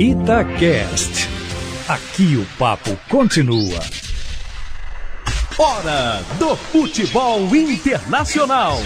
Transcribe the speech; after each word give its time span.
Itacast. 0.00 1.28
Aqui 1.86 2.34
o 2.34 2.46
papo 2.58 2.96
continua. 3.10 3.80
Hora 5.58 6.22
do 6.38 6.56
futebol 6.56 7.54
internacional. 7.54 8.78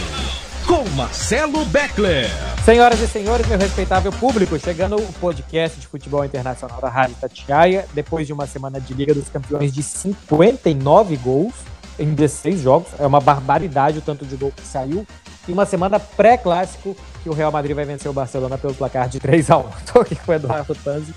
Com 0.66 0.82
Marcelo 0.96 1.64
Beckler. 1.66 2.28
Senhoras 2.64 2.98
e 2.98 3.06
senhores, 3.06 3.46
meu 3.46 3.56
respeitável 3.56 4.10
público, 4.10 4.58
chegando 4.58 4.96
o 4.96 5.12
podcast 5.20 5.78
de 5.78 5.86
futebol 5.86 6.24
internacional 6.24 6.80
da 6.80 6.88
Rádio 6.88 7.14
Tatiaia, 7.20 7.86
depois 7.94 8.26
de 8.26 8.32
uma 8.32 8.48
semana 8.48 8.80
de 8.80 8.92
Liga 8.92 9.14
dos 9.14 9.28
Campeões 9.28 9.72
de 9.72 9.84
59 9.84 11.16
gols 11.18 11.54
em 11.96 12.12
16 12.12 12.60
jogos, 12.60 12.88
é 12.98 13.06
uma 13.06 13.20
barbaridade 13.20 13.98
o 13.98 14.02
tanto 14.02 14.26
de 14.26 14.34
gol 14.34 14.50
que 14.50 14.66
saiu, 14.66 15.06
e 15.46 15.52
uma 15.52 15.64
semana 15.64 16.00
pré-clássico 16.00 16.96
que 17.24 17.30
o 17.30 17.32
Real 17.32 17.50
Madrid 17.50 17.74
vai 17.74 17.86
vencer 17.86 18.10
o 18.10 18.12
Barcelona 18.12 18.58
pelo 18.58 18.74
placar 18.74 19.08
de 19.08 19.18
3 19.18 19.50
a 19.50 19.56
1 19.58 19.64
Estou 19.78 20.02
aqui 20.02 20.14
com 20.14 20.30
o 20.30 20.34
Eduardo 20.34 20.74
Panzi 20.84 21.14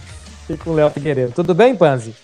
e 0.50 0.56
com 0.56 0.70
o 0.70 0.74
Léo 0.74 0.90
Figueiredo. 0.90 1.34
Tudo 1.34 1.54
bem, 1.54 1.76
Panzi? 1.76 2.16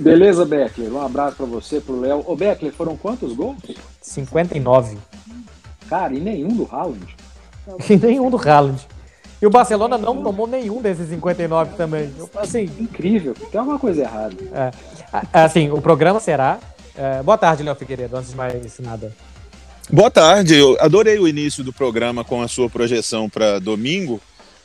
Beleza, 0.00 0.46
Beckler. 0.46 0.90
Um 0.90 1.04
abraço 1.04 1.36
para 1.36 1.44
você, 1.44 1.80
pro 1.80 2.00
Léo. 2.00 2.24
Ô, 2.26 2.34
Beckler, 2.34 2.72
foram 2.72 2.96
quantos 2.96 3.34
gols? 3.34 3.58
59. 4.00 4.96
Cara, 5.88 6.14
e 6.14 6.18
nenhum 6.18 6.48
do 6.48 6.66
Haaland? 6.72 7.14
E 7.88 7.96
nenhum 7.96 8.30
do 8.30 8.36
Haaland. 8.36 8.86
E 9.40 9.46
o 9.46 9.50
Barcelona 9.50 9.98
não 9.98 10.22
tomou 10.22 10.46
nenhum 10.46 10.80
desses 10.80 11.08
59 11.10 11.76
também. 11.76 12.10
Assim, 12.36 12.64
Incrível, 12.78 13.34
tem 13.34 13.58
alguma 13.58 13.78
coisa 13.78 14.00
errada. 14.02 14.34
é, 14.52 15.44
assim, 15.44 15.70
o 15.70 15.80
programa 15.80 16.20
será. 16.20 16.58
é, 16.96 17.22
boa 17.22 17.36
tarde, 17.36 17.62
Léo 17.62 17.74
Figueiredo, 17.74 18.16
antes 18.16 18.30
de 18.30 18.36
mais 18.36 18.78
nada. 18.80 19.12
Boa 19.92 20.10
tarde, 20.10 20.54
eu 20.54 20.78
adorei 20.80 21.18
o 21.18 21.28
início 21.28 21.62
do 21.62 21.72
programa 21.72 22.24
com 22.24 22.40
a 22.40 22.48
sua 22.48 22.70
projeção 22.70 23.28
para 23.28 23.58
domingo. 23.58 24.18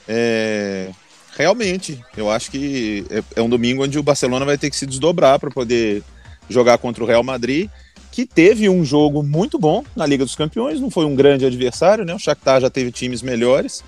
É, 0.07 0.89
realmente, 1.37 2.01
eu 2.15 2.31
acho 2.31 2.49
que 2.49 3.05
é, 3.09 3.21
é 3.35 3.41
um 3.41 3.49
domingo 3.49 3.83
onde 3.83 3.99
o 3.99 4.03
Barcelona 4.03 4.45
vai 4.45 4.57
ter 4.57 4.69
que 4.69 4.77
se 4.77 4.85
desdobrar 4.85 5.37
para 5.37 5.51
poder 5.51 6.03
jogar 6.49 6.77
contra 6.77 7.03
o 7.03 7.07
Real 7.07 7.21
Madrid, 7.21 7.69
que 8.13 8.25
teve 8.25 8.69
um 8.69 8.83
jogo 8.83 9.21
muito 9.21 9.59
bom 9.59 9.83
na 9.93 10.05
Liga 10.05 10.23
dos 10.23 10.35
Campeões, 10.35 10.79
não 10.79 10.89
foi 10.89 11.05
um 11.05 11.15
grande 11.15 11.45
adversário, 11.45 12.05
né? 12.05 12.15
O 12.15 12.19
Shakhtar 12.19 12.61
já 12.61 12.69
teve 12.69 12.89
times 12.89 13.21
melhores, 13.21 13.83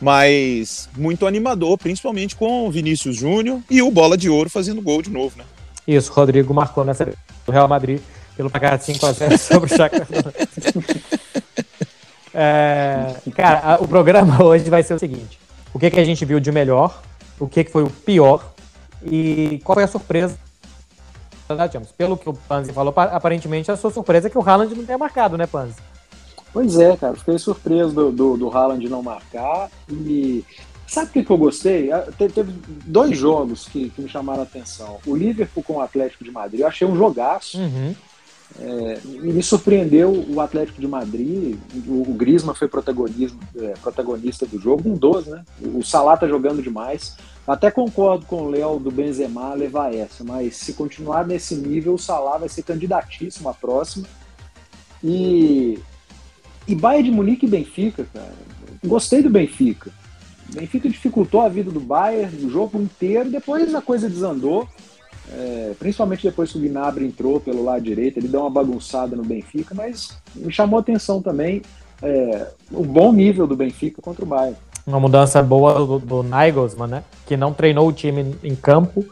mas 0.00 0.88
muito 0.96 1.26
animador, 1.26 1.76
principalmente 1.76 2.34
com 2.34 2.66
o 2.66 2.70
Vinícius 2.70 3.16
Júnior 3.16 3.60
e 3.70 3.82
o 3.82 3.90
Bola 3.90 4.16
de 4.16 4.30
Ouro 4.30 4.48
fazendo 4.48 4.80
gol 4.80 5.02
de 5.02 5.10
novo, 5.10 5.36
né? 5.36 5.44
Isso, 5.86 6.10
Rodrigo 6.10 6.54
marcou 6.54 6.86
nessa 6.86 7.04
do 7.44 7.52
Real 7.52 7.68
Madrid 7.68 8.00
pelo 8.40 8.48
placar 8.48 8.78
de 8.78 8.84
5x0 8.84 9.36
sobre 9.36 9.70
o 9.70 9.76
Shakhtar. 9.76 10.06
É, 12.32 13.16
cara, 13.34 13.74
a- 13.74 13.78
o 13.82 13.88
programa 13.88 14.40
hoje 14.46 14.70
vai 14.70 14.84
ser 14.84 14.94
o 14.94 14.98
seguinte: 15.00 15.38
o 15.74 15.78
que, 15.80 15.90
que 15.90 15.98
a 15.98 16.04
gente 16.04 16.24
viu 16.24 16.38
de 16.38 16.52
melhor, 16.52 17.02
o 17.40 17.48
que, 17.48 17.64
que 17.64 17.72
foi 17.72 17.82
o 17.82 17.90
pior 17.90 18.52
e 19.04 19.60
qual 19.64 19.74
foi 19.74 19.82
a 19.82 19.88
surpresa 19.88 20.38
da 21.48 21.68
Champions. 21.68 21.90
Pelo 21.90 22.16
que 22.16 22.28
o 22.28 22.32
Panzi 22.32 22.72
falou, 22.72 22.92
pa- 22.92 23.06
aparentemente 23.06 23.68
a 23.72 23.76
sua 23.76 23.90
surpresa 23.90 24.28
é 24.28 24.30
que 24.30 24.38
o 24.38 24.48
Haaland 24.48 24.72
não 24.76 24.84
tenha 24.86 24.96
marcado, 24.96 25.36
né, 25.36 25.44
Panzi? 25.48 25.74
Pois 26.52 26.78
é, 26.78 26.96
cara, 26.96 27.16
fiquei 27.16 27.36
surpreso 27.36 27.92
do, 27.92 28.12
do, 28.12 28.36
do 28.36 28.56
Haaland 28.56 28.88
não 28.88 29.02
marcar. 29.02 29.68
E 29.90 30.44
sabe 30.86 31.08
o 31.08 31.12
que, 31.12 31.24
que 31.24 31.30
eu 31.32 31.36
gostei? 31.36 31.90
Ah, 31.90 32.06
te- 32.16 32.28
Teve 32.28 32.54
dois 32.86 33.18
jogos 33.18 33.66
que, 33.66 33.90
que 33.90 34.02
me 34.02 34.08
chamaram 34.08 34.42
a 34.42 34.44
atenção. 34.44 34.98
O 35.04 35.16
Liverpool 35.16 35.64
com 35.64 35.72
o 35.74 35.80
Atlético 35.80 36.22
de 36.22 36.30
Madrid, 36.30 36.60
eu 36.60 36.68
achei 36.68 36.86
um 36.86 36.94
jogaço. 36.96 37.58
Uhum. 37.58 37.92
E 38.58 39.32
me 39.32 39.42
surpreendeu 39.42 40.12
o 40.28 40.40
Atlético 40.40 40.80
de 40.80 40.86
Madrid. 40.86 41.56
O, 41.86 42.10
o 42.10 42.14
Griezmann 42.14 42.54
foi 42.54 42.68
protagonista, 42.68 43.36
é, 43.56 43.74
protagonista 43.80 44.44
do 44.44 44.58
jogo, 44.58 44.88
um 44.88 44.94
12, 44.94 45.30
né? 45.30 45.44
O 45.74 45.82
Salah 45.82 46.16
tá 46.16 46.26
jogando 46.26 46.62
demais. 46.62 47.16
Até 47.46 47.70
concordo 47.70 48.26
com 48.26 48.42
o 48.42 48.50
Léo 48.50 48.78
do 48.78 48.90
Benzema 48.90 49.54
levar 49.54 49.94
essa, 49.94 50.22
mas 50.22 50.56
se 50.56 50.74
continuar 50.74 51.26
nesse 51.26 51.54
nível, 51.54 51.94
o 51.94 51.98
Salah 51.98 52.38
vai 52.38 52.48
ser 52.48 52.62
candidatíssimo 52.62 53.48
à 53.48 53.54
próxima. 53.54 54.06
E, 55.02 55.78
e 56.68 56.74
Bayern 56.74 57.10
de 57.10 57.16
Munique 57.16 57.46
e 57.46 57.48
Benfica, 57.48 58.06
cara. 58.12 58.34
Gostei 58.84 59.22
do 59.22 59.30
Benfica. 59.30 59.90
Benfica 60.52 60.88
dificultou 60.88 61.40
a 61.40 61.48
vida 61.48 61.70
do 61.70 61.80
Bayern 61.80 62.44
o 62.44 62.50
jogo 62.50 62.80
inteiro, 62.80 63.30
depois 63.30 63.74
a 63.74 63.80
coisa 63.80 64.08
desandou. 64.08 64.68
É, 65.32 65.72
principalmente 65.78 66.22
depois 66.22 66.50
que 66.50 66.58
o 66.58 66.60
Gnabry 66.60 67.06
entrou 67.06 67.40
pelo 67.40 67.64
lado 67.64 67.82
direito, 67.82 68.18
ele 68.18 68.28
deu 68.28 68.40
uma 68.40 68.50
bagunçada 68.50 69.14
no 69.14 69.24
Benfica, 69.24 69.74
mas 69.74 70.18
me 70.34 70.52
chamou 70.52 70.78
a 70.78 70.80
atenção 70.80 71.22
também 71.22 71.62
é, 72.02 72.46
o 72.72 72.84
bom 72.84 73.12
nível 73.12 73.46
do 73.46 73.54
Benfica 73.54 74.02
contra 74.02 74.24
o 74.24 74.28
Bayern. 74.28 74.56
Uma 74.86 74.98
mudança 74.98 75.42
boa 75.42 75.74
do, 75.74 75.98
do 75.98 76.22
Nagelsmann, 76.22 76.88
né? 76.88 77.04
Que 77.26 77.36
não 77.36 77.52
treinou 77.52 77.86
o 77.86 77.92
time 77.92 78.34
em 78.42 78.56
campo 78.56 79.04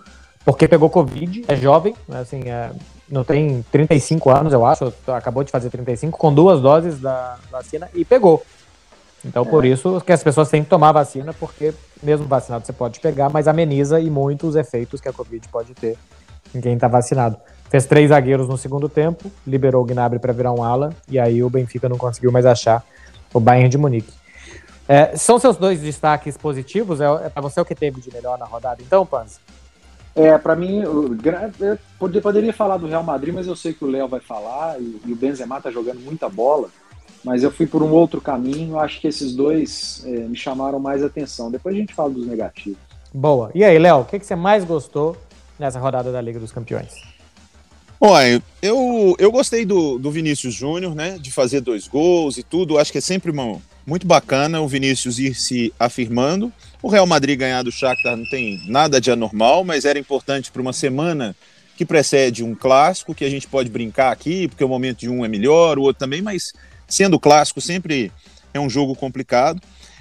porque 0.48 0.66
pegou 0.66 0.88
Covid, 0.88 1.44
é 1.46 1.54
jovem, 1.54 1.94
né, 2.08 2.20
assim, 2.20 2.48
é, 2.48 2.70
não 3.06 3.22
tem 3.22 3.62
35 3.70 4.30
anos, 4.30 4.50
eu 4.54 4.64
acho, 4.64 4.90
acabou 5.08 5.44
de 5.44 5.50
fazer 5.50 5.68
35, 5.68 6.16
com 6.16 6.32
duas 6.32 6.62
doses 6.62 6.98
da 6.98 7.36
vacina 7.50 7.90
e 7.94 8.02
pegou. 8.02 8.42
Então, 9.28 9.44
por 9.44 9.64
isso 9.64 10.00
que 10.00 10.10
as 10.10 10.22
pessoas 10.22 10.48
têm 10.48 10.64
que 10.64 10.70
tomar 10.70 10.90
vacina, 10.90 11.34
porque 11.34 11.74
mesmo 12.02 12.26
vacinado 12.26 12.64
você 12.64 12.72
pode 12.72 12.98
pegar, 12.98 13.28
mas 13.28 13.46
ameniza 13.46 14.00
e 14.00 14.08
muito 14.08 14.46
os 14.46 14.56
efeitos 14.56 15.00
que 15.02 15.08
a 15.08 15.12
Covid 15.12 15.46
pode 15.48 15.74
ter 15.74 15.98
em 16.54 16.60
quem 16.62 16.74
está 16.74 16.88
vacinado. 16.88 17.36
Fez 17.68 17.84
três 17.84 18.08
zagueiros 18.08 18.48
no 18.48 18.56
segundo 18.56 18.88
tempo, 18.88 19.30
liberou 19.46 19.82
o 19.82 19.84
Gnabry 19.84 20.18
para 20.18 20.32
virar 20.32 20.52
um 20.52 20.62
ala, 20.62 20.90
e 21.06 21.18
aí 21.18 21.42
o 21.42 21.50
Benfica 21.50 21.90
não 21.90 21.98
conseguiu 21.98 22.32
mais 22.32 22.46
achar 22.46 22.82
o 23.34 23.38
Bayern 23.38 23.68
de 23.68 23.76
Munique. 23.76 24.12
É, 24.88 25.14
são 25.14 25.38
seus 25.38 25.58
dois 25.58 25.78
destaques 25.80 26.38
positivos? 26.38 26.98
É, 27.02 27.04
é 27.26 27.28
para 27.28 27.42
você 27.42 27.60
o 27.60 27.64
que 27.66 27.74
teve 27.74 28.00
de 28.00 28.10
melhor 28.10 28.38
na 28.38 28.46
rodada, 28.46 28.80
então, 28.80 29.04
Panzi? 29.04 29.38
É, 30.16 30.38
para 30.38 30.56
mim, 30.56 30.80
eu 30.80 31.78
pod- 31.98 32.20
poderia 32.22 32.52
falar 32.54 32.78
do 32.78 32.88
Real 32.88 33.04
Madrid, 33.04 33.34
mas 33.34 33.46
eu 33.46 33.54
sei 33.54 33.74
que 33.74 33.84
o 33.84 33.90
Léo 33.90 34.08
vai 34.08 34.20
falar 34.20 34.80
e, 34.80 34.98
e 35.04 35.12
o 35.12 35.16
Benzema 35.16 35.60
tá 35.60 35.70
jogando 35.70 36.00
muita 36.00 36.30
bola. 36.30 36.70
Mas 37.24 37.42
eu 37.42 37.50
fui 37.50 37.66
por 37.66 37.82
um 37.82 37.90
outro 37.90 38.20
caminho. 38.20 38.78
Acho 38.78 39.00
que 39.00 39.08
esses 39.08 39.34
dois 39.34 40.02
é, 40.06 40.10
me 40.10 40.36
chamaram 40.36 40.78
mais 40.78 41.02
atenção. 41.02 41.50
Depois 41.50 41.74
a 41.74 41.78
gente 41.78 41.94
fala 41.94 42.10
dos 42.10 42.26
negativos. 42.26 42.78
Boa. 43.12 43.50
E 43.54 43.64
aí, 43.64 43.78
Léo, 43.78 44.00
o 44.00 44.04
que, 44.04 44.18
que 44.18 44.26
você 44.26 44.36
mais 44.36 44.64
gostou 44.64 45.16
nessa 45.58 45.78
rodada 45.78 46.12
da 46.12 46.20
Liga 46.20 46.38
dos 46.38 46.52
Campeões? 46.52 46.92
Olha, 48.00 48.40
eu, 48.62 49.16
eu 49.18 49.32
gostei 49.32 49.64
do, 49.64 49.98
do 49.98 50.10
Vinícius 50.10 50.54
Júnior, 50.54 50.94
né? 50.94 51.18
De 51.18 51.32
fazer 51.32 51.60
dois 51.60 51.88
gols 51.88 52.38
e 52.38 52.42
tudo. 52.44 52.78
Acho 52.78 52.92
que 52.92 52.98
é 52.98 53.00
sempre 53.00 53.30
uma- 53.30 53.60
muito 53.84 54.06
bacana 54.06 54.60
o 54.60 54.68
Vinícius 54.68 55.18
ir 55.18 55.34
se 55.34 55.72
afirmando. 55.80 56.52
O 56.80 56.88
Real 56.88 57.06
Madrid 57.06 57.36
ganhar 57.38 57.62
do 57.64 57.72
Shakhtar 57.72 58.16
não 58.16 58.28
tem 58.28 58.62
nada 58.68 59.00
de 59.00 59.10
anormal, 59.10 59.64
mas 59.64 59.84
era 59.84 59.98
importante 59.98 60.52
para 60.52 60.62
uma 60.62 60.72
semana 60.72 61.34
que 61.76 61.84
precede 61.84 62.44
um 62.44 62.54
clássico, 62.54 63.14
que 63.14 63.24
a 63.24 63.30
gente 63.30 63.48
pode 63.48 63.70
brincar 63.70 64.12
aqui, 64.12 64.46
porque 64.46 64.62
o 64.62 64.68
momento 64.68 64.98
de 64.98 65.08
um 65.08 65.24
é 65.24 65.28
melhor, 65.28 65.78
o 65.78 65.82
outro 65.82 65.98
também, 65.98 66.20
mas 66.20 66.52
sendo 66.88 67.20
clássico 67.20 67.60
sempre 67.60 68.10
é 68.52 68.58
um 68.58 68.68
jogo 68.68 68.94
complicado. 68.96 69.60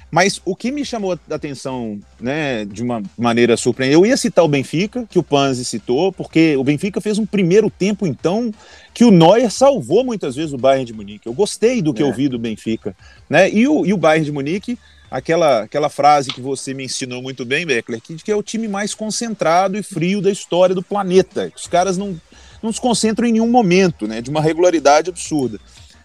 Mas 0.09 0.41
o 0.45 0.55
que 0.55 0.71
me 0.71 0.85
chamou 0.85 1.11
a 1.29 1.35
atenção, 1.35 1.99
né, 2.17 2.63
de 2.63 2.81
uma 2.81 3.03
maneira 3.17 3.57
surpreendente, 3.57 3.95
eu 4.01 4.05
ia 4.05 4.15
citar 4.15 4.45
o 4.45 4.47
Benfica, 4.47 5.05
que 5.09 5.19
o 5.19 5.23
Panzi 5.23 5.65
citou, 5.65 6.13
porque 6.13 6.55
o 6.55 6.63
Benfica 6.63 7.01
fez 7.01 7.17
um 7.17 7.25
primeiro 7.25 7.69
tempo, 7.69 8.07
então, 8.07 8.49
que 8.93 9.03
o 9.03 9.11
Neuer 9.11 9.51
salvou 9.51 10.05
muitas 10.05 10.37
vezes 10.37 10.53
o 10.53 10.57
Bayern 10.57 10.85
de 10.85 10.93
Munique. 10.93 11.27
Eu 11.27 11.33
gostei 11.33 11.81
do 11.81 11.93
que 11.93 12.01
É. 12.01 12.05
eu 12.05 12.13
vi 12.13 12.29
do 12.29 12.39
Benfica, 12.39 12.95
né? 13.29 13.51
E 13.51 13.67
o, 13.67 13.85
e 13.85 13.91
o 13.91 13.97
Bayern 13.97 14.23
de 14.23 14.31
Munique, 14.31 14.79
aquela, 15.11 15.63
aquela 15.63 15.89
frase 15.89 16.31
que 16.31 16.39
você 16.39 16.73
me 16.73 16.85
ensinou 16.85 17.21
muito 17.21 17.43
bem, 17.43 17.65
Beckler, 17.65 17.99
que, 17.99 18.15
que 18.15 18.31
é 18.31 18.35
o 18.35 18.41
time 18.41 18.69
mais 18.69 18.95
concentrado 18.95 19.77
e 19.77 19.83
frio 19.83 20.21
da 20.21 20.31
história 20.31 20.73
do 20.73 20.81
planeta. 20.81 21.51
Os 21.53 21.67
caras 21.67 21.97
não, 21.97 22.17
não 22.63 22.71
se 22.71 22.79
concentram 22.79 23.27
em 23.27 23.33
nenhum 23.33 23.49
momento, 23.49 24.07
né? 24.07 24.21
De 24.21 24.29
uma 24.29 24.41
regularidade 24.41 25.09
absurda. 25.09 25.59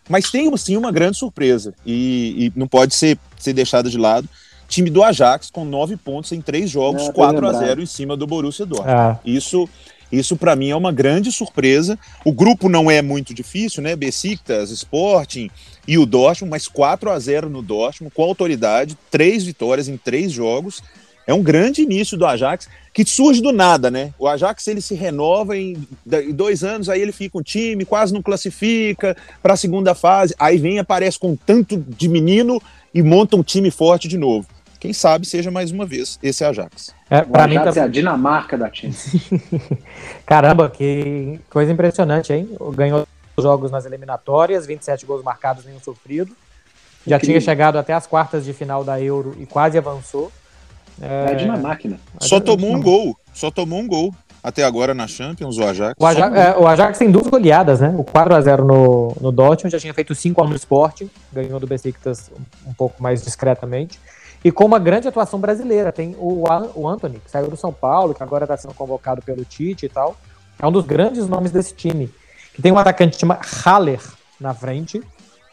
Mas 0.08 0.30
tem 0.30 0.54
sim 0.56 0.76
uma 0.76 0.90
grande 0.90 1.16
surpresa 1.16 1.74
e, 1.86 2.46
e 2.46 2.52
não 2.58 2.66
pode 2.66 2.94
ser, 2.94 3.18
ser 3.38 3.52
deixada 3.52 3.88
de 3.88 3.98
lado. 3.98 4.28
Time 4.68 4.88
do 4.88 5.02
Ajax 5.02 5.50
com 5.50 5.64
nove 5.64 5.96
pontos 5.96 6.32
em 6.32 6.40
três 6.40 6.70
jogos, 6.70 7.02
É, 7.02 7.04
bem 7.06 7.12
4 7.14 7.46
a 7.46 7.50
lembrado. 7.50 7.66
0 7.66 7.82
em 7.82 7.86
cima 7.86 8.16
do 8.16 8.26
Borussia 8.26 8.64
Dortmund. 8.64 8.92
Ah, 8.92 9.18
Isso, 9.24 9.68
isso 10.10 10.36
para 10.36 10.56
mim 10.56 10.70
é 10.70 10.76
uma 10.76 10.90
grande 10.90 11.30
surpresa. 11.30 11.98
O 12.24 12.32
grupo 12.32 12.68
não 12.68 12.90
é 12.90 13.02
muito 13.02 13.34
difícil, 13.34 13.82
né? 13.82 13.94
Besiktas, 13.94 14.70
Sporting 14.70 15.50
e 15.86 15.98
o 15.98 16.06
Dortmund, 16.06 16.50
mas 16.50 16.66
4 16.66 17.10
a 17.10 17.18
0 17.18 17.50
no 17.50 17.60
Dortmund 17.60 18.14
com 18.14 18.22
autoridade, 18.22 18.96
três 19.10 19.44
vitórias 19.44 19.88
em 19.88 19.96
três 19.96 20.32
jogos. 20.32 20.82
É 21.26 21.32
um 21.32 21.42
grande 21.42 21.82
início 21.82 22.16
do 22.16 22.26
Ajax 22.26 22.68
que 22.92 23.04
surge 23.04 23.40
do 23.40 23.52
nada, 23.52 23.90
né? 23.90 24.12
O 24.18 24.28
Ajax 24.28 24.66
ele 24.66 24.80
se 24.80 24.94
renova 24.94 25.56
em 25.56 25.76
dois 26.34 26.62
anos, 26.62 26.88
aí 26.88 27.00
ele 27.00 27.12
fica 27.12 27.38
um 27.38 27.42
time, 27.42 27.84
quase 27.84 28.12
não 28.12 28.20
classifica 28.20 29.16
para 29.42 29.54
a 29.54 29.56
segunda 29.56 29.94
fase, 29.94 30.34
aí 30.38 30.58
vem 30.58 30.78
aparece 30.78 31.18
com 31.18 31.34
tanto 31.34 31.76
de 31.76 32.08
menino 32.08 32.60
e 32.92 33.02
monta 33.02 33.36
um 33.36 33.42
time 33.42 33.70
forte 33.70 34.08
de 34.08 34.18
novo. 34.18 34.46
Quem 34.78 34.92
sabe 34.92 35.24
seja 35.26 35.48
mais 35.48 35.70
uma 35.70 35.86
vez 35.86 36.18
esse 36.20 36.44
Ajax. 36.44 36.92
é, 37.08 37.20
O 37.20 37.26
pra 37.26 37.46
mim 37.46 37.54
tá... 37.54 37.72
é 37.76 37.80
a 37.80 37.86
Dinamarca 37.86 38.58
da 38.58 38.66
Champions. 38.66 39.14
Caramba, 40.26 40.68
que 40.68 41.38
coisa 41.48 41.70
impressionante, 41.72 42.32
hein? 42.32 42.48
Ganhou 42.74 43.06
os 43.36 43.44
jogos 43.44 43.70
nas 43.70 43.86
eliminatórias, 43.86 44.66
27 44.66 45.06
gols 45.06 45.22
marcados, 45.22 45.64
nenhum 45.64 45.78
sofrido. 45.78 46.34
Já 47.06 47.16
Incrível. 47.16 47.20
tinha 47.20 47.40
chegado 47.40 47.78
até 47.78 47.92
as 47.92 48.08
quartas 48.08 48.44
de 48.44 48.52
final 48.52 48.82
da 48.82 49.00
Euro 49.00 49.36
e 49.38 49.46
quase 49.46 49.78
avançou. 49.78 50.32
É, 51.02 51.26
é 51.26 51.30
a 51.32 51.34
Dinamáquina. 51.34 51.98
Só 52.20 52.40
tomou 52.40 52.72
um 52.72 52.80
gol. 52.80 53.16
Só 53.34 53.50
tomou 53.50 53.80
um 53.80 53.86
gol 53.86 54.14
até 54.42 54.64
agora 54.64 54.92
na 54.92 55.06
Champions, 55.06 55.56
o 55.56 55.64
Ajax. 55.64 55.94
O 55.98 56.04
Ajax, 56.04 56.36
é, 56.36 56.56
o 56.56 56.66
Ajax 56.66 56.98
tem 56.98 57.10
duas 57.10 57.28
goleadas, 57.28 57.80
né? 57.80 57.94
O 57.96 58.04
4x0 58.04 58.58
no, 58.64 59.16
no 59.20 59.30
Dortmund, 59.30 59.70
já 59.70 59.78
tinha 59.78 59.94
feito 59.94 60.14
5x1 60.14 60.48
no 60.48 60.56
Sporting, 60.56 61.10
ganhou 61.32 61.60
do 61.60 61.66
Besiktas 61.66 62.30
um 62.66 62.72
pouco 62.72 63.00
mais 63.02 63.22
discretamente. 63.22 64.00
E 64.44 64.50
com 64.50 64.64
uma 64.64 64.80
grande 64.80 65.06
atuação 65.06 65.38
brasileira, 65.38 65.92
tem 65.92 66.16
o, 66.18 66.44
o 66.74 66.88
Anthony, 66.88 67.20
que 67.24 67.30
saiu 67.30 67.48
do 67.48 67.56
São 67.56 67.72
Paulo, 67.72 68.14
que 68.14 68.22
agora 68.22 68.44
está 68.44 68.56
sendo 68.56 68.74
convocado 68.74 69.22
pelo 69.22 69.44
Tite 69.44 69.86
e 69.86 69.88
tal. 69.88 70.16
É 70.60 70.66
um 70.66 70.72
dos 70.72 70.84
grandes 70.84 71.28
nomes 71.28 71.52
desse 71.52 71.74
time. 71.74 72.10
Que 72.52 72.60
tem 72.60 72.72
um 72.72 72.78
atacante 72.78 73.14
que 73.14 73.20
chama 73.20 73.38
Haller 73.64 74.00
na 74.40 74.52
frente, 74.52 75.00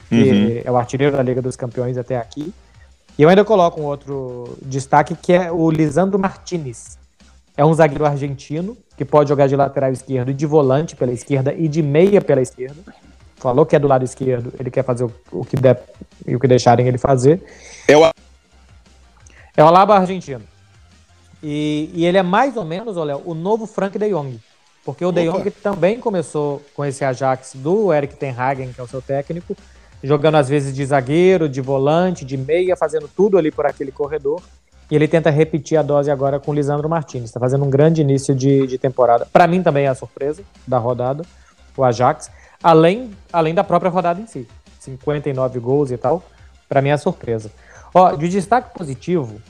que 0.09 0.15
uhum. 0.15 0.61
é 0.65 0.71
o 0.71 0.75
artilheiro 0.75 1.15
da 1.15 1.21
Liga 1.21 1.41
dos 1.41 1.55
Campeões 1.55 1.97
até 1.97 2.17
aqui. 2.17 2.51
E 3.19 3.21
eu 3.21 3.27
ainda 3.27 3.43
coloco 3.43 3.81
um 3.81 3.83
outro 3.83 4.57
destaque, 4.61 5.13
que 5.13 5.33
é 5.33 5.51
o 5.51 5.69
Lisandro 5.69 6.17
Martinez, 6.17 6.97
é 7.57 7.65
um 7.65 7.73
zagueiro 7.73 8.05
argentino 8.05 8.77
que 8.95 9.03
pode 9.03 9.27
jogar 9.27 9.45
de 9.45 9.57
lateral 9.57 9.91
esquerdo 9.91 10.31
e 10.31 10.33
de 10.33 10.45
volante 10.45 10.95
pela 10.95 11.11
esquerda 11.11 11.53
e 11.53 11.67
de 11.67 11.83
meia 11.83 12.21
pela 12.21 12.41
esquerda. 12.41 12.81
Falou 13.35 13.65
que 13.65 13.75
é 13.75 13.79
do 13.79 13.89
lado 13.89 14.05
esquerdo, 14.05 14.53
ele 14.57 14.71
quer 14.71 14.85
fazer 14.85 15.03
o, 15.33 15.43
que 15.43 15.57
der 15.57 15.83
e 16.25 16.33
o 16.33 16.39
que 16.39 16.47
deixarem 16.47 16.87
ele 16.87 16.97
fazer. 16.97 17.43
É 17.89 17.97
o, 17.97 18.05
é 18.05 19.63
o 19.63 19.67
Alaba 19.67 19.97
argentino. 19.97 20.45
E, 21.43 21.91
e 21.93 22.05
ele 22.05 22.17
é 22.17 22.23
mais 22.23 22.55
ou 22.55 22.63
menos, 22.63 22.95
olha, 22.95 23.17
o 23.17 23.33
novo 23.33 23.65
Frank 23.65 23.99
de 23.99 24.09
Jong. 24.11 24.39
Porque 24.85 25.03
o 25.03 25.09
Opa. 25.09 25.19
De 25.19 25.29
Jong 25.29 25.51
também 25.51 25.99
começou 25.99 26.61
com 26.73 26.85
esse 26.85 27.03
Ajax 27.03 27.51
do 27.55 27.93
Eric 27.93 28.15
Ten 28.15 28.31
Hagen, 28.31 28.71
que 28.71 28.79
é 28.79 28.83
o 28.83 28.87
seu 28.87 29.01
técnico, 29.01 29.57
jogando 30.03 30.35
às 30.35 30.49
vezes 30.49 30.73
de 30.73 30.85
zagueiro, 30.85 31.49
de 31.49 31.61
volante, 31.61 32.25
de 32.25 32.37
meia, 32.37 32.75
fazendo 32.75 33.07
tudo 33.07 33.37
ali 33.37 33.51
por 33.51 33.65
aquele 33.65 33.91
corredor. 33.91 34.41
E 34.89 34.95
ele 34.95 35.07
tenta 35.07 35.29
repetir 35.29 35.77
a 35.77 35.83
dose 35.83 36.09
agora 36.09 36.39
com 36.39 36.51
o 36.51 36.53
Lisandro 36.53 36.89
Martinez. 36.89 37.29
Está 37.29 37.39
fazendo 37.39 37.63
um 37.63 37.69
grande 37.69 38.01
início 38.01 38.33
de, 38.33 38.65
de 38.65 38.77
temporada. 38.77 39.27
Para 39.31 39.45
mim 39.45 39.61
também 39.61 39.85
é 39.85 39.89
a 39.89 39.95
surpresa 39.95 40.43
da 40.65 40.77
rodada, 40.79 41.23
o 41.77 41.83
Ajax. 41.83 42.31
Além, 42.61 43.11
além 43.31 43.53
da 43.53 43.63
própria 43.63 43.91
rodada 43.91 44.19
em 44.19 44.25
si. 44.25 44.47
59 44.79 45.59
gols 45.59 45.91
e 45.91 45.97
tal. 45.97 46.23
Para 46.67 46.81
mim 46.81 46.89
é 46.89 46.93
a 46.93 46.97
surpresa. 46.97 47.51
Ó, 47.93 48.15
de 48.15 48.29
destaque 48.29 48.77
positivo, 48.77 49.41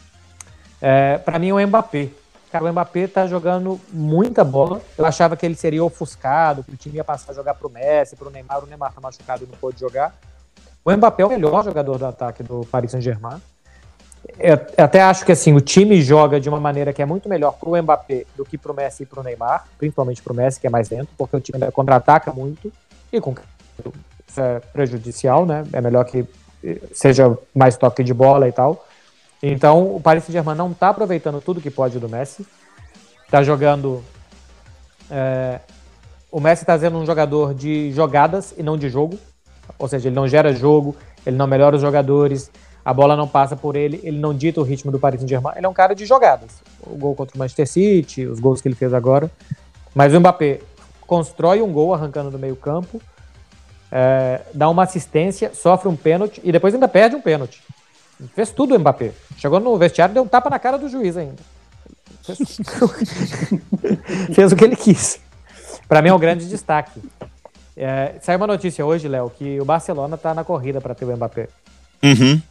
é, 0.82 1.18
para 1.18 1.40
mim 1.40 1.50
é 1.50 1.54
o 1.54 1.68
Mbappé. 1.68 2.10
Cara, 2.52 2.66
o 2.66 2.72
Mbappé 2.72 3.08
tá 3.08 3.28
jogando 3.28 3.80
muita 3.92 4.44
bola. 4.44 4.82
Eu 4.98 5.06
achava 5.06 5.38
que 5.38 5.46
ele 5.46 5.56
seria 5.56 5.84
ofuscado, 5.84 6.64
que 6.64 6.74
o 6.74 6.78
time 6.78 6.96
ia 6.96 7.04
passar 7.04 7.32
a 7.32 7.36
jogar 7.36 7.54
pro 7.54 7.70
Messi, 7.70 8.16
pro 8.16 8.30
Neymar. 8.30 8.64
O 8.64 8.68
Neymar 8.68 8.94
tá 8.94 9.00
machucado 9.00 9.44
e 9.44 9.48
não 9.48 9.56
pôde 9.58 9.80
jogar. 9.80 10.16
O 10.84 10.92
Mbappé 10.92 11.24
é 11.24 11.26
o 11.26 11.30
melhor 11.30 11.64
jogador 11.64 11.98
do 11.98 12.06
ataque 12.06 12.44
do 12.44 12.66
Paris 12.72 12.92
Saint-Germain. 12.92 13.42
Até 14.78 15.02
acho 15.02 15.26
que 15.26 15.32
assim, 15.32 15.54
o 15.54 15.62
time 15.62 16.02
joga 16.02 16.40
de 16.40 16.50
uma 16.50 16.60
maneira 16.60 16.92
que 16.92 17.02
é 17.02 17.06
muito 17.06 17.30
melhor 17.30 17.54
pro 17.54 17.82
Mbappé 17.82 18.26
do 18.36 18.44
que 18.46 18.58
pro 18.58 18.74
Messi 18.74 19.04
e 19.04 19.06
pro 19.06 19.24
Neymar, 19.24 19.66
principalmente 19.78 20.22
pro 20.22 20.34
Messi, 20.34 20.60
que 20.60 20.68
é 20.68 20.70
mais 20.70 20.90
lento, 20.90 21.10
porque 21.18 21.36
o 21.36 21.40
time 21.40 21.72
contra-ataca 21.72 22.32
muito, 22.32 22.72
e 23.12 23.22
com 23.22 23.34
isso 24.28 24.42
é 24.42 24.60
prejudicial, 24.60 25.46
né? 25.46 25.66
É 25.74 25.82
melhor 25.82 26.04
que 26.06 26.28
seja 26.94 27.38
mais 27.56 27.78
toque 27.78 28.04
de 28.04 28.14
bola 28.14 28.48
e 28.48 28.52
tal. 28.52 28.86
Então, 29.42 29.96
o 29.96 30.02
Paris 30.02 30.26
Saint-Germain 30.26 30.56
não 30.56 30.74
tá 30.74 30.90
aproveitando 30.90 31.42
tudo 31.42 31.62
que 31.62 31.72
pode 31.72 31.98
do 31.98 32.10
Messi. 32.10 32.46
Tá 33.32 33.42
jogando. 33.42 34.04
É, 35.10 35.60
o 36.32 36.40
Messi 36.40 36.66
tá 36.66 36.78
sendo 36.78 36.98
um 36.98 37.06
jogador 37.06 37.54
de 37.54 37.92
jogadas 37.94 38.54
e 38.58 38.62
não 38.62 38.78
de 38.78 38.90
jogo. 38.90 39.18
Ou 39.78 39.88
seja, 39.88 40.08
ele 40.08 40.16
não 40.16 40.28
gera 40.28 40.54
jogo, 40.54 40.96
ele 41.26 41.36
não 41.36 41.48
melhora 41.48 41.76
os 41.76 41.82
jogadores, 41.82 42.52
a 42.84 42.94
bola 42.94 43.16
não 43.16 43.28
passa 43.28 43.56
por 43.56 43.76
ele, 43.76 44.00
ele 44.04 44.18
não 44.18 44.34
dita 44.34 44.60
o 44.60 44.64
ritmo 44.64 44.92
do 44.92 45.00
Paris 45.00 45.20
Saint-Germain, 45.20 45.54
ele 45.56 45.66
é 45.66 45.70
um 45.70 45.74
cara 45.74 45.94
de 45.94 46.06
jogadas. 46.06 46.62
O 46.82 46.96
gol 46.96 47.16
contra 47.16 47.36
o 47.36 47.40
Manchester 47.40 47.68
City, 47.68 48.26
os 48.26 48.40
gols 48.40 48.62
que 48.62 48.68
ele 48.68 48.76
fez 48.76 48.94
agora. 48.94 49.30
Mas 49.94 50.14
o 50.14 50.20
Mbappé 50.20 50.62
constrói 51.06 51.62
um 51.62 51.72
gol 51.72 51.94
arrancando 51.94 52.32
do 52.32 52.40
meio 52.40 52.56
campo, 52.56 53.02
é, 53.92 54.42
dá 54.54 54.70
uma 54.70 54.84
assistência, 54.84 55.52
sofre 55.54 55.88
um 55.88 55.96
pênalti 55.96 56.40
e 56.44 56.52
depois 56.52 56.74
ainda 56.74 56.88
perde 56.88 57.16
um 57.16 57.22
pênalti. 57.22 57.62
Fez 58.36 58.52
tudo 58.52 58.76
o 58.76 58.80
Mbappé. 58.80 59.12
Chegou 59.38 59.60
no 59.60 59.78
vestiário 59.78 60.14
deu 60.14 60.24
um 60.24 60.28
tapa 60.28 60.50
na 60.50 60.60
cara 60.60 60.78
do 60.78 60.90
juiz 60.90 61.16
ainda. 61.18 61.42
Fez, 62.24 62.38
fez 64.36 64.52
o 64.52 64.56
que 64.56 64.64
ele 64.64 64.76
quis. 64.76 65.20
Para 65.88 66.02
mim 66.02 66.10
é 66.10 66.14
um 66.14 66.20
grande 66.20 66.48
destaque. 66.48 67.02
É, 67.82 68.16
saiu 68.22 68.36
uma 68.36 68.48
notícia 68.48 68.86
hoje, 68.86 69.08
Léo, 69.08 69.32
que 69.38 69.58
o 69.58 69.64
Barcelona 69.64 70.18
tá 70.18 70.34
na 70.34 70.44
corrida 70.44 70.82
para 70.82 70.94
ter 70.94 71.06
o 71.06 71.16
Mbappé. 71.16 71.48
Uhum. 72.04 72.42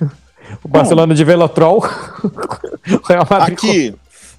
O 0.62 0.68
Barcelona 0.68 1.08
Bom, 1.08 1.14
de 1.16 1.24
Velotrol. 1.24 1.82
Aqui, 3.42 3.92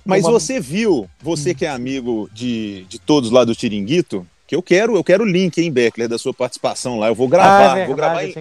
mas 0.06 0.24
uma... 0.24 0.32
você 0.32 0.58
viu, 0.58 1.10
você 1.22 1.54
que 1.54 1.66
é 1.66 1.70
amigo 1.70 2.30
de, 2.32 2.86
de 2.88 2.98
todos 2.98 3.30
lá 3.30 3.44
do 3.44 3.54
Tiringuito, 3.54 4.26
que 4.48 4.56
eu 4.56 4.64
quero, 4.64 4.96
eu 4.96 5.04
quero 5.04 5.26
o 5.26 5.28
link, 5.28 5.58
hein, 5.58 5.70
Beckler, 5.70 6.08
da 6.08 6.18
sua 6.18 6.34
participação 6.34 6.98
lá. 6.98 7.10
Eu 7.10 7.16
vou 7.16 7.28
gravar, 7.28 7.74
ah, 7.74 7.80
é 7.80 7.86
vou 7.88 7.96
gravar. 7.96 8.24
Em... 8.24 8.34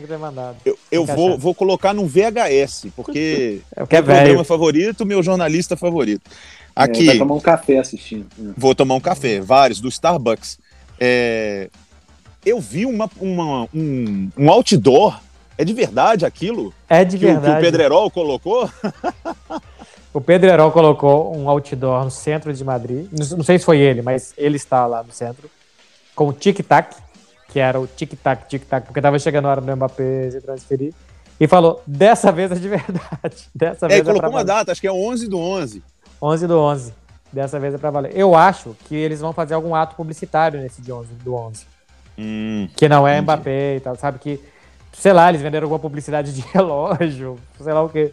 Eu, 0.64 0.78
eu 0.92 1.04
vou, 1.04 1.36
vou 1.36 1.52
colocar 1.52 1.92
no 1.92 2.06
VHS, 2.06 2.86
porque 2.94 3.62
é 3.74 3.82
o 3.82 3.86
que 3.88 3.96
é 3.96 4.00
meu 4.00 4.14
programa 4.14 4.44
favorito, 4.44 5.04
meu 5.04 5.24
jornalista 5.24 5.76
favorito. 5.76 6.30
Aqui. 6.76 7.02
É, 7.02 7.06
vai 7.06 7.18
tomar 7.18 7.34
um 7.34 7.40
café 7.40 7.78
assistindo. 7.78 8.28
Vou 8.56 8.76
tomar 8.76 8.94
um 8.94 9.00
café, 9.00 9.40
vários 9.40 9.80
do 9.80 9.88
Starbucks. 9.88 10.60
É, 11.00 11.68
eu 12.46 12.60
vi 12.60 12.86
uma, 12.86 13.10
uma 13.20 13.68
um, 13.74 14.30
um 14.38 14.48
outdoor 14.48 15.20
é 15.58 15.64
de 15.64 15.72
verdade 15.72 16.24
aquilo? 16.24 16.72
É 16.88 17.04
de 17.04 17.18
que 17.18 17.24
verdade. 17.24 17.48
O, 17.48 17.52
que 17.52 17.58
o 17.58 17.60
Pedrerol 17.60 18.10
colocou? 18.10 18.70
o 20.14 20.20
Pedrerol 20.20 20.70
colocou 20.70 21.36
um 21.36 21.48
outdoor 21.48 22.04
no 22.04 22.10
centro 22.10 22.52
de 22.52 22.62
Madrid. 22.62 23.08
Não 23.10 23.42
sei 23.42 23.58
se 23.58 23.64
foi 23.64 23.78
ele, 23.78 24.00
mas 24.00 24.32
ele 24.36 24.56
está 24.56 24.86
lá 24.86 25.02
no 25.02 25.12
centro. 25.12 25.50
Com 26.14 26.28
o 26.28 26.32
tic-tac, 26.32 26.96
que 27.48 27.58
era 27.58 27.80
o 27.80 27.86
tic-tac, 27.86 28.48
tic-tac, 28.48 28.86
porque 28.86 28.98
estava 28.98 29.18
chegando 29.18 29.46
a 29.46 29.50
hora 29.50 29.60
do 29.60 29.76
Mbappé 29.76 30.30
se 30.30 30.40
transferir. 30.40 30.94
E 31.40 31.48
falou: 31.48 31.82
dessa 31.86 32.30
vez 32.30 32.52
é 32.52 32.54
de 32.54 32.68
verdade. 32.68 33.48
Dessa 33.54 33.86
é, 33.86 33.88
vez 33.88 34.00
é 34.00 34.04
colocou 34.04 34.30
uma 34.30 34.44
data, 34.44 34.72
acho 34.72 34.80
que 34.80 34.86
é 34.86 34.92
11 34.92 35.26
do 35.28 35.38
11. 35.38 35.82
11 36.20 36.46
do 36.46 36.58
11. 36.58 36.94
Dessa 37.32 37.58
vez 37.58 37.74
é 37.74 37.78
pra 37.78 37.90
valer. 37.90 38.12
Eu 38.14 38.34
acho 38.34 38.76
que 38.86 38.94
eles 38.94 39.20
vão 39.20 39.32
fazer 39.32 39.54
algum 39.54 39.74
ato 39.74 39.96
publicitário 39.96 40.60
nesse 40.60 40.80
de 40.80 40.92
11 40.92 41.12
do 41.14 41.34
11. 41.34 41.75
Hum, 42.18 42.68
que 42.76 42.88
não 42.88 43.06
é 43.06 43.12
entendi. 43.12 43.22
Mbappé 43.22 43.76
e 43.76 43.80
tal, 43.80 43.96
sabe? 43.96 44.18
Que 44.18 44.40
sei 44.92 45.12
lá, 45.12 45.28
eles 45.28 45.42
venderam 45.42 45.66
alguma 45.66 45.78
publicidade 45.78 46.32
de 46.32 46.40
relógio, 46.52 47.38
sei 47.60 47.72
lá 47.72 47.82
o 47.82 47.88
quê. 47.88 48.12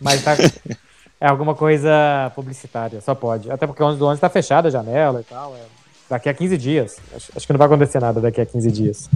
Mas 0.00 0.22
tá, 0.22 0.36
é 1.20 1.28
alguma 1.28 1.54
coisa 1.54 2.32
publicitária, 2.34 3.00
só 3.00 3.14
pode. 3.14 3.50
Até 3.50 3.66
porque 3.66 3.82
o 3.82 3.86
11 3.86 3.98
do 3.98 4.06
11 4.06 4.20
tá 4.20 4.28
fechada 4.28 4.68
a 4.68 4.70
janela 4.70 5.20
e 5.20 5.24
tal. 5.24 5.54
É, 5.54 5.60
daqui 6.08 6.28
a 6.28 6.34
15 6.34 6.56
dias. 6.56 6.96
Acho, 7.14 7.32
acho, 7.36 7.46
que 7.46 7.52
não 7.52 7.58
vai 7.58 7.66
acontecer 7.66 8.00
nada 8.00 8.20
daqui 8.20 8.40
a 8.40 8.46
15 8.46 8.70
dias. 8.70 9.10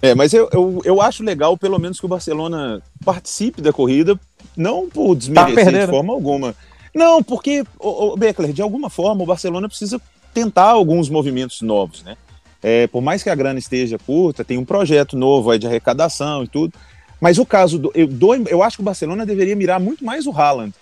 É, 0.00 0.14
mas 0.14 0.32
eu, 0.32 0.48
eu, 0.52 0.80
eu 0.84 1.02
acho 1.02 1.22
legal, 1.22 1.56
pelo 1.56 1.78
menos, 1.78 1.98
que 1.98 2.06
o 2.06 2.08
Barcelona 2.08 2.82
participe 3.04 3.60
da 3.60 3.72
corrida, 3.72 4.18
não 4.56 4.88
por 4.88 5.14
desmerecer 5.14 5.72
tá 5.72 5.86
de 5.86 5.86
forma 5.86 6.12
alguma. 6.12 6.54
Não, 6.94 7.22
porque, 7.22 7.64
o, 7.78 8.12
o 8.12 8.16
Beckler, 8.16 8.52
de 8.52 8.60
alguma 8.60 8.90
forma, 8.90 9.22
o 9.22 9.26
Barcelona 9.26 9.68
precisa 9.68 10.00
tentar 10.34 10.70
alguns 10.70 11.08
movimentos 11.08 11.62
novos, 11.62 12.02
né? 12.02 12.16
É, 12.62 12.86
por 12.86 13.02
mais 13.02 13.22
que 13.22 13.30
a 13.30 13.34
grana 13.34 13.58
esteja 13.58 13.98
curta, 13.98 14.44
tem 14.44 14.56
um 14.56 14.64
projeto 14.64 15.16
novo 15.16 15.50
aí 15.50 15.58
de 15.58 15.66
arrecadação 15.66 16.44
e 16.44 16.48
tudo. 16.48 16.72
Mas 17.20 17.38
o 17.38 17.44
caso 17.44 17.78
do 17.78 17.92
eu, 17.94 18.06
do. 18.06 18.34
eu 18.48 18.62
acho 18.62 18.76
que 18.76 18.82
o 18.82 18.84
Barcelona 18.84 19.26
deveria 19.26 19.56
mirar 19.56 19.80
muito 19.80 20.04
mais 20.04 20.26
o 20.26 20.32
Haaland. 20.32 20.72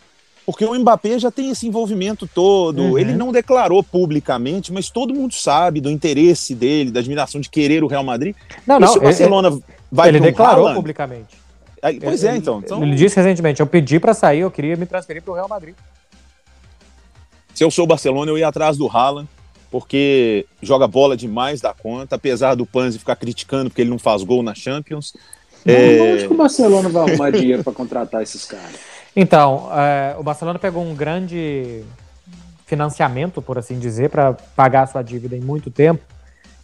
Porque 0.45 0.65
o 0.65 0.75
Mbappé 0.75 1.19
já 1.19 1.31
tem 1.31 1.51
esse 1.51 1.67
envolvimento 1.67 2.27
todo. 2.27 2.83
Uhum. 2.83 2.99
Ele 2.99 3.15
não 3.15 3.31
declarou 3.31 3.83
publicamente, 3.83 4.73
mas 4.73 4.91
todo 4.91 5.15
mundo 5.15 5.35
sabe 5.35 5.81
do 5.81 5.91
interesse 5.91 6.55
dele, 6.55 6.91
da 6.91 7.01
admiração 7.01 7.41
de 7.41 7.49
querer 7.49 7.85
o 7.85 7.87
Real 7.87 8.03
Madrid. 8.03 8.35
Não, 8.67 8.81
não. 8.81 8.89
se 8.89 8.99
o 8.99 9.03
Barcelona 9.03 9.49
ele, 9.49 9.63
vai 9.93 10.09
Ele 10.09 10.21
declarou 10.21 10.65
Haaland, 10.65 10.77
publicamente. 10.77 11.39
Aí, 11.83 12.01
pois 12.01 12.25
ele, 12.25 12.35
é, 12.35 12.37
então, 12.37 12.61
então. 12.65 12.83
Ele 12.83 12.95
disse 12.95 13.17
recentemente: 13.17 13.61
eu 13.61 13.67
pedi 13.67 14.01
para 14.01 14.13
sair, 14.13 14.41
eu 14.41 14.51
queria 14.51 14.77
me 14.77 14.87
transferir 14.87 15.23
para 15.23 15.33
o 15.33 15.35
Real 15.35 15.49
Madrid. 15.49 15.75
Se 17.55 17.63
eu 17.63 17.71
sou 17.71 17.85
o 17.85 17.89
Barcelona, 17.89 18.31
eu 18.31 18.39
ia 18.39 18.49
atrás 18.49 18.77
do 18.77 18.89
Haaland 18.89 19.29
porque 19.71 20.47
joga 20.61 20.87
bola 20.89 21.17
demais 21.17 21.61
da 21.61 21.73
conta, 21.73 22.17
apesar 22.17 22.55
do 22.55 22.67
Panzi 22.67 22.99
ficar 22.99 23.17
criticando 23.17 23.71
porque 23.71 23.83
ele 23.83 23.91
não 23.91 23.99
faz 23.99 24.23
gol 24.23 24.43
na 24.43 24.55
Champions. 24.55 25.15
Não, 25.65 25.75
é... 25.75 26.13
Onde 26.15 26.27
que 26.27 26.35
o 26.35 26.37
Barcelona 26.37 26.89
vai 26.89 27.09
arrumar 27.09 27.31
dinheiro 27.33 27.63
para 27.63 27.73
contratar 27.73 28.23
esses 28.23 28.45
caras? 28.45 28.75
Então, 29.15 29.69
é, 29.73 30.17
o 30.19 30.23
Barcelona 30.23 30.59
pegou 30.59 30.83
um 30.83 30.95
grande 30.95 31.83
financiamento, 32.67 33.43
por 33.43 33.59
assim 33.59 33.79
dizer, 33.79 34.11
para 34.11 34.33
pagar 34.33 34.83
a 34.83 34.87
sua 34.87 35.03
dívida 35.03 35.37
em 35.37 35.41
muito 35.41 35.71
tempo. 35.71 36.03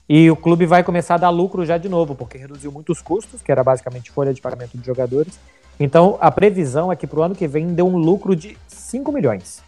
E 0.08 0.30
o 0.30 0.36
clube 0.36 0.64
vai 0.64 0.84
começar 0.84 1.16
a 1.16 1.18
dar 1.18 1.30
lucro 1.30 1.66
já 1.66 1.76
de 1.76 1.88
novo, 1.88 2.14
porque 2.14 2.38
reduziu 2.38 2.70
muitos 2.70 3.02
custos, 3.02 3.42
que 3.42 3.50
era 3.50 3.64
basicamente 3.64 4.12
folha 4.12 4.32
de 4.32 4.40
pagamento 4.40 4.78
de 4.78 4.86
jogadores. 4.86 5.38
Então, 5.80 6.16
a 6.20 6.30
previsão 6.30 6.92
é 6.92 6.96
que 6.96 7.06
para 7.06 7.18
o 7.18 7.22
ano 7.24 7.34
que 7.34 7.48
vem 7.48 7.74
dê 7.74 7.82
um 7.82 7.96
lucro 7.96 8.36
de 8.36 8.56
5 8.68 9.10
milhões. 9.10 9.65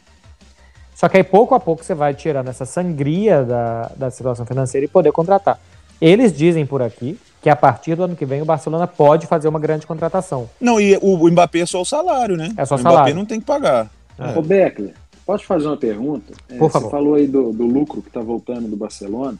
Só 0.99 1.09
que 1.09 1.17
aí 1.17 1.23
pouco 1.23 1.55
a 1.55 1.61
pouco 1.61 1.85
você 1.85 1.95
vai 1.95 2.13
tirando 2.13 2.49
essa 2.49 2.67
sangria 2.67 3.45
da, 3.45 3.93
da 3.97 4.11
situação 4.11 4.45
financeira 4.45 4.85
e 4.85 4.89
poder 4.89 5.13
contratar. 5.13 5.57
Eles 6.01 6.37
dizem 6.37 6.67
por 6.67 6.83
aqui 6.83 7.17
que 7.41 7.49
a 7.49 7.55
partir 7.55 7.95
do 7.95 8.03
ano 8.03 8.17
que 8.17 8.27
vem 8.27 8.43
o 8.43 8.45
Barcelona 8.45 8.85
pode 8.85 9.29
fazer 9.29 9.47
uma 9.47 9.61
grande 9.61 9.87
contratação. 9.87 10.51
Não, 10.61 10.81
e 10.81 10.97
o, 10.97 11.15
o 11.15 11.31
Mbappé 11.31 11.61
é 11.61 11.67
só 11.67 11.81
o 11.81 11.85
salário, 11.85 12.37
né? 12.37 12.53
É 12.57 12.65
só 12.65 12.75
o 12.75 12.79
o 12.79 12.83
salário. 12.83 13.03
Mbappé 13.03 13.15
não 13.15 13.25
tem 13.25 13.39
que 13.39 13.47
pagar. 13.47 13.89
É. 14.19 14.37
Ô, 14.37 14.43
Beckler, 14.43 14.93
posso 15.25 15.45
te 15.45 15.47
fazer 15.47 15.69
uma 15.69 15.77
pergunta? 15.77 16.33
É, 16.49 16.59
Por 16.59 16.69
favor. 16.69 16.87
Você 16.87 16.91
falou 16.91 17.15
aí 17.15 17.29
do, 17.29 17.53
do 17.53 17.65
lucro 17.65 18.03
que 18.03 18.09
está 18.09 18.21
voltando 18.21 18.67
do 18.67 18.77
Barcelona. 18.77 19.39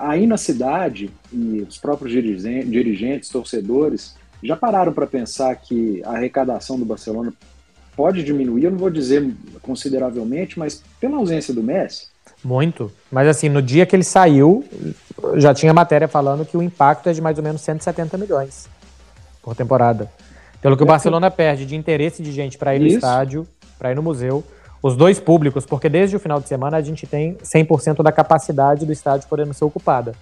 Aí 0.00 0.26
na 0.26 0.38
cidade, 0.38 1.10
e 1.30 1.66
os 1.68 1.76
próprios 1.76 2.10
dirigentes, 2.10 2.70
dirigentes 2.70 3.28
torcedores, 3.28 4.16
já 4.42 4.56
pararam 4.56 4.94
para 4.94 5.06
pensar 5.06 5.54
que 5.56 6.02
a 6.02 6.12
arrecadação 6.12 6.78
do 6.78 6.86
Barcelona 6.86 7.30
pode 7.96 8.22
diminuir? 8.22 8.64
Eu 8.64 8.70
não 8.70 8.78
vou 8.78 8.90
dizer 8.90 9.34
consideravelmente, 9.62 10.58
mas 10.58 10.82
pela 11.00 11.16
ausência 11.16 11.54
do 11.54 11.62
Messi? 11.62 12.08
Muito. 12.42 12.92
Mas 13.10 13.26
assim, 13.26 13.48
no 13.48 13.62
dia 13.62 13.86
que 13.86 13.96
ele 13.96 14.04
saiu, 14.04 14.64
já 15.36 15.54
tinha 15.54 15.72
matéria 15.72 16.06
falando 16.06 16.44
que 16.44 16.56
o 16.56 16.62
impacto 16.62 17.08
é 17.08 17.12
de 17.12 17.20
mais 17.20 17.38
ou 17.38 17.44
menos 17.44 17.60
170 17.62 18.18
milhões 18.18 18.68
por 19.42 19.54
temporada. 19.54 20.10
Pelo 20.60 20.76
que 20.76 20.82
o 20.82 20.84
é 20.84 20.88
Barcelona 20.88 21.30
perde 21.30 21.66
de 21.66 21.76
interesse 21.76 22.22
de 22.22 22.32
gente 22.32 22.56
para 22.56 22.74
ir 22.74 22.80
no 22.80 22.86
Isso. 22.86 22.96
estádio, 22.96 23.46
para 23.78 23.92
ir 23.92 23.94
no 23.94 24.02
museu, 24.02 24.42
os 24.82 24.96
dois 24.96 25.18
públicos, 25.18 25.64
porque 25.64 25.88
desde 25.88 26.16
o 26.16 26.20
final 26.20 26.40
de 26.40 26.48
semana 26.48 26.76
a 26.76 26.82
gente 26.82 27.06
tem 27.06 27.34
100% 27.36 28.02
da 28.02 28.12
capacidade 28.12 28.84
do 28.84 28.92
estádio 28.92 29.28
podendo 29.28 29.54
ser 29.54 29.64
ocupada. 29.64 30.14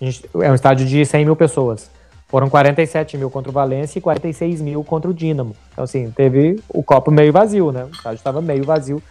Gente, 0.00 0.28
é 0.40 0.50
um 0.50 0.54
estádio 0.54 0.86
de 0.86 1.04
100 1.04 1.24
mil 1.24 1.36
pessoas. 1.36 1.90
Foram 2.28 2.50
47 2.50 3.16
mil 3.16 3.30
contra 3.30 3.50
o 3.50 3.52
Valência 3.52 3.98
e 3.98 4.02
46 4.02 4.60
mil 4.60 4.84
contra 4.84 5.10
o 5.10 5.14
Dinamo. 5.14 5.56
Então, 5.72 5.84
assim, 5.84 6.10
teve 6.10 6.60
o 6.68 6.82
copo 6.82 7.10
meio 7.10 7.32
vazio, 7.32 7.72
né? 7.72 7.84
O 7.84 7.90
estádio 7.90 8.18
estava 8.18 8.42
meio 8.42 8.64
vazio 8.64 9.02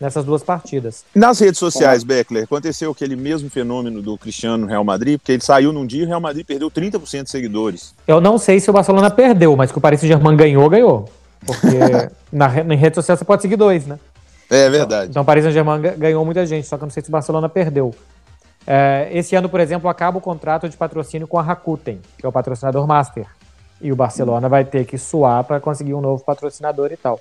nessas 0.00 0.24
duas 0.24 0.42
partidas. 0.42 1.04
Nas 1.14 1.38
redes 1.38 1.58
sociais, 1.58 2.02
é. 2.02 2.06
Beckler, 2.06 2.44
aconteceu 2.44 2.90
aquele 2.90 3.14
mesmo 3.14 3.48
fenômeno 3.48 4.02
do 4.02 4.18
Cristiano 4.18 4.58
no 4.58 4.66
Real 4.66 4.82
Madrid, 4.82 5.18
porque 5.18 5.32
ele 5.32 5.42
saiu 5.42 5.72
num 5.72 5.86
dia 5.86 6.02
e 6.02 6.04
o 6.04 6.08
Real 6.08 6.20
Madrid 6.20 6.44
perdeu 6.44 6.68
30% 6.68 7.22
de 7.22 7.30
seguidores. 7.30 7.94
Eu 8.08 8.20
não 8.20 8.38
sei 8.38 8.58
se 8.58 8.68
o 8.68 8.72
Barcelona 8.72 9.08
perdeu, 9.08 9.56
mas 9.56 9.70
que 9.70 9.78
o 9.78 9.80
Paris 9.80 10.00
Saint-Germain 10.00 10.36
ganhou, 10.36 10.68
ganhou. 10.68 11.08
Porque 11.46 11.78
na, 12.32 12.64
na 12.64 12.74
rede 12.74 12.96
social 12.96 13.16
você 13.16 13.24
pode 13.24 13.42
seguir 13.42 13.56
dois, 13.56 13.86
né? 13.86 13.98
É 14.50 14.68
verdade. 14.68 15.10
Então 15.10 15.22
o 15.22 15.24
Paris 15.24 15.44
Saint-Germain 15.44 15.80
ganhou 15.96 16.24
muita 16.24 16.44
gente, 16.44 16.66
só 16.66 16.76
que 16.76 16.82
eu 16.82 16.86
não 16.86 16.92
sei 16.92 17.02
se 17.02 17.08
o 17.08 17.12
Barcelona 17.12 17.48
perdeu. 17.48 17.94
É, 18.66 19.08
esse 19.12 19.36
ano, 19.36 19.48
por 19.48 19.60
exemplo, 19.60 19.88
acaba 19.88 20.18
o 20.18 20.20
contrato 20.20 20.68
de 20.68 20.76
patrocínio 20.76 21.28
com 21.28 21.38
a 21.38 21.42
Rakuten, 21.42 22.00
que 22.18 22.24
é 22.24 22.28
o 22.28 22.32
patrocinador 22.32 22.86
master. 22.86 23.26
E 23.80 23.92
o 23.92 23.96
Barcelona 23.96 24.48
vai 24.48 24.64
ter 24.64 24.86
que 24.86 24.96
suar 24.96 25.44
para 25.44 25.60
conseguir 25.60 25.94
um 25.94 26.00
novo 26.00 26.24
patrocinador 26.24 26.90
e 26.92 26.96
tal. 26.96 27.20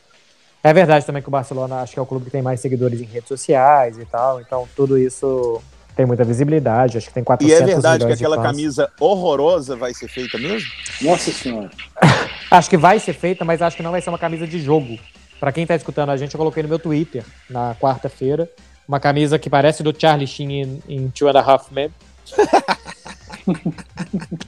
É 0.64 0.72
verdade 0.72 1.06
também 1.06 1.22
que 1.22 1.28
o 1.28 1.32
Barcelona 1.32 1.82
acho 1.82 1.94
que 1.94 2.00
é 2.00 2.02
o 2.02 2.06
clube 2.06 2.26
que 2.26 2.32
tem 2.32 2.42
mais 2.42 2.62
seguidores 2.62 3.02
em 3.02 3.04
redes 3.04 3.28
sociais 3.28 4.00
e 4.00 4.06
tal, 4.06 4.40
então 4.40 4.66
tudo 4.74 4.98
isso 4.98 5.62
tem 5.94 6.06
muita 6.06 6.24
visibilidade, 6.24 6.98
acho 6.98 7.08
que 7.08 7.14
tem 7.14 7.24
400 7.24 7.60
E 7.60 7.62
é 7.62 7.66
verdade 7.66 8.06
que 8.06 8.14
aquela 8.14 8.42
camisa 8.42 8.90
horrorosa 8.98 9.76
vai 9.76 9.94
ser 9.94 10.08
feita 10.08 10.38
mesmo? 10.38 10.70
Nossa 11.02 11.32
senhora. 11.32 11.70
acho 12.50 12.70
que 12.70 12.78
vai 12.78 12.98
ser 12.98 13.14
feita, 13.14 13.44
mas 13.44 13.62
acho 13.62 13.76
que 13.76 13.84
não 13.84 13.92
vai 13.92 14.02
ser 14.02 14.10
uma 14.10 14.18
camisa 14.18 14.48
de 14.48 14.60
jogo. 14.60 14.98
Para 15.38 15.52
quem 15.52 15.68
tá 15.68 15.76
escutando 15.76 16.12
a 16.12 16.18
gente, 16.18 16.34
eu 16.34 16.38
coloquei 16.38 16.64
no 16.64 16.70
meu 16.70 16.80
Twitter 16.80 17.26
na 17.50 17.76
quarta-feira 17.76 18.50
uma 18.88 19.00
camisa 19.00 19.40
que 19.40 19.50
parece 19.50 19.84
do 19.84 19.94
Charlie 19.98 20.28
Sheen 20.28 20.62
em, 20.62 20.84
em 20.88 21.10
Two 21.10 21.28
and 21.28 21.40
a 21.40 21.42
Half 21.42 21.72
Men. 21.72 21.90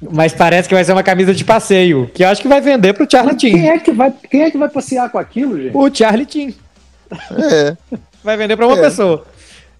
Mas 0.01 0.33
parece 0.33 0.69
que 0.69 0.75
vai 0.75 0.83
ser 0.83 0.93
uma 0.93 1.03
camisa 1.03 1.33
de 1.33 1.43
passeio, 1.43 2.09
que 2.13 2.23
eu 2.23 2.29
acho 2.29 2.41
que 2.41 2.47
vai 2.47 2.61
vender 2.61 2.93
pro 2.93 3.07
Charlie 3.09 3.39
Sheen. 3.39 3.53
Quem 3.53 3.69
é 3.69 3.79
que 3.79 3.91
vai, 3.91 4.13
quem 4.29 4.43
é 4.43 4.51
que 4.51 4.57
vai 4.57 4.69
passear 4.69 5.09
com 5.09 5.17
aquilo, 5.17 5.61
gente? 5.61 5.75
O 5.75 5.93
Charlie 5.93 6.27
Sheen. 6.29 6.55
É. 7.31 7.75
Vai 8.23 8.37
vender 8.37 8.55
para 8.55 8.67
uma 8.67 8.77
é. 8.77 8.81
pessoa. 8.81 9.25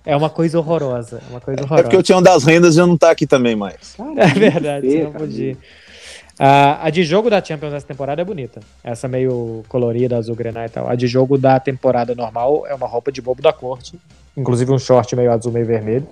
É 0.05 0.15
uma 0.15 0.29
coisa 0.29 0.59
horrorosa, 0.59 1.21
uma 1.31 1.41
coisa 1.41 1.63
horrorosa. 1.63 1.81
É 1.81 1.83
porque 1.83 1.97
o 1.97 2.03
Tião 2.03 2.21
das 2.21 2.43
Rendas 2.43 2.75
já 2.75 2.85
não 2.85 2.95
tá 2.95 3.09
aqui 3.09 3.25
também 3.25 3.55
mais. 3.55 3.95
é 4.17 4.27
verdade, 4.27 4.87
você 4.87 5.03
não 5.03 5.11
podia. 5.11 5.57
A, 6.37 6.87
a 6.87 6.89
de 6.89 7.03
jogo 7.03 7.29
da 7.29 7.43
Champions 7.43 7.71
dessa 7.71 7.87
temporada 7.87 8.21
é 8.21 8.25
bonita. 8.25 8.59
Essa 8.83 9.07
meio 9.07 9.63
colorida, 9.69 10.17
azul 10.17 10.35
grená 10.35 10.65
e 10.65 10.69
tal. 10.69 10.89
A 10.89 10.95
de 10.95 11.07
jogo 11.07 11.37
da 11.37 11.59
temporada 11.59 12.13
normal 12.13 12.67
é 12.67 12.75
uma 12.75 12.87
roupa 12.87 13.11
de 13.11 13.21
bobo 13.21 13.41
da 13.41 13.53
corte. 13.53 13.97
Inclusive 14.35 14.71
um 14.71 14.79
short 14.79 15.15
meio 15.15 15.31
azul, 15.31 15.51
meio 15.51 15.65
vermelho. 15.65 16.07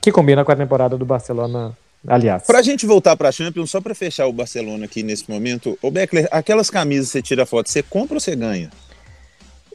Que 0.00 0.12
combina 0.12 0.44
com 0.44 0.52
a 0.52 0.56
temporada 0.56 0.96
do 0.96 1.06
Barcelona, 1.06 1.76
aliás. 2.06 2.44
Pra 2.44 2.60
gente 2.60 2.86
voltar 2.86 3.16
pra 3.16 3.32
Champions, 3.32 3.70
só 3.70 3.80
pra 3.80 3.94
fechar 3.94 4.26
o 4.26 4.32
Barcelona 4.32 4.84
aqui 4.84 5.02
nesse 5.02 5.28
momento. 5.30 5.78
Ô 5.80 5.90
Beckler, 5.90 6.28
aquelas 6.30 6.68
camisas 6.68 7.06
que 7.06 7.12
você 7.12 7.22
tira 7.22 7.46
foto, 7.46 7.70
você 7.70 7.82
compra 7.82 8.14
ou 8.14 8.20
você 8.20 8.36
ganha? 8.36 8.70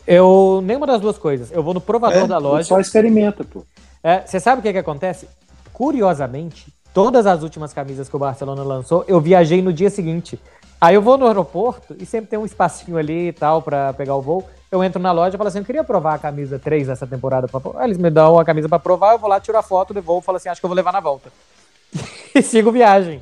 Eu. 0.05 0.61
Nenhuma 0.63 0.85
das 0.85 1.01
duas 1.01 1.17
coisas. 1.17 1.51
Eu 1.51 1.63
vou 1.63 1.73
no 1.73 1.81
provador 1.81 2.23
é, 2.23 2.27
da 2.27 2.38
loja. 2.38 2.63
Só 2.63 2.79
experimenta, 2.79 3.43
pô. 3.43 3.65
É, 4.03 4.21
você 4.25 4.39
sabe 4.39 4.59
o 4.59 4.61
que, 4.61 4.71
que 4.71 4.79
acontece? 4.79 5.27
Curiosamente, 5.73 6.67
todas 6.93 7.25
as 7.25 7.43
últimas 7.43 7.74
camisas 7.74 8.10
que 8.10 8.15
o 8.15 8.19
Barcelona 8.19 8.63
lançou, 8.63 9.03
eu 9.07 9.19
viajei 9.19 9.62
no 9.62 9.71
dia 9.71 9.89
seguinte. 9.89 10.39
Aí 10.79 10.95
eu 10.95 11.01
vou 11.01 11.17
no 11.17 11.27
aeroporto 11.27 11.95
e 12.00 12.05
sempre 12.05 12.29
tem 12.29 12.39
um 12.39 12.45
espacinho 12.45 12.98
ali 12.98 13.27
e 13.27 13.33
tal 13.33 13.62
para 13.62 13.93
pegar 13.93 14.15
o 14.15 14.21
voo. 14.21 14.50
Eu 14.71 14.83
entro 14.83 15.01
na 15.01 15.12
loja 15.12 15.36
e 15.36 15.38
falo 15.38 15.48
assim: 15.48 15.60
eu 15.60 15.65
queria 15.65 15.83
provar 15.83 16.15
a 16.15 16.17
camisa 16.17 16.57
3 16.57 16.88
dessa 16.88 17.05
temporada. 17.05 17.48
Pra... 17.48 17.62
Aí 17.75 17.88
eles 17.88 17.98
me 17.98 18.10
dão 18.10 18.39
a 18.39 18.45
camisa 18.45 18.67
para 18.67 18.79
provar, 18.79 19.13
eu 19.13 19.19
vou 19.19 19.29
lá, 19.29 19.39
tiro 19.39 19.57
a 19.57 19.62
foto, 19.62 19.93
devolvo 19.93 20.21
e 20.21 20.25
falo 20.25 20.38
assim: 20.38 20.50
acho 20.50 20.60
que 20.60 20.65
eu 20.65 20.69
vou 20.69 20.75
levar 20.75 20.91
na 20.91 21.00
volta. 21.00 21.31
e 22.33 22.41
sigo 22.41 22.71
viagem. 22.71 23.21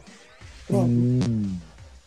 Hum. 0.71 1.57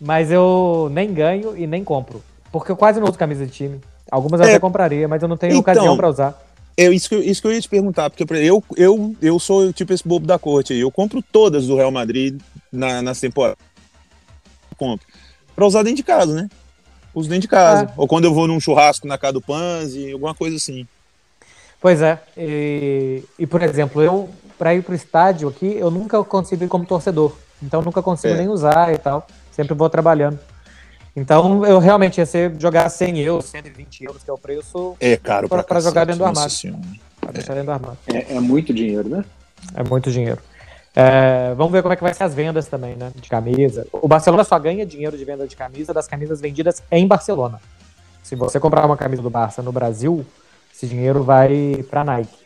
Mas 0.01 0.31
eu 0.31 0.89
nem 0.91 1.13
ganho 1.13 1.57
e 1.57 1.67
nem 1.67 1.85
compro. 1.85 2.23
Porque 2.51 2.73
eu 2.73 2.77
quase 2.77 2.99
não 2.99 3.09
uso 3.09 3.19
camisa 3.19 3.45
de 3.45 3.53
time. 3.53 3.81
Algumas 4.11 4.41
eu 4.41 4.47
é, 4.47 4.51
até 4.51 4.59
compraria, 4.59 5.07
mas 5.07 5.23
eu 5.23 5.29
não 5.29 5.37
tenho 5.37 5.53
então, 5.53 5.61
ocasião 5.61 5.97
para 5.97 6.09
usar. 6.09 6.43
É 6.77 6.87
isso 6.87 7.09
que, 7.09 7.17
isso 7.17 7.41
que 7.41 7.47
eu 7.47 7.53
ia 7.53 7.61
te 7.61 7.69
perguntar, 7.69 8.09
porque 8.09 8.25
eu, 8.35 8.65
eu, 8.77 9.15
eu 9.21 9.39
sou 9.39 9.73
tipo 9.73 9.93
esse 9.93 10.07
bobo 10.07 10.27
da 10.27 10.39
corte 10.39 10.73
aí. 10.73 10.81
Eu 10.81 10.91
compro 10.91 11.23
todas 11.23 11.67
do 11.67 11.77
Real 11.77 11.91
Madrid 11.91 12.41
na, 12.73 13.03
nas 13.03 13.21
temporadas. 13.21 13.59
Compro. 14.77 15.07
Pra 15.55 15.67
usar 15.67 15.83
dentro 15.83 15.99
de 15.99 16.03
casa, 16.03 16.35
né? 16.35 16.49
Uso 17.15 17.29
dentro 17.29 17.43
de 17.43 17.49
casa. 17.49 17.85
É. 17.85 17.93
Ou 17.97 18.09
quando 18.09 18.25
eu 18.25 18.33
vou 18.33 18.49
num 18.49 18.59
churrasco 18.59 19.07
na 19.07 19.19
casa 19.19 19.35
do 19.35 19.43
Panzi, 19.43 20.13
alguma 20.13 20.35
coisa 20.35 20.57
assim. 20.57 20.87
Pois 21.81 22.01
é. 22.01 22.19
E, 22.37 23.23
e 23.39 23.47
por 23.47 23.63
exemplo, 23.63 24.03
eu, 24.03 24.31
pra 24.59 24.75
ir 24.75 24.83
pro 24.83 24.95
estádio 24.95 25.49
aqui, 25.49 25.75
eu 25.77 25.91
nunca 25.91 26.23
consigo 26.25 26.65
ir 26.65 26.69
como 26.69 26.87
torcedor. 26.87 27.37
Então 27.63 27.83
nunca 27.83 28.03
consigo 28.03 28.35
é. 28.35 28.39
nem 28.39 28.49
usar 28.49 28.95
e 28.95 28.99
tal. 28.99 29.27
Sempre 29.51 29.75
vou 29.75 29.91
trabalhando. 29.91 30.39
Então, 31.15 31.65
eu 31.67 31.79
realmente 31.79 32.19
ia 32.19 32.27
ser 32.27 32.55
jogar 32.59 32.89
100 32.89 33.19
euros, 33.21 33.45
120 33.47 34.05
euros, 34.05 34.23
que 34.23 34.31
é 34.31 34.33
o 34.33 34.39
preço. 34.39 34.97
É 34.99 35.17
caro 35.17 35.49
pra, 35.49 35.63
pra 35.63 35.81
jogar 35.81 36.05
dentro 36.05 36.21
do 36.21 36.25
armário. 36.25 36.51
Pra 37.21 37.31
deixar 37.33 37.53
dentro 37.53 37.67
do 37.67 37.73
armário. 37.73 37.99
É, 38.07 38.35
é, 38.35 38.41
muito 38.41 38.73
dinheiro, 38.73 39.09
né? 39.09 39.25
É 39.75 39.83
muito 39.83 40.11
dinheiro. 40.11 40.41
É, 40.95 41.55
vamos 41.55 41.73
ver 41.73 41.83
como 41.83 41.93
é 41.93 41.97
que 41.97 42.03
vai 42.03 42.15
ser 42.15 42.25
as 42.25 42.35
vendas 42.35 42.67
também, 42.67 42.97
né? 42.97 43.13
De 43.15 43.29
camisa. 43.29 43.87
O 43.93 44.09
Barcelona 44.09 44.45
só 44.45 44.59
ganha 44.59 44.87
dinheiro 44.87 45.17
de 45.17 45.25
venda 45.25 45.47
de 45.47 45.55
camisa 45.55 45.93
das 45.93 46.09
camisas 46.09 46.41
vendidas 46.41 46.83
em 46.91 47.07
Barcelona. 47.07 47.61
Se 48.23 48.35
você 48.35 48.59
comprar 48.59 48.87
uma 48.87 48.97
camisa 48.97 49.21
do 49.21 49.31
Barça 49.31 49.63
no 49.63 49.73
Brasil, 49.73 50.25
esse 50.75 50.87
dinheiro 50.87 51.23
vai 51.23 51.85
para 51.91 52.05
Nike 52.05 52.39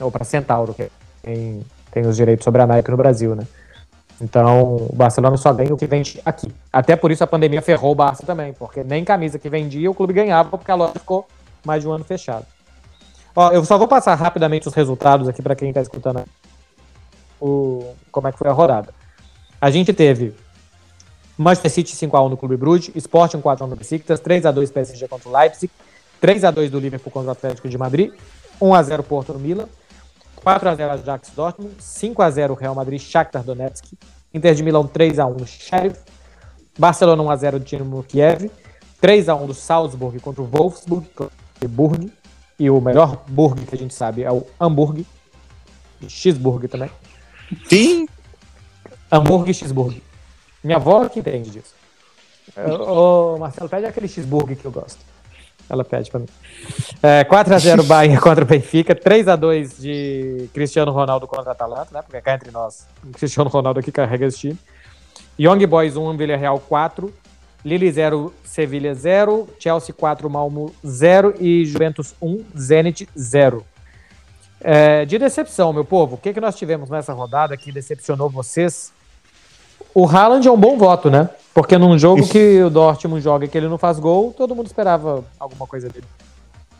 ou 0.00 0.10
para 0.10 0.24
Centauro, 0.24 0.74
que 0.74 0.90
tem, 1.22 1.60
tem 1.92 2.06
os 2.06 2.16
direitos 2.16 2.44
sobre 2.44 2.62
a 2.62 2.66
Nike 2.66 2.90
no 2.90 2.96
Brasil, 2.96 3.36
né? 3.36 3.46
Então, 4.20 4.76
o 4.76 4.94
Barcelona 4.94 5.36
só 5.36 5.52
ganha 5.52 5.72
o 5.72 5.76
que 5.76 5.86
vende 5.86 6.20
aqui. 6.24 6.52
Até 6.72 6.96
por 6.96 7.10
isso 7.10 7.22
a 7.22 7.26
pandemia 7.26 7.62
ferrou 7.62 7.92
o 7.92 7.94
Barça 7.94 8.26
também, 8.26 8.52
porque 8.52 8.82
nem 8.82 9.04
camisa 9.04 9.38
que 9.38 9.48
vendia 9.48 9.90
o 9.90 9.94
clube 9.94 10.12
ganhava, 10.12 10.50
porque 10.50 10.70
a 10.70 10.74
loja 10.74 10.94
ficou 10.94 11.26
mais 11.64 11.82
de 11.82 11.88
um 11.88 11.92
ano 11.92 12.04
fechado. 12.04 12.44
Ó, 13.34 13.52
eu 13.52 13.64
só 13.64 13.78
vou 13.78 13.86
passar 13.86 14.14
rapidamente 14.16 14.66
os 14.66 14.74
resultados 14.74 15.28
aqui 15.28 15.40
para 15.40 15.54
quem 15.54 15.68
está 15.68 15.80
escutando 15.80 16.24
o, 17.40 17.94
como 18.10 18.26
é 18.26 18.32
que 18.32 18.38
foi 18.38 18.48
a 18.48 18.52
rodada. 18.52 18.92
A 19.60 19.70
gente 19.70 19.92
teve 19.92 20.34
Manchester 21.36 21.70
City 21.70 21.94
5x1 21.94 22.30
no 22.30 22.36
Clube 22.36 22.56
Brugge, 22.56 22.92
Sporting 22.96 23.38
4x1 23.38 23.66
no 23.68 23.76
Besiktas, 23.76 24.20
3x2 24.20 24.72
PSG 24.72 25.06
contra 25.06 25.28
o 25.28 25.32
Leipzig, 25.32 25.70
3x2 26.20 26.68
do 26.68 26.80
Liverpool 26.80 27.12
contra 27.12 27.28
o 27.28 27.32
Atlético 27.32 27.68
de 27.68 27.78
Madrid, 27.78 28.12
1x0 28.60 29.02
Porto 29.04 29.32
no 29.32 29.38
Milan, 29.38 29.68
4x0 30.44 30.90
Ajax 30.90 31.30
Dortmund, 31.34 31.74
5x0 31.80 32.56
Real 32.56 32.74
Madrid, 32.74 33.00
Shakhtar 33.00 33.42
Donetsk, 33.42 33.92
Inter 34.32 34.54
de 34.54 34.62
Milão 34.62 34.86
3x1 34.86 35.38
no 35.38 35.46
Sheriff, 35.46 36.00
Barcelona 36.78 37.22
1x0 37.22 37.58
Dinamo 37.60 38.02
Kiev, 38.02 38.50
3x1 39.02 39.46
do 39.46 39.54
Salzburg 39.54 40.18
contra 40.20 40.42
o 40.42 40.46
Wolfsburg, 40.46 41.08
Burg, 41.68 42.12
e 42.58 42.68
o 42.68 42.80
melhor 42.80 43.24
burg 43.28 43.64
que 43.66 43.74
a 43.74 43.78
gente 43.78 43.94
sabe 43.94 44.24
é 44.24 44.32
o 44.32 44.44
Hamburg, 44.58 45.06
Xburg 46.08 46.66
também. 46.68 46.90
Sim. 47.68 48.08
Hamburg 49.10 49.50
e 49.50 49.54
Xburg. 49.54 50.02
Minha 50.62 50.76
avó 50.76 51.08
que 51.08 51.20
entende 51.20 51.50
disso. 51.50 51.74
Ô, 52.56 53.38
Marcelo, 53.38 53.68
pede 53.68 53.86
aquele 53.86 54.08
Xburg 54.08 54.56
que 54.56 54.64
eu 54.64 54.72
gosto. 54.72 54.98
Ela 55.68 55.84
pede 55.84 56.10
pra 56.10 56.20
mim. 56.20 56.28
É, 57.02 57.24
4x0 57.24 57.84
Bahia 57.86 58.20
contra 58.20 58.44
o 58.44 58.46
Benfica, 58.46 58.94
3x2 58.94 59.80
de 59.80 60.48
Cristiano 60.54 60.92
Ronaldo 60.92 61.26
contra 61.26 61.50
a 61.50 61.52
Atalanta, 61.52 61.88
né? 61.92 62.02
Porque 62.02 62.20
cá 62.20 62.34
entre 62.34 62.50
nós, 62.50 62.86
o 63.04 63.10
Cristiano 63.10 63.50
Ronaldo 63.50 63.80
aqui 63.80 63.92
carrega 63.92 64.26
esse 64.26 64.38
time. 64.38 64.58
Young 65.38 65.64
Boys 65.66 65.96
1, 65.96 66.16
Villarreal 66.16 66.58
4, 66.58 67.12
Lille 67.64 67.90
0, 67.90 68.32
Sevilha 68.44 68.94
0, 68.94 69.48
Chelsea 69.58 69.94
4, 69.94 70.28
Malmo 70.30 70.74
0 70.86 71.34
e 71.38 71.64
Juventus 71.64 72.14
1, 72.20 72.44
Zenit 72.56 73.08
0. 73.16 73.64
É, 74.60 75.04
de 75.04 75.18
decepção, 75.18 75.72
meu 75.72 75.84
povo, 75.84 76.16
o 76.16 76.18
que, 76.18 76.32
que 76.32 76.40
nós 76.40 76.56
tivemos 76.56 76.90
nessa 76.90 77.12
rodada 77.12 77.56
que 77.56 77.70
decepcionou 77.70 78.28
vocês? 78.28 78.92
O 79.94 80.06
Haaland 80.06 80.46
é 80.46 80.50
um 80.50 80.58
bom 80.58 80.76
voto, 80.76 81.10
né? 81.10 81.30
Porque 81.54 81.76
num 81.76 81.98
jogo 81.98 82.26
que 82.28 82.62
o 82.62 82.70
Dortmund 82.70 83.20
joga 83.20 83.44
e 83.44 83.48
que 83.48 83.58
ele 83.58 83.68
não 83.68 83.78
faz 83.78 83.98
gol, 83.98 84.32
todo 84.36 84.54
mundo 84.54 84.66
esperava 84.66 85.24
alguma 85.38 85.66
coisa 85.66 85.88
dele. 85.88 86.06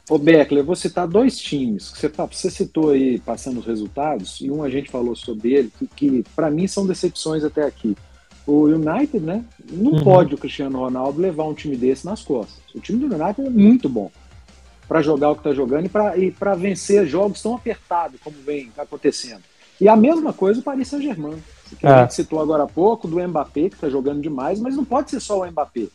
Ô 0.09 0.17
Beckler, 0.17 0.63
eu 0.63 0.67
vou 0.67 0.77
citar 0.77 1.07
dois 1.07 1.37
times. 1.37 1.93
Você, 1.95 2.09
tá, 2.09 2.25
você 2.25 2.51
citou 2.51 2.91
aí, 2.91 3.19
passando 3.19 3.61
os 3.61 3.67
resultados, 3.67 4.41
e 4.41 4.51
um 4.51 4.63
a 4.63 4.71
gente 4.71 4.91
falou 4.91 5.15
sobre 5.15 5.53
ele, 5.53 5.73
que, 5.79 5.87
que 5.87 6.25
para 6.35 6.51
mim 6.51 6.67
são 6.67 6.87
decepções 6.87 7.45
até 7.45 7.65
aqui. 7.65 7.97
O 8.47 8.65
United, 8.65 9.21
né? 9.21 9.45
Não 9.71 9.93
uhum. 9.93 10.05
pode 10.05 10.35
o 10.35 10.39
Cristiano 10.39 10.79
Ronaldo 10.79 11.21
levar 11.21 11.45
um 11.45 11.53
time 11.53 11.77
desse 11.77 12.07
nas 12.07 12.23
costas. 12.23 12.59
O 12.75 12.81
time 12.81 12.99
do 12.99 13.15
United 13.15 13.47
é 13.47 13.51
muito 13.51 13.89
bom 13.89 14.11
para 14.89 15.03
jogar 15.03 15.31
o 15.31 15.35
que 15.35 15.41
está 15.41 15.53
jogando 15.53 15.91
e 16.17 16.31
para 16.31 16.55
vencer 16.55 17.07
jogos 17.07 17.43
tão 17.43 17.55
apertados 17.55 18.19
como 18.25 18.37
vem 18.47 18.73
acontecendo. 18.79 19.43
E 19.79 19.87
a 19.87 19.95
mesma 19.95 20.33
coisa 20.33 20.61
o 20.61 20.63
Paris 20.63 20.89
Saint-Germain, 20.89 21.37
que 21.77 21.87
é. 21.87 21.91
a 21.91 22.03
gente 22.03 22.15
citou 22.15 22.41
agora 22.41 22.65
há 22.65 22.67
pouco, 22.67 23.09
do 23.09 23.21
Mbappé, 23.27 23.69
que 23.69 23.75
está 23.75 23.89
jogando 23.89 24.21
demais, 24.21 24.61
mas 24.61 24.77
não 24.77 24.85
pode 24.85 25.11
ser 25.11 25.21
só 25.21 25.41
o 25.41 25.47
Mbappé. 25.51 25.87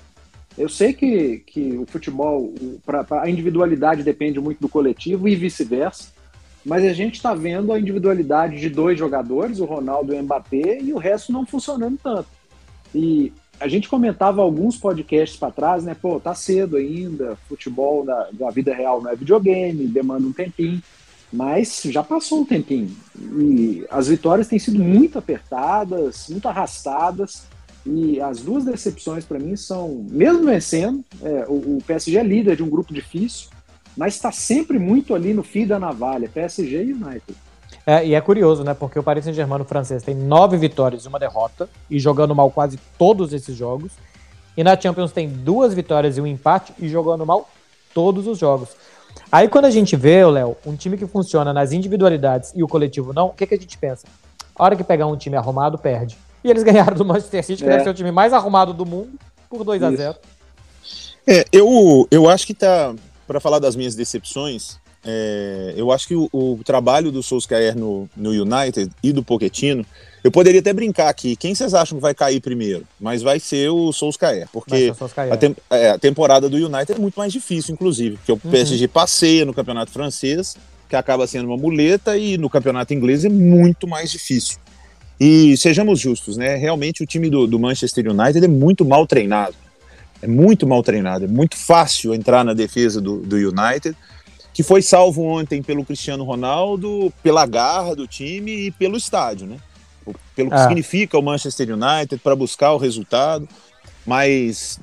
Eu 0.58 0.70
sei 0.70 0.94
que, 0.94 1.40
que 1.40 1.78
o 1.78 1.86
futebol, 1.86 2.54
pra, 2.86 3.04
pra, 3.04 3.24
a 3.24 3.30
individualidade 3.30 4.04
depende 4.04 4.40
muito 4.40 4.60
do 4.60 4.70
coletivo 4.70 5.28
e 5.28 5.36
vice-versa, 5.36 6.10
mas 6.64 6.86
a 6.86 6.94
gente 6.94 7.16
está 7.16 7.34
vendo 7.34 7.74
a 7.74 7.80
individualidade 7.80 8.60
de 8.60 8.70
dois 8.70 8.98
jogadores, 8.98 9.60
o 9.60 9.66
Ronaldo 9.66 10.14
e 10.14 10.20
o 10.20 10.24
Mbappé, 10.24 10.80
e 10.82 10.94
o 10.94 10.98
resto 10.98 11.32
não 11.32 11.46
funcionando 11.46 11.98
tanto. 12.02 12.28
E 12.94 13.34
a 13.60 13.68
gente 13.68 13.90
comentava 13.90 14.42
alguns 14.42 14.78
podcasts 14.78 15.38
para 15.38 15.52
trás, 15.52 15.84
né? 15.84 15.96
Pô, 16.00 16.20
tá 16.20 16.36
cedo 16.36 16.78
ainda, 16.78 17.38
futebol 17.48 18.06
da, 18.06 18.30
da 18.32 18.50
vida 18.50 18.74
real 18.74 19.02
não 19.02 19.12
é 19.12 19.16
videogame, 19.16 19.88
demanda 19.88 20.28
um 20.28 20.34
tempinho, 20.34 20.82
mas 21.34 21.82
já 21.86 22.04
passou 22.04 22.42
um 22.42 22.46
tempinho. 22.46 22.96
E 23.18 23.84
as 23.90 24.08
vitórias 24.08 24.48
têm 24.48 24.60
sido 24.60 24.78
muito 24.78 25.18
apertadas, 25.18 26.28
muito 26.30 26.48
arrastadas, 26.48 27.48
e 27.84 28.22
as 28.22 28.40
duas 28.40 28.64
decepções 28.64 29.26
para 29.26 29.40
mim 29.40 29.56
são, 29.56 30.06
mesmo 30.10 30.46
vencendo, 30.46 31.04
é, 31.24 31.46
o, 31.48 31.78
o, 31.78 31.84
PSG 31.86 32.18
é 32.18 32.24
líder 32.24 32.56
de 32.56 32.64
um 32.64 32.70
grupo 32.70 32.94
difícil, 32.94 33.50
mas 33.98 34.14
está 34.14 34.32
sempre 34.32 34.78
muito 34.78 35.16
ali 35.16 35.34
no 35.34 35.44
fio 35.44 35.68
da 35.68 35.80
navalha, 35.80 36.30
PSG 36.30 36.84
e 36.84 36.94
United. 36.94 37.36
É, 37.86 38.06
e 38.06 38.14
é 38.14 38.22
curioso, 38.22 38.64
né? 38.64 38.74
Porque 38.74 38.98
o 38.98 39.04
Paris 39.04 39.26
Saint-Germain 39.26 39.66
francês 39.66 40.04
tem 40.04 40.16
nove 40.16 40.56
vitórias 40.56 41.04
e 41.04 41.08
uma 41.08 41.20
derrota, 41.20 41.68
e 41.90 42.00
jogando 42.00 42.36
mal 42.36 42.52
quase 42.52 42.80
todos 42.98 43.34
esses 43.34 43.56
jogos. 43.56 43.92
E 44.56 44.64
na 44.64 44.80
Champions 44.80 45.12
tem 45.12 45.28
duas 45.28 45.74
vitórias 45.74 46.16
e 46.16 46.22
um 46.22 46.28
empate, 46.28 46.74
e 46.80 46.88
jogando 46.88 47.26
mal 47.26 47.50
todos 47.94 48.28
os 48.28 48.38
jogos. 48.38 48.70
Aí 49.32 49.48
quando 49.48 49.66
a 49.66 49.72
gente 49.72 49.96
vê, 49.96 50.26
Léo, 50.26 50.56
um 50.66 50.76
time 50.76 50.98
que 50.98 51.08
funciona 51.08 51.52
nas 51.52 51.72
individualidades 51.72 52.52
e 52.56 52.64
o 52.64 52.68
coletivo 52.68 53.14
não, 53.14 53.28
o 53.28 53.34
que, 53.34 53.48
que 53.48 53.56
a 53.56 53.58
gente 53.58 53.78
pensa? 53.78 54.06
A 54.56 54.64
hora 54.64 54.76
que 54.76 54.84
pegar 54.84 55.08
um 55.08 55.18
time 55.18 55.36
arrumado, 55.36 55.78
perde. 55.78 56.18
E 56.44 56.50
eles 56.50 56.62
ganharam 56.64 56.96
do 56.96 57.06
Manchester 57.06 57.44
City, 57.44 57.64
que 57.64 57.70
é. 57.70 57.72
deve 57.72 57.84
ser 57.84 57.90
o 57.90 57.94
time 57.94 58.12
mais 58.12 58.34
arrumado 58.34 58.74
do 58.74 58.86
mundo, 58.86 59.12
por 59.50 59.64
2 59.64 59.84
a 59.84 59.92
0 59.92 60.16
É, 61.28 61.46
eu, 61.52 62.08
eu 62.12 62.30
acho 62.30 62.46
que 62.46 62.54
tá. 62.54 62.94
Para 63.26 63.40
falar 63.40 63.60
das 63.60 63.74
minhas 63.74 63.96
decepções, 63.96 64.78
é, 65.06 65.74
eu 65.78 65.92
acho 65.92 66.08
que 66.08 66.16
o, 66.16 66.30
o, 66.32 66.60
trabalho 66.64 67.12
do 67.12 67.24
Solskjaer 67.24 67.78
no, 67.78 68.10
no 68.16 68.32
United 68.32 68.92
e 69.02 69.12
do 69.12 69.24
Pochettino, 69.24 69.86
eu 70.24 70.32
poderia 70.32 70.62
até 70.62 70.72
brincar 70.72 71.10
aqui, 71.10 71.36
quem 71.36 71.54
vocês 71.54 71.74
acham 71.74 71.98
que 71.98 72.02
vai 72.02 72.14
cair 72.14 72.40
primeiro? 72.40 72.86
Mas 73.00 73.22
vai 73.22 73.40
ser 73.40 73.70
o 73.70 73.92
Solskjaer, 73.92 74.48
porque 74.54 74.94
Solskjaer. 74.94 75.34
A, 75.34 75.38
tem, 75.38 75.56
é, 75.70 75.90
a, 75.90 76.00
temporada 76.00 76.50
do 76.50 76.56
United 76.56 76.94
é 76.94 76.98
muito 76.98 77.16
mais 77.16 77.34
difícil, 77.34 77.74
inclusive, 77.74 78.16
porque 78.16 78.32
o 78.32 78.40
uhum. 78.42 78.52
PSG 78.52 78.88
passeia 78.88 79.44
no 79.44 79.54
campeonato 79.54 79.92
francês, 79.92 80.56
que 80.88 80.96
acaba 80.96 81.28
sendo 81.28 81.48
uma 81.48 81.58
muleta, 81.58 82.18
e 82.18 82.38
no 82.38 82.50
campeonato 82.50 82.94
inglês 82.94 83.26
é 83.26 83.30
muito 83.30 83.86
mais 83.86 84.12
difícil. 84.12 84.58
E 85.20 85.58
sejamos 85.58 86.00
justos, 86.00 86.38
né? 86.38 86.56
Realmente 86.56 87.04
o 87.04 87.06
time 87.06 87.30
do, 87.30 87.46
do 87.46 87.60
Manchester 87.60 88.10
United 88.10 88.46
é 88.46 88.48
muito 88.48 88.86
mal 88.86 89.06
treinado. 89.06 89.56
É 90.22 90.28
muito 90.28 90.66
mal 90.66 90.82
treinado, 90.82 91.26
é 91.26 91.28
muito 91.28 91.58
fácil 91.58 92.14
entrar 92.14 92.46
na 92.46 92.54
defesa 92.54 93.02
do, 93.02 93.18
do 93.18 93.36
United 93.36 93.94
que 94.54 94.62
foi 94.62 94.82
salvo 94.82 95.24
ontem 95.24 95.64
pelo 95.64 95.84
Cristiano 95.84 96.24
Ronaldo, 96.24 97.12
pela 97.24 97.46
garra 97.46 97.96
do 97.96 98.08
time 98.08 98.68
e 98.68 98.72
pelo 98.72 98.96
estádio, 98.96 99.48
né? 99.48 99.58
Pelo 100.36 100.50
que 100.50 100.56
ah. 100.56 100.64
significa 100.64 101.18
o 101.18 101.22
Manchester 101.22 101.70
United 101.72 102.22
para 102.22 102.36
buscar 102.36 102.74
o 102.74 102.78
resultado, 102.78 103.48
mas 104.06 104.80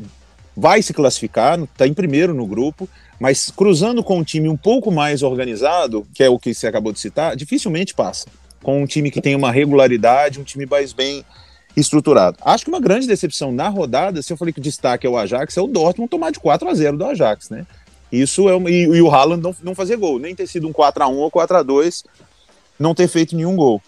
vai 0.56 0.82
se 0.82 0.92
classificar, 0.92 1.58
está 1.60 1.86
em 1.86 1.94
primeiro 1.94 2.34
no 2.34 2.46
grupo, 2.46 2.88
mas 3.18 3.50
cruzando 3.50 4.02
com 4.02 4.18
um 4.18 4.24
time 4.24 4.48
um 4.48 4.56
pouco 4.56 4.90
mais 4.90 5.22
organizado, 5.22 6.06
que 6.14 6.22
é 6.22 6.28
o 6.28 6.38
que 6.38 6.54
você 6.54 6.66
acabou 6.66 6.92
de 6.92 7.00
citar, 7.00 7.36
dificilmente 7.36 7.94
passa. 7.94 8.26
Com 8.62 8.82
um 8.82 8.86
time 8.86 9.10
que 9.10 9.20
tem 9.20 9.34
uma 9.34 9.50
regularidade, 9.50 10.40
um 10.40 10.44
time 10.44 10.66
mais 10.66 10.92
bem 10.92 11.24
estruturado. 11.76 12.36
Acho 12.42 12.64
que 12.64 12.70
uma 12.70 12.80
grande 12.80 13.06
decepção 13.06 13.52
na 13.52 13.68
rodada, 13.68 14.22
se 14.22 14.32
eu 14.32 14.36
falei 14.36 14.52
que 14.52 14.60
o 14.60 14.62
destaque 14.62 15.06
é 15.06 15.10
o 15.10 15.16
Ajax, 15.16 15.56
é 15.56 15.62
o 15.62 15.66
Dortmund 15.66 16.10
tomar 16.10 16.30
de 16.30 16.40
4 16.40 16.68
a 16.68 16.74
0 16.74 16.96
do 16.96 17.04
Ajax, 17.04 17.48
né? 17.50 17.66
Isso 18.10 18.48
é 18.48 18.56
e, 18.70 18.82
e 18.82 19.02
o 19.02 19.10
Haaland 19.10 19.42
não, 19.42 19.54
não 19.62 19.74
fazer 19.74 19.96
gol, 19.96 20.18
nem 20.18 20.34
ter 20.34 20.46
sido 20.46 20.66
um 20.66 20.72
4 20.72 21.04
a 21.04 21.08
1 21.08 21.16
ou 21.16 21.30
4 21.30 21.58
a 21.58 21.62
2 21.62 22.04
não 22.78 22.94
ter 22.94 23.06
feito 23.06 23.36
nenhum 23.36 23.54
gol. 23.54 23.80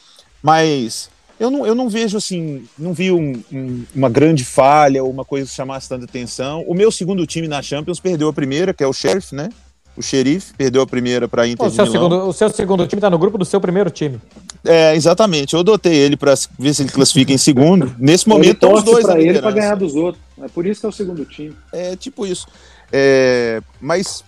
Mas 0.43 1.11
eu 1.43 1.51
não, 1.51 1.67
eu 1.67 1.75
não 1.75 1.89
vejo 1.89 2.17
assim, 2.17 2.65
não 2.79 2.93
vi 2.93 3.11
um, 3.11 3.43
um, 3.53 3.85
uma 3.93 4.09
grande 4.09 4.45
falha 4.45 5.03
ou 5.03 5.11
uma 5.11 5.25
coisa 5.25 5.49
que 5.49 5.53
chamasse 5.53 5.89
tanta 5.89 6.05
atenção. 6.05 6.65
O 6.69 6.75
meu 6.75 6.93
segundo 6.93 7.27
time 7.27 7.49
na 7.49 7.61
Champions 7.61 7.99
perdeu 7.99 8.29
a 8.29 8.33
primeira, 8.33 8.73
que 8.73 8.85
é 8.85 8.87
o 8.87 8.93
Sheriff, 8.93 9.35
né? 9.35 9.49
O 9.97 10.01
Xerife 10.01 10.55
perdeu 10.57 10.83
a 10.83 10.87
primeira 10.87 11.27
para 11.27 11.47
Inter 11.49 11.67
o 11.67 11.71
seu 11.71 11.85
Milão. 11.85 12.03
Segundo, 12.03 12.29
o 12.29 12.33
seu 12.33 12.49
segundo 12.49 12.87
time 12.87 13.01
está 13.01 13.11
no 13.11 13.19
grupo 13.19 13.37
do 13.37 13.45
seu 13.45 13.61
primeiro 13.61 13.91
time. 13.91 14.21
É, 14.65 14.95
exatamente. 14.95 15.55
Eu 15.55 15.61
adotei 15.61 15.95
ele 15.95 16.17
para 16.17 16.35
ver 16.57 16.73
se 16.75 16.83
ele 16.83 16.93
classifica 16.93 17.33
em 17.33 17.39
segundo. 17.39 17.93
Nesse 17.99 18.29
momento, 18.29 18.55
estão 18.55 18.73
os 18.73 18.85
dois 18.85 19.05
para 19.05 19.21
ele 19.21 19.41
para 19.41 19.51
ganhar 19.51 19.75
dos 19.75 19.97
outros. 19.97 20.23
É 20.41 20.47
por 20.47 20.65
isso 20.65 20.81
que 20.81 20.87
é 20.87 20.89
o 20.89 20.93
segundo 20.93 21.25
time. 21.25 21.57
É 21.73 21.97
tipo 21.97 22.25
isso. 22.25 22.47
É, 22.93 23.61
mas 23.81 24.25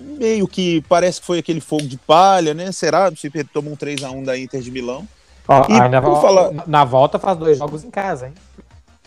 meio 0.00 0.48
que 0.48 0.82
parece 0.88 1.20
que 1.20 1.26
foi 1.26 1.40
aquele 1.40 1.60
fogo 1.60 1.86
de 1.86 1.98
palha, 1.98 2.54
né? 2.54 2.72
Será? 2.72 3.12
Se 3.14 3.30
toma 3.52 3.70
um 3.70 3.76
3x1 3.76 4.24
da 4.24 4.38
Inter 4.38 4.62
de 4.62 4.70
Milão. 4.70 5.06
Ó, 5.46 5.66
e 5.68 5.88
na, 5.88 6.02
falar... 6.02 6.52
na 6.66 6.84
volta 6.84 7.18
faz 7.18 7.36
dois 7.36 7.58
jogos 7.58 7.84
em 7.84 7.90
casa, 7.90 8.28
hein? 8.28 8.34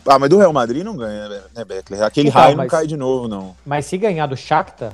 Ah, 0.05 0.17
mas 0.17 0.29
do 0.29 0.37
Real 0.37 0.53
Madrid 0.53 0.83
não 0.83 0.95
ganha, 0.95 1.27
né, 1.53 1.65
Beckler? 1.65 2.01
Aquele 2.03 2.29
então, 2.29 2.41
raio 2.41 2.55
mas, 2.55 2.65
não 2.65 2.69
cai 2.69 2.87
de 2.87 2.95
novo, 2.95 3.27
não. 3.27 3.55
Mas 3.65 3.85
se 3.85 3.97
ganhar 3.97 4.25
do 4.25 4.37
Shakhtar, 4.37 4.93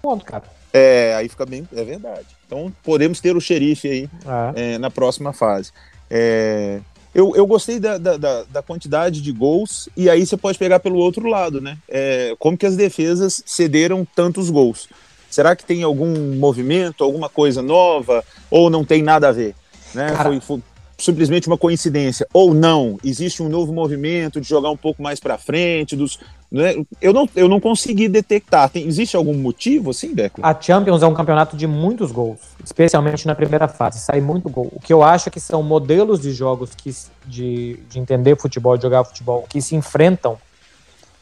ponto, 0.00 0.24
cara. 0.24 0.42
É, 0.72 1.14
aí 1.14 1.28
fica 1.28 1.46
bem, 1.46 1.68
é 1.72 1.84
verdade. 1.84 2.26
Então 2.46 2.72
podemos 2.82 3.20
ter 3.20 3.36
o 3.36 3.40
xerife 3.40 3.88
aí 3.88 4.10
é. 4.56 4.74
É, 4.74 4.78
na 4.78 4.90
próxima 4.90 5.32
fase. 5.32 5.70
É, 6.10 6.80
eu, 7.14 7.36
eu 7.36 7.46
gostei 7.46 7.78
da, 7.78 7.98
da, 7.98 8.16
da, 8.16 8.62
quantidade 8.62 9.20
de 9.20 9.32
gols, 9.32 9.88
e 9.94 10.08
aí 10.08 10.24
você 10.24 10.36
pode 10.36 10.58
pegar 10.58 10.80
pelo 10.80 10.96
outro 10.96 11.28
lado, 11.28 11.60
né? 11.60 11.76
É, 11.86 12.34
como 12.38 12.56
que 12.56 12.64
as 12.64 12.74
defesas 12.74 13.42
cederam 13.44 14.06
tantos 14.16 14.48
gols? 14.48 14.88
Será 15.30 15.54
que 15.54 15.64
tem 15.64 15.82
algum 15.82 16.34
movimento, 16.36 17.04
alguma 17.04 17.28
coisa 17.28 17.62
nova, 17.62 18.24
ou 18.50 18.70
não 18.70 18.84
tem 18.84 19.02
nada 19.02 19.28
a 19.28 19.32
ver? 19.32 19.54
Né? 19.94 20.08
Foi, 20.16 20.40
foi, 20.40 20.62
simplesmente 21.02 21.48
uma 21.48 21.58
coincidência. 21.58 22.26
Ou 22.32 22.54
não, 22.54 22.98
existe 23.04 23.42
um 23.42 23.48
novo 23.48 23.72
movimento 23.72 24.40
de 24.40 24.48
jogar 24.48 24.70
um 24.70 24.76
pouco 24.76 25.02
mais 25.02 25.18
para 25.18 25.36
frente, 25.36 25.96
dos, 25.96 26.18
né? 26.50 26.74
Eu, 27.00 27.12
não, 27.12 27.28
eu 27.34 27.48
não 27.48 27.58
consegui 27.58 28.08
detectar. 28.08 28.68
Tem, 28.70 28.86
existe 28.86 29.16
algum 29.16 29.34
motivo 29.34 29.90
assim, 29.90 30.14
Deco? 30.14 30.40
A 30.42 30.58
Champions 30.58 31.02
é 31.02 31.06
um 31.06 31.14
campeonato 31.14 31.56
de 31.56 31.66
muitos 31.66 32.12
gols, 32.12 32.38
especialmente 32.64 33.26
na 33.26 33.34
primeira 33.34 33.66
fase. 33.66 34.00
Sai 34.00 34.20
muito 34.20 34.48
gol. 34.48 34.70
O 34.72 34.80
que 34.80 34.92
eu 34.92 35.02
acho 35.02 35.28
é 35.28 35.32
que 35.32 35.40
são 35.40 35.62
modelos 35.62 36.20
de 36.20 36.32
jogos 36.32 36.74
que, 36.74 36.94
de, 37.26 37.78
de 37.88 37.98
entender 37.98 38.38
futebol, 38.38 38.76
de 38.76 38.82
jogar 38.82 39.04
futebol, 39.04 39.44
que 39.48 39.60
se 39.60 39.74
enfrentam 39.74 40.38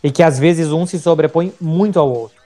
e 0.03 0.11
que 0.11 0.23
às 0.23 0.39
vezes 0.39 0.73
um 0.73 0.87
se 0.87 0.99
sobrepõe 0.99 1.53
muito 1.61 1.99
ao 1.99 2.11
outro. 2.11 2.40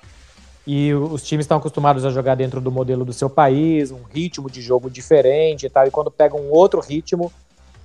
E 0.66 0.94
os 0.94 1.22
times 1.22 1.44
estão 1.44 1.58
acostumados 1.58 2.04
a 2.04 2.10
jogar 2.10 2.34
dentro 2.34 2.60
do 2.60 2.70
modelo 2.70 3.04
do 3.04 3.12
seu 3.12 3.28
país, 3.28 3.90
um 3.90 4.02
ritmo 4.02 4.50
de 4.50 4.62
jogo 4.62 4.88
diferente 4.88 5.66
e 5.66 5.70
tal. 5.70 5.86
E 5.86 5.90
quando 5.90 6.10
pegam 6.10 6.40
um 6.40 6.50
outro 6.50 6.80
ritmo, 6.80 7.30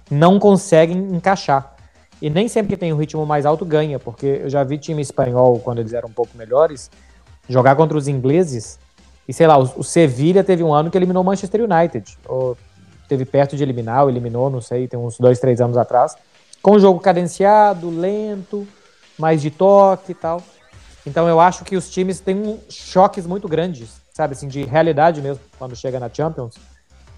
não 0.09 0.39
conseguem 0.39 0.97
encaixar. 1.13 1.75
E 2.21 2.29
nem 2.29 2.47
sempre 2.47 2.69
que 2.69 2.77
tem 2.77 2.91
um 2.93 2.97
ritmo 2.97 3.25
mais 3.25 3.45
alto 3.45 3.65
ganha, 3.65 3.99
porque 3.99 4.41
eu 4.43 4.49
já 4.49 4.63
vi 4.63 4.77
time 4.77 5.01
espanhol, 5.01 5.59
quando 5.59 5.79
eles 5.79 5.93
eram 5.93 6.09
um 6.09 6.11
pouco 6.11 6.37
melhores, 6.37 6.89
jogar 7.47 7.75
contra 7.75 7.97
os 7.97 8.07
ingleses. 8.07 8.79
E 9.27 9.33
sei 9.33 9.47
lá, 9.47 9.57
o, 9.57 9.63
o 9.77 9.83
Sevilha 9.83 10.43
teve 10.43 10.63
um 10.63 10.73
ano 10.73 10.89
que 10.89 10.97
eliminou 10.97 11.21
o 11.21 11.25
Manchester 11.25 11.61
United. 11.61 12.17
Ou 12.27 12.57
teve 13.07 13.25
perto 13.25 13.57
de 13.57 13.63
eliminar, 13.63 14.03
ou 14.03 14.09
eliminou, 14.09 14.49
não 14.49 14.61
sei, 14.61 14.87
tem 14.87 14.99
uns 14.99 15.17
dois, 15.17 15.39
três 15.39 15.59
anos 15.59 15.77
atrás. 15.77 16.15
Com 16.61 16.71
o 16.71 16.79
jogo 16.79 16.99
cadenciado, 16.99 17.89
lento, 17.89 18.67
mais 19.17 19.41
de 19.41 19.49
toque 19.49 20.11
e 20.11 20.15
tal. 20.15 20.41
Então 21.09 21.27
eu 21.27 21.39
acho 21.39 21.65
que 21.65 21.75
os 21.75 21.89
times 21.89 22.19
têm 22.19 22.59
choques 22.69 23.25
muito 23.25 23.47
grandes, 23.47 23.89
sabe, 24.13 24.33
assim, 24.33 24.47
de 24.47 24.63
realidade 24.63 25.21
mesmo, 25.21 25.41
quando 25.57 25.75
chega 25.75 25.99
na 25.99 26.09
Champions. 26.09 26.55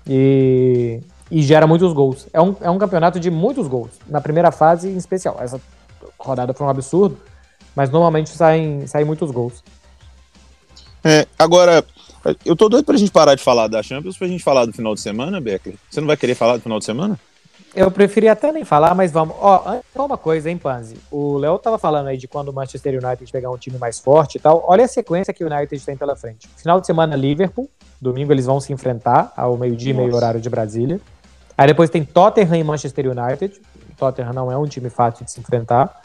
E 0.07 1.01
e 1.31 1.41
gera 1.41 1.65
muitos 1.65 1.93
gols. 1.93 2.27
É 2.33 2.41
um, 2.41 2.55
é 2.59 2.69
um 2.69 2.77
campeonato 2.77 3.19
de 3.19 3.31
muitos 3.31 3.67
gols, 3.67 3.91
na 4.07 4.19
primeira 4.19 4.51
fase 4.51 4.89
em 4.89 4.97
especial. 4.97 5.37
Essa 5.39 5.59
rodada 6.19 6.53
foi 6.53 6.67
um 6.67 6.69
absurdo, 6.69 7.17
mas 7.73 7.89
normalmente 7.89 8.29
saem, 8.29 8.85
saem 8.85 9.05
muitos 9.05 9.31
gols. 9.31 9.63
É, 11.03 11.25
agora, 11.39 11.83
eu 12.45 12.55
tô 12.55 12.67
doido 12.67 12.83
pra 12.83 12.97
gente 12.97 13.11
parar 13.11 13.33
de 13.33 13.41
falar 13.41 13.67
da 13.67 13.81
Champions 13.81 14.17
pra 14.17 14.27
gente 14.27 14.43
falar 14.43 14.65
do 14.65 14.73
final 14.73 14.93
de 14.93 14.99
semana, 14.99 15.39
Becker. 15.39 15.73
Você 15.89 16.01
não 16.01 16.07
vai 16.07 16.17
querer 16.17 16.35
falar 16.35 16.57
do 16.57 16.63
final 16.63 16.77
de 16.77 16.85
semana? 16.85 17.17
Eu 17.73 17.89
preferia 17.89 18.33
até 18.33 18.51
nem 18.51 18.65
falar, 18.65 18.93
mas 18.93 19.11
vamos. 19.11 19.35
Ó, 19.39 19.79
só 19.93 20.05
uma 20.05 20.17
coisa, 20.17 20.49
hein, 20.49 20.57
Panzi? 20.57 20.97
O 21.09 21.37
Léo 21.37 21.57
tava 21.57 21.77
falando 21.77 22.07
aí 22.07 22.17
de 22.17 22.27
quando 22.27 22.49
o 22.49 22.53
Manchester 22.53 22.99
United 23.01 23.31
pegar 23.31 23.49
um 23.49 23.57
time 23.57 23.77
mais 23.77 23.97
forte 23.97 24.35
e 24.35 24.39
tal. 24.39 24.65
Olha 24.67 24.83
a 24.83 24.87
sequência 24.87 25.33
que 25.33 25.43
o 25.43 25.47
United 25.47 25.83
tem 25.85 25.95
pela 25.95 26.15
frente. 26.15 26.49
Final 26.57 26.81
de 26.81 26.87
semana, 26.87 27.15
Liverpool. 27.15 27.69
Domingo 28.01 28.33
eles 28.33 28.45
vão 28.45 28.59
se 28.59 28.73
enfrentar 28.73 29.31
ao 29.37 29.55
meio-dia, 29.57 29.93
meio 29.93 30.13
horário 30.13 30.41
de 30.41 30.49
Brasília. 30.49 30.99
Aí 31.57 31.67
depois 31.67 31.89
tem 31.89 32.03
Tottenham 32.03 32.55
e 32.55 32.63
Manchester 32.63 33.05
United. 33.07 33.61
O 33.89 33.95
Tottenham 33.95 34.33
não 34.33 34.51
é 34.51 34.57
um 34.57 34.65
time 34.65 34.89
fácil 34.89 35.23
de 35.23 35.31
se 35.31 35.39
enfrentar. 35.39 36.01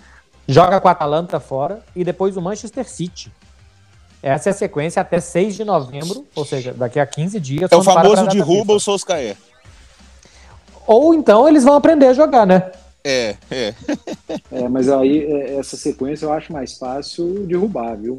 Joga 0.46 0.80
com 0.80 0.86
a 0.86 0.92
Atalanta 0.92 1.40
fora. 1.40 1.80
E 1.96 2.04
depois 2.04 2.36
o 2.36 2.42
Manchester 2.42 2.88
City. 2.88 3.32
Essa 4.22 4.50
é 4.50 4.52
a 4.52 4.54
sequência 4.54 5.00
até 5.02 5.20
6 5.20 5.54
de 5.54 5.64
novembro, 5.64 6.26
ou 6.34 6.44
seja, 6.44 6.72
daqui 6.72 6.98
a 6.98 7.06
15 7.06 7.38
dias. 7.38 7.70
É 7.70 7.76
o 7.76 7.82
famoso 7.82 8.26
derruba 8.26 8.72
o 8.72 8.80
Solskjaer. 8.80 9.36
Ou 10.86 11.14
então 11.14 11.48
eles 11.48 11.64
vão 11.64 11.74
aprender 11.74 12.06
a 12.06 12.12
jogar, 12.12 12.46
né? 12.46 12.70
É, 13.04 13.36
é. 13.50 13.74
é 14.50 14.68
mas 14.68 14.88
aí 14.88 15.24
é, 15.24 15.58
essa 15.58 15.76
sequência 15.76 16.26
eu 16.26 16.32
acho 16.32 16.52
mais 16.52 16.76
fácil 16.76 17.46
derrubar, 17.46 17.96
viu? 17.96 18.18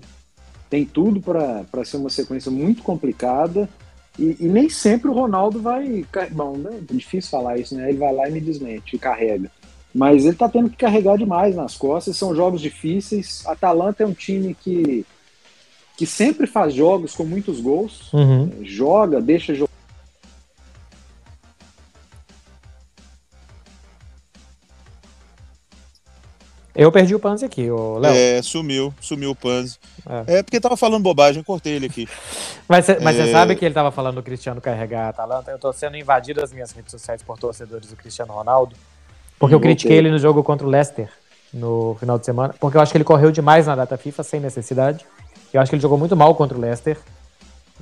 Tem 0.69 0.85
tudo 0.85 1.21
para 1.21 1.85
ser 1.85 1.97
uma 1.97 2.09
sequência 2.09 2.51
muito 2.51 2.83
complicada 2.83 3.69
e, 4.17 4.35
e, 4.39 4.47
nem 4.47 4.69
sempre 4.69 5.09
o 5.09 5.13
Ronaldo 5.13 5.61
vai. 5.61 6.05
Bom, 6.31 6.57
né? 6.57 6.79
é 6.89 6.93
difícil 6.93 7.29
falar 7.29 7.57
isso, 7.57 7.75
né? 7.75 7.89
Ele 7.89 7.99
vai 7.99 8.13
lá 8.13 8.27
e 8.27 8.31
me 8.31 8.41
desmente 8.41 8.95
e 8.95 8.99
carrega. 8.99 9.51
Mas 9.93 10.25
ele 10.25 10.35
tá 10.35 10.49
tendo 10.49 10.69
que 10.69 10.77
carregar 10.77 11.17
demais 11.17 11.55
nas 11.55 11.75
costas, 11.75 12.17
são 12.17 12.35
jogos 12.35 12.61
difíceis. 12.61 13.43
A 13.45 13.51
Atalanta 13.51 14.03
é 14.03 14.07
um 14.07 14.13
time 14.13 14.53
que, 14.53 15.05
que 15.95 16.05
sempre 16.05 16.47
faz 16.47 16.73
jogos 16.73 17.15
com 17.15 17.23
muitos 17.23 17.59
gols, 17.59 18.11
uhum. 18.13 18.49
joga, 18.63 19.21
deixa 19.21 19.53
jogar 19.53 19.76
Eu 26.77 26.91
perdi 26.91 27.15
o 27.15 27.19
Panzi 27.19 27.43
aqui, 27.43 27.71
o 27.71 27.97
Léo. 27.97 28.13
É, 28.13 28.39
sumiu, 28.43 28.93
sumiu 29.01 29.31
o 29.31 29.35
Panzi. 29.35 29.79
É. 30.27 30.37
é. 30.37 30.43
porque 30.43 30.59
tava 30.59 30.77
falando 30.77 31.01
bobagem, 31.01 31.41
eu 31.41 31.43
cortei 31.43 31.73
ele 31.73 31.87
aqui. 31.87 32.07
mas 32.69 32.85
você 32.85 32.93
é... 33.01 33.31
sabe 33.31 33.55
que 33.55 33.65
ele 33.65 33.73
tava 33.73 33.89
falando 33.89 34.15
do 34.15 34.23
Cristiano 34.23 34.61
carregar 34.61 35.07
a 35.07 35.09
Atalanta? 35.09 35.49
Eu 35.49 35.57
tô 35.57 35.73
sendo 35.73 35.97
invadido 35.97 36.43
as 36.43 36.53
minhas 36.53 36.71
redes 36.71 36.91
sociais 36.91 37.23
por 37.23 37.37
torcedores 37.39 37.89
do 37.89 37.95
Cristiano 37.95 38.31
Ronaldo. 38.31 38.75
Porque 39.39 39.55
eu 39.55 39.59
critiquei 39.59 39.97
ele 39.97 40.11
no 40.11 40.19
jogo 40.19 40.43
contra 40.43 40.67
o 40.67 40.69
Leicester 40.69 41.09
no 41.51 41.95
final 41.99 42.19
de 42.19 42.25
semana. 42.25 42.53
Porque 42.59 42.77
eu 42.77 42.81
acho 42.81 42.91
que 42.91 42.97
ele 42.97 43.03
correu 43.03 43.31
demais 43.31 43.65
na 43.65 43.75
data 43.75 43.97
FIFA 43.97 44.21
sem 44.21 44.39
necessidade. 44.39 45.03
Eu 45.51 45.59
acho 45.59 45.71
que 45.71 45.75
ele 45.75 45.81
jogou 45.81 45.97
muito 45.97 46.15
mal 46.15 46.35
contra 46.35 46.55
o 46.55 46.61
Leicester. 46.61 46.97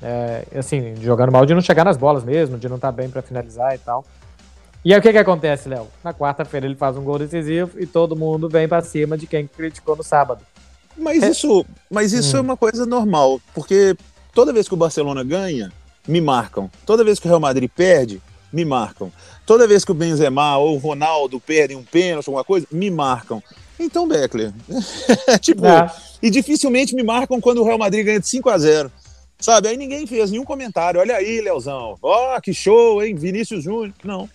É, 0.01 0.43
assim, 0.58 0.95
jogando 1.01 1.31
mal 1.31 1.45
de 1.45 1.53
não 1.53 1.62
chegar 1.62 1.84
nas 1.84 1.97
bolas 1.97 2.23
mesmo, 2.23 2.58
de 2.58 2.69
não 2.69 2.75
estar 2.77 2.89
tá 2.89 2.91
bem 2.91 3.10
para 3.10 3.21
finalizar 3.21 3.75
e 3.75 3.77
tal. 3.77 4.05
E 4.86 4.93
aí 4.93 5.00
o 5.00 5.02
que 5.02 5.12
que 5.12 5.17
acontece, 5.17 5.67
Léo? 5.67 5.88
Na 6.04 6.13
quarta-feira 6.13 6.67
ele 6.67 6.76
faz 6.76 6.95
um 6.95 7.04
gol 7.04 7.17
decisivo 7.17 7.71
e 7.80 7.88
todo 7.88 8.15
mundo 8.15 8.48
vem 8.48 8.67
para 8.67 8.84
cima 8.84 9.17
de 9.17 9.26
quem 9.26 9.48
criticou 9.48 9.95
no 9.95 10.04
sábado. 10.04 10.45
Mas 10.95 11.24
é. 11.24 11.30
isso, 11.30 11.65
mas 11.89 12.13
isso 12.13 12.36
hum. 12.36 12.39
é 12.39 12.41
uma 12.41 12.56
coisa 12.56 12.86
normal, 12.86 13.41
porque 13.56 13.98
toda 14.32 14.54
vez 14.54 14.67
que 14.67 14.76
o 14.76 14.78
Barcelona 14.78 15.24
ganha, 15.24 15.74
me 16.08 16.21
marcam. 16.21 16.69
Toda 16.86 17.04
vez 17.04 17.19
que 17.19 17.26
o 17.26 17.30
Real 17.30 17.39
Madrid 17.39 17.67
perde, 17.76 18.21
me 18.54 18.63
marcam. 18.63 19.12
Toda 19.43 19.67
vez 19.67 19.84
que 19.84 19.91
o 19.91 19.95
Benzema 19.95 20.56
ou 20.58 20.76
o 20.76 20.78
Ronaldo 20.78 21.39
perdem 21.39 21.76
um 21.76 21.84
pênalti, 21.84 22.28
alguma 22.28 22.43
coisa, 22.43 22.67
me 22.71 22.91
marcam. 22.91 23.41
Então, 23.80 24.08
Beckler, 24.08 24.54
tipo, 25.41 25.65
é. 25.65 25.91
e 26.21 26.30
dificilmente 26.30 26.93
me 26.93 27.02
marcam 27.02 27.41
quando 27.41 27.60
o 27.60 27.65
Real 27.65 27.80
Madrid 27.80 28.06
ganha 28.06 28.19
de 28.19 28.28
5 28.28 28.50
a 28.52 28.58
0 28.60 28.91
Sabe? 29.38 29.67
Aí 29.67 29.76
ninguém 29.76 30.08
fez 30.08 30.32
nenhum 30.32 30.45
comentário. 30.45 31.00
Olha 31.00 31.17
aí, 31.17 31.41
Leozão. 31.41 31.98
Ó, 32.02 32.38
oh, 32.38 32.41
que 32.41 32.54
show, 32.54 33.04
hein? 33.04 33.15
Vinícius 33.15 33.63
Júnior. 33.63 33.93
Não. 34.04 34.30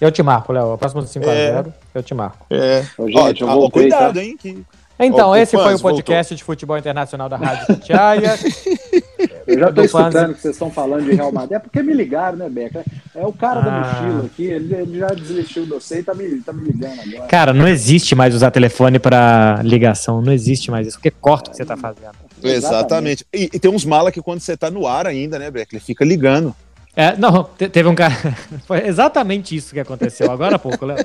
Eu 0.00 0.10
te 0.10 0.22
marco, 0.22 0.52
Léo. 0.52 0.78
Próximo 0.78 1.02
5x0, 1.02 1.26
é. 1.26 1.64
eu 1.94 2.02
te 2.02 2.14
marco. 2.14 2.46
É. 2.50 2.84
Ô, 2.96 3.06
gente, 3.06 3.44
Ó, 3.44 3.66
ó, 3.66 3.70
cuidado, 3.70 4.14
tá? 4.14 4.22
hein? 4.22 4.36
Que... 4.36 4.64
Então, 4.98 5.34
esse 5.34 5.56
foi 5.56 5.74
o 5.74 5.80
podcast 5.80 6.30
voltou. 6.30 6.36
de 6.36 6.44
futebol 6.44 6.76
internacional 6.76 7.28
da 7.28 7.36
Rádio 7.36 7.66
Tatiaia. 7.68 8.38
Eu 9.46 9.58
já 9.58 9.68
estou 9.68 9.84
escutando 9.84 10.34
que 10.34 10.40
vocês 10.40 10.54
estão 10.54 10.70
falando 10.70 11.04
de 11.04 11.14
Real 11.14 11.32
Madrid. 11.32 11.56
É 11.56 11.58
porque 11.58 11.82
me 11.82 11.92
ligaram, 11.92 12.36
né, 12.38 12.48
Beca? 12.48 12.84
É 13.14 13.26
o 13.26 13.32
cara 13.32 13.60
ah. 13.60 13.62
da 13.62 13.70
mochila 13.70 14.26
aqui, 14.26 14.44
ele, 14.44 14.74
ele, 14.74 14.98
já 14.98 15.08
desistiu 15.08 15.66
do 15.66 15.80
você 15.80 16.00
e 16.00 16.02
tá 16.02 16.14
me, 16.14 16.40
tá 16.40 16.52
me 16.52 16.64
ligando 16.64 17.00
agora. 17.00 17.26
Cara, 17.26 17.52
não 17.52 17.66
existe 17.66 18.14
mais 18.14 18.34
usar 18.34 18.50
telefone 18.50 18.98
para 18.98 19.60
ligação. 19.64 20.22
Não 20.22 20.32
existe 20.32 20.70
mais 20.70 20.86
isso, 20.86 20.98
porque 20.98 21.10
corta 21.10 21.48
o 21.48 21.50
que 21.50 21.56
você 21.56 21.64
tá 21.64 21.76
fazendo. 21.76 22.12
Exatamente. 22.42 23.26
E, 23.32 23.50
e 23.52 23.58
tem 23.58 23.70
uns 23.70 23.84
malas 23.84 24.12
que 24.12 24.22
quando 24.22 24.40
você 24.40 24.56
tá 24.56 24.70
no 24.70 24.86
ar 24.86 25.06
ainda, 25.06 25.38
né, 25.38 25.50
Beca? 25.50 25.74
Ele 25.74 25.80
fica 25.80 26.04
ligando. 26.04 26.54
É, 26.94 27.16
não, 27.16 27.44
teve 27.44 27.88
um 27.88 27.94
cara. 27.94 28.14
Foi 28.66 28.86
exatamente 28.86 29.54
isso 29.54 29.72
que 29.72 29.80
aconteceu 29.80 30.30
agora 30.30 30.56
há 30.56 30.58
pouco, 30.58 30.84
Léo. 30.84 31.04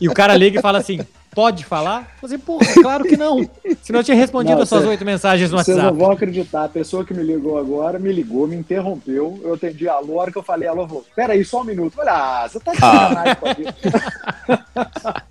E 0.00 0.08
o 0.08 0.14
cara 0.14 0.34
liga 0.34 0.58
e 0.58 0.62
fala 0.62 0.78
assim: 0.78 1.00
pode 1.34 1.64
falar? 1.64 2.16
Eu 2.22 2.28
falei, 2.28 2.38
porra, 2.38 2.66
claro 2.82 3.04
que 3.04 3.16
não. 3.16 3.48
Senão 3.82 4.00
eu 4.00 4.04
tinha 4.04 4.16
respondido 4.16 4.56
não, 4.56 4.62
as 4.62 4.68
suas 4.68 4.84
oito 4.86 5.04
mensagens 5.04 5.50
no 5.50 5.58
vocês 5.58 5.76
WhatsApp. 5.76 5.90
Vocês 5.90 5.98
não 5.98 6.06
vão 6.06 6.16
acreditar. 6.16 6.64
A 6.64 6.68
pessoa 6.68 7.04
que 7.04 7.12
me 7.12 7.22
ligou 7.22 7.58
agora 7.58 7.98
me 7.98 8.10
ligou, 8.10 8.48
me 8.48 8.56
interrompeu. 8.56 9.38
Eu 9.42 9.54
atendi 9.54 9.88
a 9.88 9.98
hora 9.98 10.32
que 10.32 10.38
eu 10.38 10.42
falei, 10.42 10.66
alô, 10.66 10.86
vou. 10.86 11.04
Peraí, 11.14 11.44
só 11.44 11.60
um 11.60 11.64
minuto. 11.64 11.94
Olha, 11.98 12.12
ah, 12.12 12.48
você 12.48 12.58
tá 12.58 12.72
de 12.72 12.78
sacanagem 12.78 13.36
ah. 14.74 15.22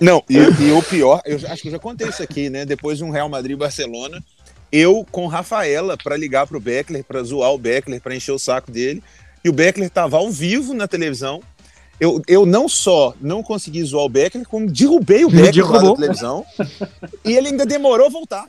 Não, 0.00 0.22
e, 0.28 0.36
e 0.36 0.72
o 0.72 0.82
pior, 0.82 1.20
eu 1.24 1.36
acho 1.48 1.62
que 1.62 1.68
eu 1.68 1.72
já 1.72 1.78
contei 1.78 2.08
isso 2.08 2.22
aqui, 2.22 2.48
né? 2.48 2.64
Depois 2.64 2.98
de 2.98 3.04
um 3.04 3.10
Real 3.10 3.28
Madrid-Barcelona, 3.28 4.22
eu 4.72 5.06
com 5.10 5.26
Rafaela 5.26 5.96
para 5.96 6.16
ligar 6.16 6.46
pro 6.46 6.58
Beckler, 6.58 7.04
para 7.04 7.22
zoar 7.22 7.52
o 7.52 7.58
Beckler, 7.58 8.00
para 8.00 8.16
encher 8.16 8.32
o 8.32 8.38
saco 8.38 8.70
dele 8.70 9.02
e 9.44 9.48
o 9.48 9.52
Beckler 9.52 9.88
estava 9.88 10.16
ao 10.16 10.30
vivo 10.30 10.74
na 10.74 10.86
televisão. 10.86 11.42
Eu, 12.00 12.20
eu 12.26 12.44
não 12.44 12.68
só 12.68 13.14
não 13.20 13.42
consegui 13.42 13.82
zoar 13.84 14.04
o 14.04 14.08
Beckler, 14.08 14.46
como 14.46 14.70
derrubei 14.70 15.24
o 15.24 15.30
Beckler 15.30 15.70
lá 15.70 15.82
da 15.82 15.94
televisão. 15.94 16.44
e 17.24 17.36
ele 17.36 17.48
ainda 17.48 17.64
demorou 17.64 18.06
a 18.06 18.10
voltar. 18.10 18.46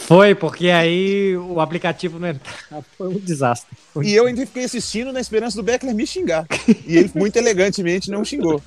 Foi, 0.00 0.34
porque 0.34 0.70
aí 0.70 1.36
o 1.36 1.60
aplicativo 1.60 2.18
não 2.18 2.28
entrava. 2.28 2.84
Foi 2.96 3.08
um 3.08 3.18
desastre. 3.18 3.76
Foi. 3.92 4.06
E 4.06 4.14
eu 4.14 4.26
ainda 4.26 4.44
fiquei 4.46 4.64
assistindo 4.64 5.12
na 5.12 5.20
esperança 5.20 5.56
do 5.56 5.62
Beckler 5.62 5.94
me 5.94 6.06
xingar. 6.06 6.46
E 6.86 6.96
ele, 6.96 7.10
muito 7.14 7.36
elegantemente, 7.36 8.10
não 8.10 8.24
xingou. 8.24 8.60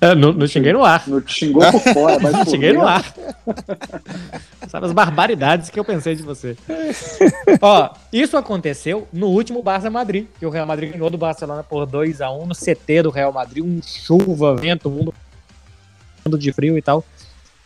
É, 0.00 0.14
não, 0.14 0.32
não 0.32 0.46
xinguei 0.46 0.72
no 0.72 0.84
ar. 0.84 1.02
Não 1.06 1.22
xingou 1.26 1.62
por 1.70 1.80
fora, 1.92 2.18
mas 2.20 2.36
por 2.36 2.48
xinguei 2.48 2.72
no 2.72 2.86
ar. 2.86 3.04
Sabe 4.68 4.86
as 4.86 4.92
barbaridades 4.92 5.68
que 5.68 5.78
eu 5.78 5.84
pensei 5.84 6.14
de 6.14 6.22
você. 6.22 6.56
Ó, 7.60 7.90
isso 8.12 8.36
aconteceu 8.36 9.06
no 9.12 9.26
último 9.26 9.62
Barça 9.62 9.90
Madrid, 9.90 10.26
que 10.38 10.46
o 10.46 10.50
Real 10.50 10.66
Madrid 10.66 10.92
ganhou 10.92 11.10
do 11.10 11.18
Barcelona 11.18 11.62
por 11.62 11.84
2 11.84 12.20
a 12.20 12.30
1 12.30 12.46
no 12.46 12.54
CT 12.54 13.02
do 13.02 13.10
Real 13.10 13.32
Madrid, 13.32 13.64
um 13.64 13.80
chuva, 13.82 14.54
vento, 14.54 14.88
mundo 14.88 15.12
de 16.38 16.52
frio 16.52 16.78
e 16.78 16.82
tal. 16.82 17.04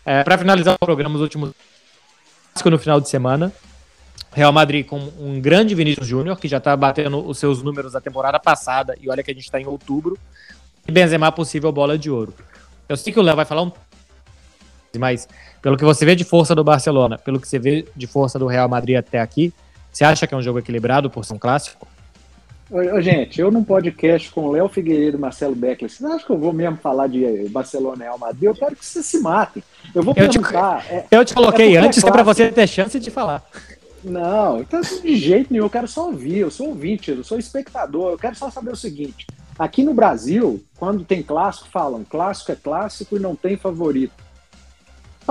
É, 0.04 0.24
para 0.24 0.38
finalizar 0.38 0.74
o 0.74 0.84
programa, 0.84 1.14
os 1.14 1.20
últimos 1.20 1.52
no 2.70 2.78
final 2.78 3.00
de 3.00 3.08
semana. 3.08 3.52
Real 4.32 4.52
Madrid 4.52 4.86
com 4.86 4.98
um 5.18 5.40
grande 5.40 5.74
Vinícius 5.74 6.06
Júnior, 6.06 6.38
que 6.38 6.46
já 6.46 6.58
está 6.58 6.76
batendo 6.76 7.26
os 7.26 7.38
seus 7.38 7.62
números 7.62 7.92
da 7.92 8.00
temporada 8.00 8.38
passada, 8.38 8.96
e 9.00 9.10
olha 9.10 9.22
que 9.22 9.30
a 9.30 9.34
gente 9.34 9.44
está 9.44 9.60
em 9.60 9.66
outubro. 9.66 10.18
E 10.86 10.92
Benzema 10.92 11.32
possível 11.32 11.72
bola 11.72 11.98
de 11.98 12.10
ouro. 12.10 12.34
Eu 12.88 12.96
sei 12.96 13.12
que 13.12 13.18
o 13.18 13.22
Léo 13.22 13.36
vai 13.36 13.44
falar 13.44 13.62
um 13.62 13.72
mas 14.98 15.28
pelo 15.62 15.76
que 15.76 15.84
você 15.84 16.04
vê 16.04 16.16
de 16.16 16.24
força 16.24 16.54
do 16.54 16.64
Barcelona, 16.64 17.16
pelo 17.18 17.38
que 17.38 17.46
você 17.46 17.58
vê 17.58 17.86
de 17.94 18.06
força 18.06 18.38
do 18.38 18.46
Real 18.46 18.68
Madrid 18.68 18.96
até 18.96 19.20
aqui, 19.20 19.52
você 19.92 20.04
acha 20.04 20.26
que 20.26 20.34
é 20.34 20.36
um 20.36 20.42
jogo 20.42 20.58
equilibrado 20.58 21.10
por 21.10 21.24
ser 21.24 21.34
um 21.34 21.38
clássico? 21.38 21.86
Gente, 23.00 23.40
eu 23.40 23.50
num 23.50 23.64
podcast 23.64 24.30
com 24.30 24.48
Léo 24.48 24.68
Figueiredo 24.68 25.16
e 25.16 25.20
Marcelo 25.20 25.56
Beckler, 25.56 25.90
vocês 25.90 26.08
acham 26.08 26.24
que 26.24 26.32
eu 26.32 26.38
vou 26.38 26.52
mesmo 26.52 26.76
falar 26.76 27.08
de 27.08 27.48
Barcelona 27.48 28.04
e 28.04 28.06
Real 28.06 28.18
Madrid? 28.18 28.44
Eu 28.44 28.54
quero 28.54 28.76
que 28.76 28.86
vocês 28.86 29.04
se 29.04 29.18
matem. 29.18 29.60
Eu 29.92 30.04
vou 30.04 30.14
perguntar. 30.14 30.86
Eu 30.88 31.02
te, 31.02 31.14
é, 31.14 31.18
eu 31.18 31.24
te 31.24 31.34
coloquei 31.34 31.76
é 31.76 31.80
antes, 31.80 32.00
que 32.00 32.08
é 32.08 32.12
para 32.12 32.22
você 32.22 32.52
ter 32.52 32.68
chance 32.68 33.00
de 33.00 33.10
falar. 33.10 33.42
Não, 34.04 34.60
então 34.60 34.80
de 34.80 35.16
jeito 35.16 35.52
nenhum, 35.52 35.64
eu 35.64 35.70
quero 35.70 35.88
só 35.88 36.06
ouvir, 36.06 36.38
eu 36.38 36.50
sou 36.50 36.68
ouvinte, 36.68 37.10
eu 37.10 37.24
sou 37.24 37.38
espectador, 37.38 38.12
eu 38.12 38.18
quero 38.18 38.36
só 38.36 38.50
saber 38.50 38.70
o 38.70 38.76
seguinte. 38.76 39.26
Aqui 39.58 39.82
no 39.82 39.92
Brasil, 39.92 40.62
quando 40.78 41.04
tem 41.04 41.22
clássico, 41.22 41.68
falam 41.70 42.04
clássico 42.04 42.52
é 42.52 42.56
clássico 42.56 43.16
e 43.16 43.20
não 43.20 43.34
tem 43.34 43.56
favorito 43.56 44.29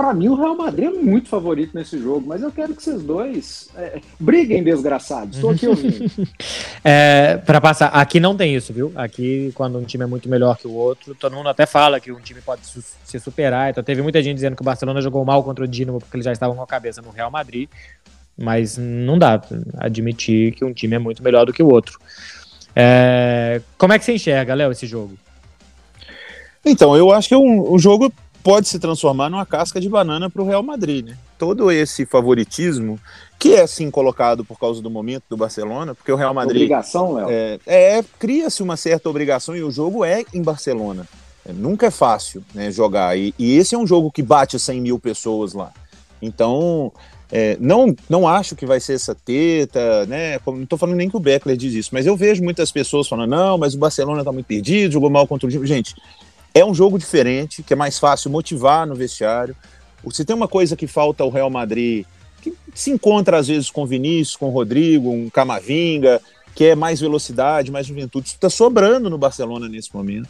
para 0.00 0.14
mim 0.14 0.28
o 0.28 0.34
Real 0.34 0.56
Madrid 0.56 0.86
é 0.86 0.90
muito 0.90 1.28
favorito 1.28 1.76
nesse 1.76 1.98
jogo, 1.98 2.26
mas 2.26 2.42
eu 2.42 2.50
quero 2.50 2.74
que 2.74 2.82
vocês 2.82 3.02
dois 3.02 3.68
é, 3.76 4.00
briguem, 4.18 4.64
desgraçados. 4.64 5.36
Estou 5.36 5.50
aqui 5.50 5.66
ouvindo. 5.66 6.10
é, 6.82 7.36
para 7.36 7.60
passar, 7.60 7.88
aqui 7.88 8.18
não 8.18 8.34
tem 8.34 8.54
isso, 8.54 8.72
viu? 8.72 8.90
Aqui, 8.94 9.52
quando 9.54 9.78
um 9.78 9.84
time 9.84 10.04
é 10.04 10.06
muito 10.06 10.26
melhor 10.26 10.56
que 10.56 10.66
o 10.66 10.72
outro, 10.72 11.14
todo 11.14 11.36
mundo 11.36 11.50
até 11.50 11.66
fala 11.66 12.00
que 12.00 12.10
um 12.10 12.18
time 12.18 12.40
pode 12.40 12.66
su 12.66 12.82
se 13.04 13.20
superar. 13.20 13.68
Então, 13.68 13.84
teve 13.84 14.00
muita 14.00 14.22
gente 14.22 14.36
dizendo 14.36 14.56
que 14.56 14.62
o 14.62 14.64
Barcelona 14.64 15.02
jogou 15.02 15.22
mal 15.22 15.44
contra 15.44 15.64
o 15.64 15.68
Dinamo 15.68 15.98
porque 15.98 16.16
eles 16.16 16.24
já 16.24 16.32
estavam 16.32 16.56
com 16.56 16.62
a 16.62 16.66
cabeça 16.66 17.02
no 17.02 17.10
Real 17.10 17.30
Madrid. 17.30 17.68
Mas 18.38 18.78
não 18.78 19.18
dá 19.18 19.42
admitir 19.76 20.52
que 20.54 20.64
um 20.64 20.72
time 20.72 20.96
é 20.96 20.98
muito 20.98 21.22
melhor 21.22 21.44
do 21.44 21.52
que 21.52 21.62
o 21.62 21.68
outro. 21.68 21.98
É, 22.74 23.60
como 23.76 23.92
é 23.92 23.98
que 23.98 24.04
você 24.06 24.14
enxerga, 24.14 24.54
Léo, 24.54 24.72
esse 24.72 24.86
jogo? 24.86 25.12
Então, 26.64 26.96
eu 26.96 27.12
acho 27.12 27.28
que 27.28 27.34
é 27.34 27.38
um, 27.38 27.74
um 27.74 27.78
jogo 27.78 28.10
pode 28.42 28.68
se 28.68 28.78
transformar 28.78 29.30
numa 29.30 29.46
casca 29.46 29.80
de 29.80 29.88
banana 29.88 30.30
para 30.30 30.42
o 30.42 30.46
Real 30.46 30.62
Madrid. 30.62 31.08
Né? 31.08 31.16
Todo 31.38 31.70
esse 31.70 32.04
favoritismo, 32.06 32.98
que 33.38 33.54
é 33.54 33.62
assim 33.62 33.90
colocado 33.90 34.44
por 34.44 34.58
causa 34.58 34.82
do 34.82 34.90
momento 34.90 35.24
do 35.28 35.36
Barcelona, 35.36 35.94
porque 35.94 36.12
o 36.12 36.16
Real 36.16 36.34
Madrid. 36.34 36.62
Obrigação, 36.62 37.14
Léo? 37.14 37.28
É, 37.30 37.58
é 37.66 38.04
cria-se 38.18 38.62
uma 38.62 38.76
certa 38.76 39.08
obrigação 39.08 39.56
e 39.56 39.62
o 39.62 39.70
jogo 39.70 40.04
é 40.04 40.24
em 40.34 40.42
Barcelona. 40.42 41.06
nunca 41.54 41.86
é 41.86 41.90
fácil 41.90 42.44
né, 42.54 42.70
jogar. 42.70 43.16
E, 43.16 43.34
e, 43.38 43.56
esse 43.56 43.74
é 43.74 43.78
um 43.78 43.86
jogo 43.86 44.10
que 44.10 44.22
bate 44.22 44.58
100 44.58 44.80
mil 44.80 44.98
pessoas 44.98 45.54
lá. 45.54 45.72
Então, 46.22 46.92
é, 47.32 47.56
não, 47.60 47.94
não 48.08 48.26
acho 48.26 48.56
que 48.56 48.66
vai 48.66 48.80
ser 48.80 48.94
essa 48.94 49.14
teta, 49.14 50.04
né? 50.06 50.38
Não 50.44 50.64
estou 50.64 50.78
falando 50.78 50.96
nem 50.96 51.08
que 51.08 51.16
o 51.16 51.20
Beckler 51.20 51.56
diz 51.56 51.72
isso, 51.74 51.90
mas 51.92 52.04
eu 52.04 52.16
vejo 52.16 52.42
muitas 52.42 52.72
pessoas 52.72 53.06
falando: 53.06 53.30
não, 53.30 53.56
mas 53.56 53.74
o 53.74 53.78
Barcelona 53.78 54.20
está 54.20 54.32
muito 54.32 54.46
perdido, 54.46 54.92
jogou 54.92 55.08
mal 55.08 55.26
contra 55.28 55.46
o 55.46 55.50
time. 55.50 55.64
Gente, 55.66 55.94
é 56.54 56.64
um 56.64 56.74
jogo 56.74 56.98
diferente, 56.98 57.62
que 57.62 57.72
é 57.72 57.76
mais 57.76 57.98
fácil 57.98 58.30
motivar 58.30 58.86
no 58.86 58.94
vestiário. 58.94 59.56
Se 60.10 60.24
tem 60.24 60.34
uma 60.34 60.48
coisa 60.48 60.76
que 60.76 60.86
falta 60.86 61.22
ao 61.22 61.30
Real 61.30 61.50
Madrid, 61.50 62.04
que 62.40 62.54
se 62.74 62.90
encontra 62.90 63.38
às 63.38 63.48
vezes 63.48 63.70
com 63.70 63.86
Vinícius, 63.86 64.36
com 64.36 64.48
Rodrigo, 64.48 65.10
um 65.10 65.28
Camavinga, 65.28 66.20
que 66.54 66.64
é 66.64 66.74
mais 66.74 67.00
velocidade, 67.00 67.70
mais 67.70 67.86
juventude, 67.86 68.28
isso 68.28 68.36
está 68.36 68.50
sobrando 68.50 69.08
no 69.08 69.18
Barcelona 69.18 69.68
nesse 69.68 69.94
momento. 69.94 70.28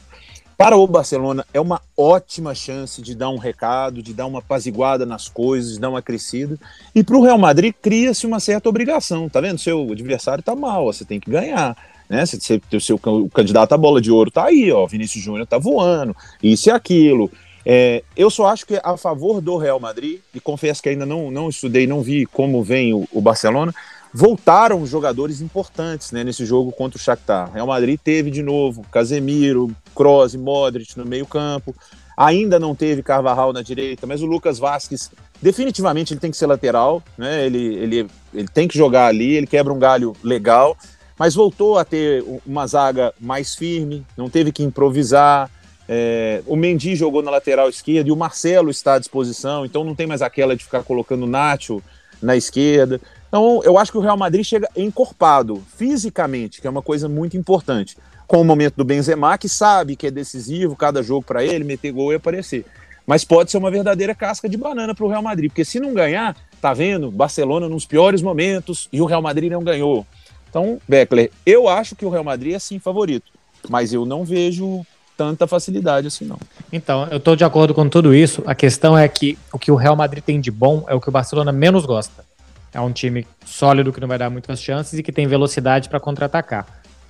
Para 0.60 0.76
o 0.76 0.86
Barcelona 0.86 1.46
é 1.54 1.60
uma 1.60 1.80
ótima 1.96 2.54
chance 2.54 3.00
de 3.00 3.14
dar 3.14 3.30
um 3.30 3.38
recado, 3.38 4.02
de 4.02 4.12
dar 4.12 4.26
uma 4.26 4.40
apaziguada 4.40 5.06
nas 5.06 5.26
coisas, 5.26 5.72
de 5.72 5.80
dar 5.80 5.88
uma 5.88 6.02
crescida. 6.02 6.58
E 6.94 7.02
para 7.02 7.16
o 7.16 7.22
Real 7.22 7.38
Madrid 7.38 7.74
cria-se 7.80 8.26
uma 8.26 8.38
certa 8.38 8.68
obrigação, 8.68 9.26
tá 9.26 9.40
vendo? 9.40 9.58
Seu 9.58 9.90
adversário 9.90 10.44
tá 10.44 10.54
mal, 10.54 10.84
você 10.84 11.02
tem 11.02 11.18
que 11.18 11.30
ganhar. 11.30 11.74
Né? 12.10 12.26
Você, 12.26 12.38
você, 12.38 12.60
o 12.76 12.80
seu 12.80 13.00
o 13.02 13.30
candidato 13.30 13.72
à 13.72 13.78
bola 13.78 14.00
de 14.00 14.10
ouro 14.10 14.32
tá 14.32 14.46
aí, 14.46 14.72
ó. 14.72 14.84
Vinícius 14.84 15.22
Júnior 15.22 15.46
tá 15.46 15.58
voando, 15.58 16.14
isso 16.42 16.68
e 16.68 16.72
aquilo. 16.72 17.30
É, 17.64 18.02
eu 18.16 18.28
só 18.30 18.46
acho 18.46 18.66
que 18.66 18.80
a 18.82 18.96
favor 18.96 19.40
do 19.40 19.56
Real 19.56 19.78
Madrid, 19.78 20.18
e 20.34 20.40
confesso 20.40 20.82
que 20.82 20.88
ainda 20.88 21.06
não, 21.06 21.30
não 21.30 21.48
estudei, 21.48 21.86
não 21.86 22.02
vi 22.02 22.26
como 22.26 22.64
vem 22.64 22.92
o, 22.92 23.06
o 23.12 23.20
Barcelona, 23.20 23.72
voltaram 24.12 24.84
jogadores 24.84 25.40
importantes 25.40 26.10
né, 26.10 26.24
nesse 26.24 26.44
jogo 26.44 26.72
contra 26.72 26.98
o 26.98 27.00
Shakhtar. 27.00 27.52
Real 27.52 27.66
Madrid 27.66 28.00
teve 28.02 28.28
de 28.28 28.42
novo 28.42 28.84
Casemiro, 28.90 29.70
Kroos 29.94 30.34
Modric 30.34 30.98
no 30.98 31.04
meio 31.04 31.26
campo. 31.26 31.74
Ainda 32.16 32.58
não 32.58 32.74
teve 32.74 33.02
Carvajal 33.02 33.52
na 33.52 33.62
direita, 33.62 34.06
mas 34.06 34.20
o 34.20 34.26
Lucas 34.26 34.58
Vasquez 34.58 35.10
definitivamente 35.40 36.12
ele 36.12 36.20
tem 36.20 36.30
que 36.30 36.36
ser 36.36 36.46
lateral, 36.46 37.02
né? 37.16 37.46
Ele, 37.46 37.74
ele, 37.76 38.06
ele 38.34 38.48
tem 38.48 38.66
que 38.66 38.76
jogar 38.76 39.06
ali, 39.06 39.36
ele 39.36 39.46
quebra 39.46 39.72
um 39.72 39.78
galho 39.78 40.14
legal, 40.22 40.76
mas 41.20 41.34
voltou 41.34 41.76
a 41.76 41.84
ter 41.84 42.24
uma 42.46 42.66
zaga 42.66 43.12
mais 43.20 43.54
firme, 43.54 44.06
não 44.16 44.30
teve 44.30 44.50
que 44.50 44.62
improvisar. 44.62 45.50
É, 45.86 46.42
o 46.46 46.56
Mendy 46.56 46.96
jogou 46.96 47.20
na 47.20 47.30
lateral 47.30 47.68
esquerda 47.68 48.08
e 48.08 48.12
o 48.12 48.16
Marcelo 48.16 48.70
está 48.70 48.94
à 48.94 48.98
disposição, 48.98 49.66
então 49.66 49.84
não 49.84 49.94
tem 49.94 50.06
mais 50.06 50.22
aquela 50.22 50.56
de 50.56 50.64
ficar 50.64 50.82
colocando 50.82 51.24
o 51.24 51.26
Nacho 51.26 51.82
na 52.22 52.38
esquerda. 52.38 52.98
Então, 53.28 53.60
eu 53.64 53.76
acho 53.76 53.92
que 53.92 53.98
o 53.98 54.00
Real 54.00 54.16
Madrid 54.16 54.46
chega 54.46 54.66
encorpado, 54.74 55.62
fisicamente, 55.76 56.58
que 56.58 56.66
é 56.66 56.70
uma 56.70 56.80
coisa 56.80 57.06
muito 57.06 57.36
importante. 57.36 57.98
Com 58.26 58.40
o 58.40 58.44
momento 58.44 58.76
do 58.76 58.84
Benzema, 58.84 59.36
que 59.36 59.48
sabe 59.48 59.96
que 59.96 60.06
é 60.06 60.10
decisivo 60.10 60.74
cada 60.74 61.02
jogo 61.02 61.26
para 61.26 61.44
ele, 61.44 61.64
meter 61.64 61.92
gol 61.92 62.12
e 62.12 62.16
aparecer. 62.16 62.64
Mas 63.06 63.26
pode 63.26 63.50
ser 63.50 63.58
uma 63.58 63.70
verdadeira 63.70 64.14
casca 64.14 64.48
de 64.48 64.56
banana 64.56 64.94
para 64.94 65.04
o 65.04 65.08
Real 65.08 65.22
Madrid, 65.22 65.50
porque 65.50 65.66
se 65.66 65.78
não 65.80 65.92
ganhar, 65.92 66.34
tá 66.62 66.72
vendo? 66.72 67.10
Barcelona 67.10 67.68
nos 67.68 67.84
piores 67.84 68.22
momentos 68.22 68.88
e 68.90 69.02
o 69.02 69.04
Real 69.04 69.20
Madrid 69.20 69.52
não 69.52 69.62
ganhou. 69.62 70.06
Então, 70.50 70.78
Beckler, 70.86 71.30
eu 71.46 71.68
acho 71.68 71.96
que 71.96 72.04
o 72.04 72.10
Real 72.10 72.24
Madrid 72.24 72.54
é 72.54 72.58
sim 72.58 72.78
favorito, 72.78 73.30
mas 73.68 73.92
eu 73.92 74.04
não 74.04 74.24
vejo 74.24 74.84
tanta 75.16 75.46
facilidade 75.46 76.08
assim, 76.08 76.24
não. 76.24 76.38
Então, 76.72 77.06
eu 77.10 77.18
estou 77.18 77.36
de 77.36 77.44
acordo 77.44 77.72
com 77.72 77.88
tudo 77.88 78.14
isso. 78.14 78.42
A 78.44 78.54
questão 78.54 78.98
é 78.98 79.06
que 79.08 79.38
o 79.52 79.58
que 79.58 79.70
o 79.70 79.76
Real 79.76 79.96
Madrid 79.96 80.22
tem 80.22 80.40
de 80.40 80.50
bom 80.50 80.84
é 80.88 80.94
o 80.94 81.00
que 81.00 81.08
o 81.08 81.12
Barcelona 81.12 81.52
menos 81.52 81.86
gosta 81.86 82.24
é 82.72 82.80
um 82.80 82.92
time 82.92 83.26
sólido 83.44 83.92
que 83.92 84.00
não 84.00 84.08
vai 84.08 84.18
dar 84.18 84.30
muitas 84.30 84.62
chances 84.62 84.98
e 84.98 85.02
que 85.02 85.12
tem 85.12 85.26
velocidade 85.26 85.88
para 85.88 85.98
contra-atacar. 85.98 86.66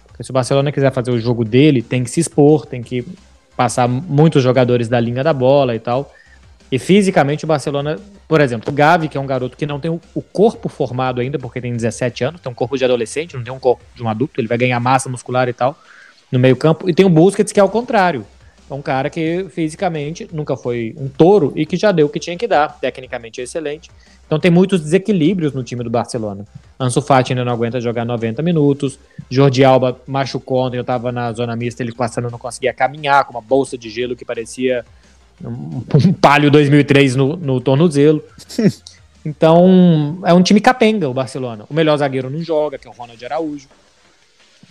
Porque 0.07 0.25
se 0.25 0.31
o 0.31 0.35
Barcelona 0.35 0.73
quiser 0.73 0.93
fazer 0.93 1.11
o 1.11 1.21
jogo 1.21 1.45
dele, 1.45 1.83
tem 1.83 2.03
que 2.03 2.11
se 2.11 2.21
expor, 2.21 2.67
tem 2.67 2.83
que 2.83 3.07
passar 3.57 3.87
muitos 3.87 4.43
jogadores 4.43 4.89
da 4.89 4.99
linha 4.99 5.23
da 5.23 5.33
bola 5.33 5.75
e 5.75 5.79
tal. 5.79 6.13
E 6.71 6.79
fisicamente 6.79 7.45
o 7.45 7.49
Barcelona, 7.49 7.99
por 8.29 8.41
exemplo, 8.41 8.71
o 8.71 8.73
Gavi, 8.73 9.09
que 9.09 9.19
é 9.19 9.21
um 9.21 9.27
garoto 9.27 9.57
que 9.57 9.67
não 9.67 9.81
tem 9.81 9.91
o 9.91 10.23
corpo 10.23 10.69
formado 10.69 11.21
ainda, 11.21 11.39
porque 11.39 11.61
tem 11.61 11.73
17 11.73 12.25
anos, 12.25 12.41
tem 12.41 12.51
um 12.51 12.55
corpo 12.55 12.79
de 12.79 12.85
adolescente, 12.85 13.37
não 13.37 13.43
tem 13.43 13.53
um 13.53 13.59
corpo 13.59 13.83
de 13.95 14.03
um 14.03 14.09
adulto, 14.09 14.41
ele 14.41 14.47
vai 14.49 14.57
ganhar 14.57 14.79
massa 14.79 15.09
muscular 15.09 15.49
e 15.49 15.53
tal 15.53 15.77
no 16.31 16.39
meio-campo. 16.39 16.89
E 16.89 16.95
tem 16.95 17.05
o 17.05 17.09
Busquets, 17.09 17.53
que 17.53 17.61
é 17.61 17.65
o 17.65 17.69
contrário. 17.69 18.25
É 18.71 18.75
um 18.75 18.83
cara 18.83 19.11
que 19.11 19.47
fisicamente 19.51 20.29
nunca 20.33 20.57
foi 20.57 20.95
um 20.97 21.09
touro 21.09 21.53
e 21.57 21.67
que 21.67 21.77
já 21.77 21.91
deu 21.91 22.07
o 22.07 22.09
que 22.09 22.21
tinha 22.21 22.37
que 22.37 22.47
dar. 22.47 22.79
Tecnicamente 22.81 23.41
é 23.41 23.45
excelente. 23.45 23.91
Então 24.25 24.39
tem 24.39 24.49
muitos 24.49 24.81
desequilíbrios 24.81 25.53
no 25.53 25.65
time 25.65 25.83
do 25.83 25.91
Barcelona. 25.91 26.45
Ansu 26.79 27.03
Fati 27.03 27.33
ainda 27.33 27.45
não 27.45 27.53
aguenta 27.53 27.81
jogar 27.81 28.05
90 28.05 28.41
minutos. 28.43 28.97
Jordi 29.29 29.65
Alba 29.65 30.01
machucou 30.07 30.59
ontem, 30.59 30.77
eu 30.77 30.83
estava 30.83 31.11
na 31.11 31.33
zona 31.33 31.57
mista, 31.57 31.83
ele 31.83 31.93
passando 31.93 32.31
não 32.31 32.39
conseguia 32.39 32.73
caminhar 32.73 33.25
com 33.25 33.33
uma 33.33 33.41
bolsa 33.41 33.77
de 33.77 33.91
gelo 33.91 34.15
que 34.15 34.25
parecia 34.25 34.85
um, 35.45 35.83
um 36.09 36.13
palio 36.13 36.51
2003 36.51 37.17
no, 37.17 37.37
no 37.37 37.61
tornozelo. 37.61 38.23
Então, 39.23 40.23
é 40.25 40.33
um 40.33 40.43
time 40.43 40.63
capenga 40.63 41.07
o 41.07 41.13
Barcelona. 41.13 41.67
O 41.69 41.75
melhor 41.75 41.95
zagueiro 41.99 42.31
não 42.31 42.41
joga, 42.43 42.79
que 42.79 42.89
é 42.89 42.91
o 42.91 42.95
Ronald 42.95 43.23
Araújo. 43.23 43.69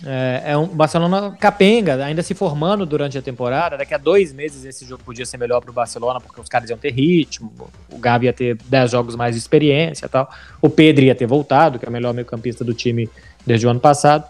É, 0.04 0.42
é 0.46 0.56
um 0.56 0.66
Barcelona 0.66 1.36
capenga, 1.38 2.02
ainda 2.04 2.22
se 2.22 2.34
formando 2.34 2.86
durante 2.86 3.18
a 3.18 3.22
temporada. 3.22 3.76
Daqui 3.76 3.94
a 3.94 3.98
dois 3.98 4.32
meses 4.32 4.64
esse 4.64 4.84
jogo 4.84 5.04
podia 5.04 5.26
ser 5.26 5.36
melhor 5.36 5.60
para 5.60 5.70
o 5.70 5.74
Barcelona, 5.74 6.20
porque 6.20 6.40
os 6.40 6.48
caras 6.48 6.70
iam 6.70 6.78
ter 6.78 6.90
ritmo, 6.90 7.52
o 7.92 7.98
Gabi 7.98 8.26
ia 8.26 8.32
ter 8.32 8.56
10 8.56 8.90
jogos 8.90 9.14
mais 9.14 9.34
de 9.34 9.40
experiência 9.40 10.08
tal. 10.08 10.28
O 10.60 10.70
Pedro 10.70 11.04
ia 11.04 11.14
ter 11.14 11.26
voltado, 11.26 11.78
que 11.78 11.84
é 11.84 11.88
o 11.88 11.92
melhor 11.92 12.14
meio-campista 12.14 12.64
do 12.64 12.72
time 12.72 13.08
desde 13.46 13.66
o 13.66 13.70
ano 13.70 13.80
passado. 13.80 14.24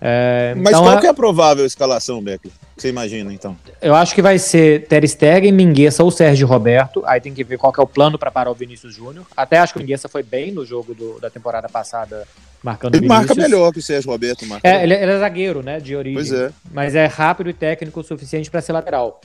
É, 0.00 0.54
Mas 0.56 0.68
então, 0.68 0.82
qual 0.82 0.98
é... 0.98 1.00
que 1.00 1.06
é 1.06 1.10
a 1.10 1.14
provável 1.14 1.64
escalação, 1.64 2.22
Beck? 2.22 2.50
Você 2.76 2.88
imagina, 2.88 3.32
então? 3.32 3.56
Eu 3.80 3.94
acho 3.94 4.14
que 4.14 4.20
vai 4.20 4.38
ser 4.38 4.86
Ter 4.86 5.06
Stegen, 5.08 5.52
Mingueza 5.52 6.02
ou 6.02 6.10
Sérgio 6.10 6.46
Roberto. 6.46 7.02
Aí 7.06 7.20
tem 7.20 7.32
que 7.32 7.44
ver 7.44 7.56
qual 7.56 7.72
que 7.72 7.80
é 7.80 7.82
o 7.82 7.86
plano 7.86 8.18
para 8.18 8.30
parar 8.30 8.50
o 8.50 8.54
Vinícius 8.54 8.94
Júnior. 8.94 9.24
Até 9.36 9.58
acho 9.58 9.72
que 9.72 9.78
o 9.78 9.82
Mingueza 9.82 10.08
foi 10.08 10.22
bem 10.22 10.50
no 10.50 10.66
jogo 10.66 10.94
do, 10.94 11.20
da 11.20 11.30
temporada 11.30 11.68
passada 11.68 12.26
marcando 12.62 12.94
Ele 12.94 13.02
Vinícius. 13.02 13.28
marca 13.28 13.40
melhor 13.40 13.72
que 13.72 13.78
o 13.78 13.82
Sérgio 13.82 14.10
Roberto. 14.10 14.44
Marca 14.46 14.66
é, 14.66 14.82
ele, 14.82 14.94
ele, 14.94 15.12
é 15.12 15.18
zagueiro, 15.18 15.62
né, 15.62 15.78
de 15.78 15.94
origem. 15.94 16.14
Pois 16.14 16.32
é. 16.32 16.50
Mas 16.72 16.94
é 16.94 17.06
rápido 17.06 17.50
e 17.50 17.52
técnico 17.52 18.00
o 18.00 18.04
suficiente 18.04 18.50
para 18.50 18.60
ser 18.60 18.72
lateral. 18.72 19.20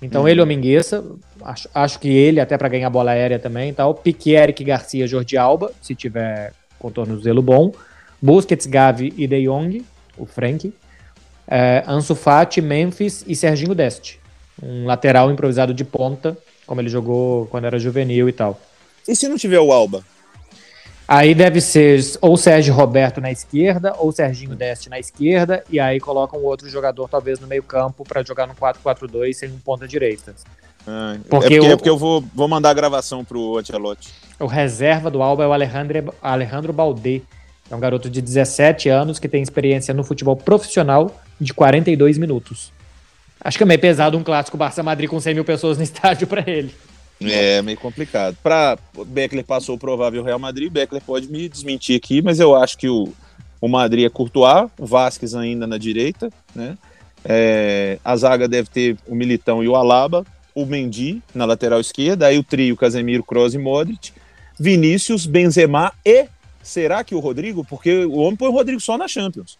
Então 0.00 0.22
uhum. 0.22 0.28
ele 0.28 0.40
ou 0.40 0.46
Mingueza, 0.46 1.04
acho, 1.42 1.68
acho 1.74 1.98
que 1.98 2.08
ele, 2.08 2.40
até 2.40 2.58
para 2.58 2.68
ganhar 2.68 2.90
bola 2.90 3.12
aérea 3.12 3.38
também 3.38 3.70
e 3.70 3.72
tal. 3.72 3.94
Pique, 3.94 4.32
Eric 4.32 4.62
Garcia, 4.62 5.06
Jordi 5.06 5.36
Alba, 5.36 5.72
se 5.80 5.94
tiver 5.94 6.52
contorno 6.78 7.20
zelo 7.20 7.40
bom. 7.40 7.72
Busquets, 8.20 8.66
Gavi 8.66 9.12
e 9.16 9.26
De 9.26 9.44
Jong, 9.44 9.84
o 10.16 10.26
Frank. 10.26 10.72
É, 11.46 11.84
Ansu 11.86 12.14
Fati, 12.14 12.60
Memphis 12.60 13.24
e 13.26 13.34
Serginho 13.34 13.74
Deste. 13.74 14.20
Um 14.62 14.86
lateral 14.86 15.30
improvisado 15.30 15.74
de 15.74 15.84
ponta, 15.84 16.36
como 16.66 16.80
ele 16.80 16.88
jogou 16.88 17.46
quando 17.46 17.64
era 17.64 17.78
juvenil 17.78 18.28
e 18.28 18.32
tal. 18.32 18.60
E 19.06 19.16
se 19.16 19.28
não 19.28 19.36
tiver 19.36 19.60
o 19.60 19.72
Alba? 19.72 20.04
Aí 21.06 21.34
deve 21.34 21.60
ser 21.60 22.00
ou 22.20 22.36
Sérgio 22.36 22.72
Roberto 22.72 23.20
na 23.20 23.30
esquerda, 23.30 23.94
ou 23.98 24.12
Serginho 24.12 24.54
Deste 24.54 24.88
na 24.88 24.98
esquerda, 24.98 25.64
e 25.68 25.78
aí 25.80 26.00
coloca 26.00 26.36
um 26.36 26.44
outro 26.44 26.68
jogador, 26.68 27.08
talvez, 27.08 27.40
no 27.40 27.46
meio-campo, 27.46 28.04
para 28.04 28.22
jogar 28.22 28.46
no 28.46 28.54
4-4-2 28.54 29.34
sem 29.34 29.50
um 29.50 29.58
ponta 29.58 29.86
direita. 29.86 30.34
Ah, 30.86 31.16
porque 31.28 31.54
é 31.54 31.58
porque, 31.58 31.60
o, 31.60 31.72
é 31.72 31.76
porque 31.76 31.90
eu 31.90 31.98
vou, 31.98 32.24
vou 32.34 32.48
mandar 32.48 32.70
a 32.70 32.74
gravação 32.74 33.24
pro 33.24 33.58
Ancelotti. 33.58 34.12
O 34.38 34.46
reserva 34.46 35.10
do 35.10 35.22
Alba 35.22 35.44
é 35.44 35.46
o 35.46 35.52
Alejandro, 35.52 36.14
Alejandro 36.22 36.72
Baldé. 36.72 37.20
É 37.72 37.74
um 37.74 37.80
garoto 37.80 38.10
de 38.10 38.20
17 38.20 38.90
anos 38.90 39.18
que 39.18 39.26
tem 39.26 39.42
experiência 39.42 39.94
no 39.94 40.04
futebol 40.04 40.36
profissional 40.36 41.22
de 41.40 41.54
42 41.54 42.18
minutos. 42.18 42.70
Acho 43.40 43.56
que 43.56 43.64
é 43.64 43.66
meio 43.66 43.80
pesado 43.80 44.18
um 44.18 44.22
clássico 44.22 44.58
Barça 44.58 44.82
Madrid 44.82 45.08
com 45.08 45.18
100 45.18 45.34
mil 45.34 45.44
pessoas 45.44 45.78
no 45.78 45.82
estádio 45.82 46.26
para 46.26 46.48
ele. 46.48 46.74
É 47.22 47.62
meio 47.62 47.78
complicado. 47.78 48.36
Para 48.42 48.76
Beckler 49.06 49.42
passou 49.42 49.76
o 49.76 49.78
provável 49.78 50.22
Real 50.22 50.38
Madrid, 50.38 50.70
Beckler 50.70 51.00
pode 51.00 51.28
me 51.28 51.48
desmentir 51.48 51.96
aqui, 51.96 52.20
mas 52.20 52.38
eu 52.38 52.54
acho 52.54 52.76
que 52.76 52.90
o, 52.90 53.10
o 53.58 53.68
Madrid 53.68 54.04
é 54.04 54.10
Courtois, 54.10 54.68
o 54.78 54.84
Vasquez 54.84 55.34
ainda 55.34 55.66
na 55.66 55.78
direita, 55.78 56.28
né? 56.54 56.76
É, 57.24 57.98
a 58.04 58.14
zaga 58.16 58.46
deve 58.46 58.68
ter 58.68 58.98
o 59.06 59.14
Militão 59.14 59.64
e 59.64 59.68
o 59.68 59.76
Alaba, 59.76 60.26
o 60.54 60.66
Mendy 60.66 61.22
na 61.34 61.46
lateral 61.46 61.80
esquerda, 61.80 62.26
aí 62.26 62.36
o 62.36 62.44
trio 62.44 62.76
Casemiro, 62.76 63.22
Kroos 63.22 63.54
e 63.54 63.58
Modric, 63.58 64.12
Vinícius, 64.60 65.24
Benzema 65.24 65.92
e 66.04 66.26
será 66.62 67.02
que 67.04 67.14
o 67.14 67.20
Rodrigo? 67.20 67.64
Porque 67.64 68.04
o 68.04 68.16
homem 68.16 68.36
põe 68.36 68.48
o 68.48 68.52
Rodrigo 68.52 68.80
só 68.80 68.96
na 68.96 69.08
Champions. 69.08 69.58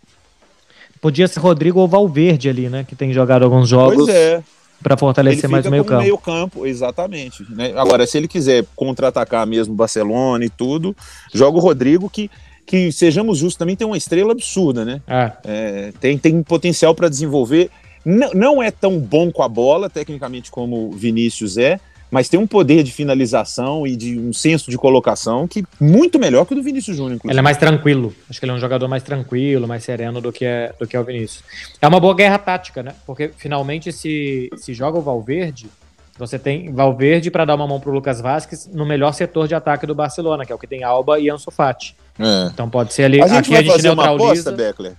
Podia 1.01 1.27
ser 1.27 1.41
Rodrigo 1.41 1.81
ou 1.81 1.89
Valverde 1.89 2.49
ali, 2.49 2.69
né? 2.69 2.85
Que 2.85 2.95
tem 2.95 3.13
jogado 3.13 3.45
alguns 3.45 3.69
jogos. 3.69 4.05
Pois 4.05 4.09
é 4.09 4.43
para 4.83 4.97
fortalecer 4.97 5.49
mais 5.49 5.65
o 5.65 5.71
meio 5.71 5.85
campo. 5.85 6.03
meio 6.03 6.19
campo, 6.19 6.67
exatamente. 6.67 7.47
Né? 7.51 7.73
Agora, 7.77 8.07
se 8.07 8.19
ele 8.19 8.27
quiser 8.27 8.65
contra-atacar 8.75 9.47
mesmo 9.47 9.75
Barcelona 9.75 10.45
e 10.45 10.51
tudo, 10.51 10.95
joga 11.33 11.57
o 11.57 11.61
Rodrigo 11.61 12.11
que 12.11 12.29
que 12.65 12.93
sejamos 12.93 13.39
justos 13.39 13.57
também 13.57 13.75
tem 13.75 13.87
uma 13.87 13.97
estrela 13.97 14.33
absurda, 14.33 14.85
né? 14.85 15.03
É. 15.07 15.33
É, 15.45 15.93
tem, 16.01 16.17
tem 16.17 16.43
potencial 16.45 16.95
para 16.95 17.09
desenvolver. 17.09 17.71
Não, 18.05 18.31
não 18.33 18.63
é 18.63 18.71
tão 18.71 18.99
bom 18.99 19.33
com 19.33 19.43
a 19.43 19.49
bola, 19.49 19.91
tecnicamente, 19.91 20.51
como 20.51 20.89
o 20.89 20.93
Vinícius 20.93 21.59
é, 21.59 21.81
mas 22.13 22.29
tem 22.29 22.39
um 22.39 22.47
poder 22.47 22.83
de 22.83 22.93
finalização 22.93 23.87
e 23.87 23.97
de 23.97 24.19
um 24.19 24.35
senso 24.35 24.71
de 24.71 24.77
colocação 24.77 25.49
que 25.49 25.65
muito 25.81 26.19
melhor 26.19 26.45
que 26.45 26.53
o 26.53 26.57
do 26.57 26.63
Vinícius 26.63 26.95
Júnior. 26.95 27.19
Ele 27.25 27.39
é 27.39 27.43
mais 27.43 27.57
tranquilo. 27.57 28.15
Acho 28.29 28.39
que 28.39 28.45
ele 28.45 28.53
é 28.53 28.55
um 28.55 28.59
jogador 28.59 28.87
mais 28.87 29.03
tranquilo, 29.03 29.67
mais 29.67 29.83
sereno 29.83 30.21
do 30.21 30.31
que 30.31 30.45
é, 30.45 30.75
do 30.79 30.87
que 30.87 30.95
é 30.95 31.01
o 31.01 31.05
Vinícius. 31.05 31.43
É 31.81 31.89
uma 31.89 31.99
boa 31.99 32.15
guerra 32.15 32.37
tática, 32.37 32.83
né? 32.83 32.95
Porque 33.07 33.31
finalmente 33.35 33.91
se, 33.91 34.51
se 34.59 34.75
joga 34.75 34.99
o 34.99 35.01
Valverde, 35.01 35.71
você 36.19 36.39
tem 36.39 36.71
Valverde 36.71 37.31
para 37.31 37.47
dar 37.47 37.55
uma 37.55 37.67
mão 37.67 37.81
para 37.81 37.89
o 37.89 37.95
Lucas 37.95 38.21
Vasquez 38.21 38.69
no 38.71 38.85
melhor 38.85 39.13
setor 39.15 39.49
de 39.49 39.55
ataque 39.55 39.87
do 39.87 39.95
Barcelona, 39.95 40.45
que 40.45 40.53
é 40.53 40.55
o 40.55 40.59
que 40.59 40.67
tem 40.67 40.85
Alba 40.85 41.19
e 41.19 41.31
Ansu 41.31 41.51
Fati. 41.51 41.97
É. 42.19 42.51
Então 42.53 42.69
pode 42.69 42.93
ser 42.93 43.05
ali. 43.05 43.23
A 43.23 43.27
gente 43.27 43.39
aqui 43.39 43.51
vai 43.53 43.61
a 43.61 43.63
gente 43.63 43.73
fazer 43.73 43.89
neutraliza. 43.89 44.23
uma 44.23 44.31
aposta, 44.31 44.53
Beckler? 44.53 44.93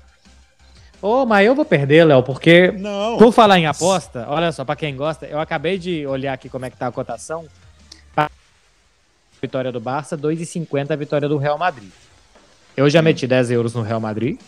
Ô, 1.03 1.23
oh, 1.23 1.25
mas 1.25 1.45
eu 1.45 1.53
vou 1.53 1.65
perder, 1.65 2.05
Léo, 2.05 2.23
porque 2.23 2.71
Não. 2.71 3.17
por 3.17 3.33
falar 3.33 3.59
em 3.59 3.65
aposta, 3.65 4.25
olha 4.29 4.53
só, 4.53 4.63
para 4.63 4.77
quem 4.77 4.95
gosta, 4.95 5.25
eu 5.25 5.37
acabei 5.37 5.77
de 5.77 6.07
olhar 6.07 6.31
aqui 6.31 6.47
como 6.47 6.63
é 6.63 6.69
que 6.69 6.77
tá 6.77 6.87
a 6.87 6.91
cotação. 6.93 7.45
Vitória 9.41 9.69
do 9.69 9.81
Barça, 9.81 10.17
2,50 10.17 10.91
a 10.91 10.95
vitória 10.95 11.27
do 11.27 11.35
Real 11.37 11.57
Madrid. 11.57 11.89
Eu 12.77 12.89
já 12.89 13.01
hum. 13.01 13.03
meti 13.03 13.27
10 13.27 13.51
euros 13.51 13.73
no 13.73 13.81
Real 13.81 13.99
Madrid, 13.99 14.39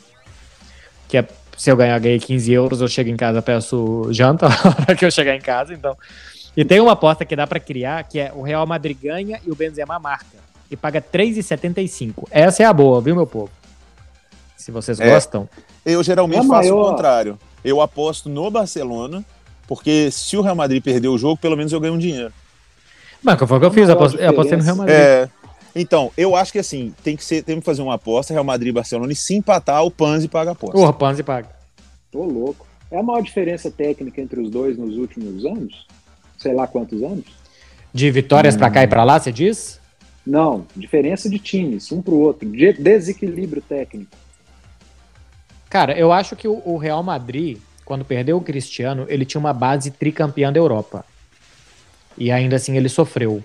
que 1.10 1.18
é, 1.18 1.28
se 1.58 1.70
eu 1.70 1.76
ganhar, 1.76 2.00
ganhei 2.00 2.20
15 2.20 2.54
euros, 2.54 2.80
eu 2.80 2.88
chego 2.88 3.10
em 3.10 3.18
casa, 3.18 3.42
peço 3.42 4.08
janta 4.12 4.48
na 4.64 4.76
hora 4.80 4.96
que 4.96 5.04
eu 5.04 5.12
chegar 5.12 5.36
em 5.36 5.42
casa, 5.42 5.74
então... 5.74 5.98
E 6.56 6.64
tem 6.64 6.80
uma 6.80 6.94
aposta 6.94 7.26
que 7.26 7.36
dá 7.36 7.46
para 7.46 7.60
criar, 7.60 8.02
que 8.06 8.18
é 8.18 8.32
o 8.34 8.42
Real 8.42 8.66
Madrid 8.66 8.98
ganha 8.98 9.42
e 9.46 9.52
o 9.52 9.56
Benzema 9.56 10.00
marca. 10.00 10.38
E 10.72 10.78
paga 10.78 11.02
3,75. 11.02 12.30
Essa 12.32 12.64
é 12.64 12.66
a 12.66 12.72
boa, 12.72 13.02
viu, 13.02 13.14
meu 13.14 13.28
povo? 13.28 13.52
Se 14.56 14.72
vocês 14.72 15.02
é. 15.02 15.10
gostam. 15.10 15.50
Eu 15.86 16.02
geralmente 16.04 16.46
é 16.46 16.48
faço 16.48 16.70
maior. 16.70 16.82
o 16.82 16.90
contrário. 16.92 17.40
Eu 17.64 17.80
aposto 17.82 18.28
no 18.30 18.50
Barcelona, 18.50 19.24
porque 19.68 20.10
se 20.12 20.36
o 20.36 20.42
Real 20.42 20.56
Madrid 20.56 20.84
perder 20.84 21.08
o 21.08 21.18
jogo, 21.18 21.38
pelo 21.38 21.56
menos 21.56 21.72
eu 21.72 21.80
ganho 21.80 21.94
um 21.94 21.98
dinheiro. 21.98 22.34
Mas 23.22 23.40
foi 23.40 23.58
o 23.58 23.60
que 23.60 23.66
eu 23.66 23.72
fiz, 23.72 23.90
eu 23.90 23.94
apostei, 23.94 24.58
no 24.58 24.64
Real 24.64 24.76
Madrid. 24.76 24.96
É, 24.96 25.30
então, 25.76 26.12
eu 26.18 26.36
acho 26.36 26.52
que 26.52 26.60
assim, 26.60 26.94
tem 27.04 27.16
que, 27.16 27.24
ser, 27.24 27.44
tem 27.44 27.60
que 27.60 27.66
fazer 27.66 27.82
uma 27.82 27.96
aposta, 27.96 28.34
Real 28.34 28.44
Madrid 28.44 28.70
e 28.70 28.72
Barcelona, 28.72 29.12
e 29.12 29.16
se 29.16 29.36
empatar, 29.36 29.84
o 29.84 29.92
Panzi 29.92 30.28
paga 30.28 30.52
a 30.52 30.54
aposta. 30.54 30.78
O 30.78 30.94
Panzi 30.94 31.24
paga. 31.24 31.50
Tô 32.12 32.24
louco. 32.24 32.66
É 32.90 33.00
a 33.00 33.04
maior 33.04 33.22
diferença 33.22 33.70
técnica 33.70 34.22
entre 34.22 34.40
os 34.40 34.50
dois 34.50 34.78
nos 34.78 34.96
últimos 34.98 35.44
anos? 35.46 35.86
Sei 36.38 36.54
lá 36.54 36.68
quantos 36.68 37.02
anos? 37.04 37.26
De 37.94 38.10
vitórias 38.12 38.56
hum. 38.56 38.60
para 38.60 38.70
cá 38.70 38.84
e 38.84 38.88
para 38.88 39.04
lá, 39.04 39.20
você 39.20 39.32
diz? 39.32 39.82
Não, 40.26 40.66
diferença 40.76 41.30
de 41.30 41.38
times, 41.38 41.92
um 41.92 42.02
para 42.02 42.14
o 42.14 42.20
outro, 42.20 42.50
de 42.50 42.74
desequilíbrio 42.74 43.62
técnico. 43.62 44.12
Cara, 45.70 45.98
eu 45.98 46.12
acho 46.12 46.36
que 46.36 46.48
o, 46.48 46.78
Real 46.78 47.04
Madrid, 47.04 47.58
quando 47.84 48.06
perdeu 48.06 48.38
o 48.38 48.42
Cristiano, 48.42 49.06
ele 49.10 49.26
tinha 49.26 49.40
uma 49.40 49.54
base 49.54 49.92
tricampeã 49.92 50.52
da 50.52 50.60
Europa. 50.60 51.06
E 52.18 52.32
ainda 52.32 52.56
assim 52.56 52.78
ele 52.78 52.90
sofreu. 52.90 53.44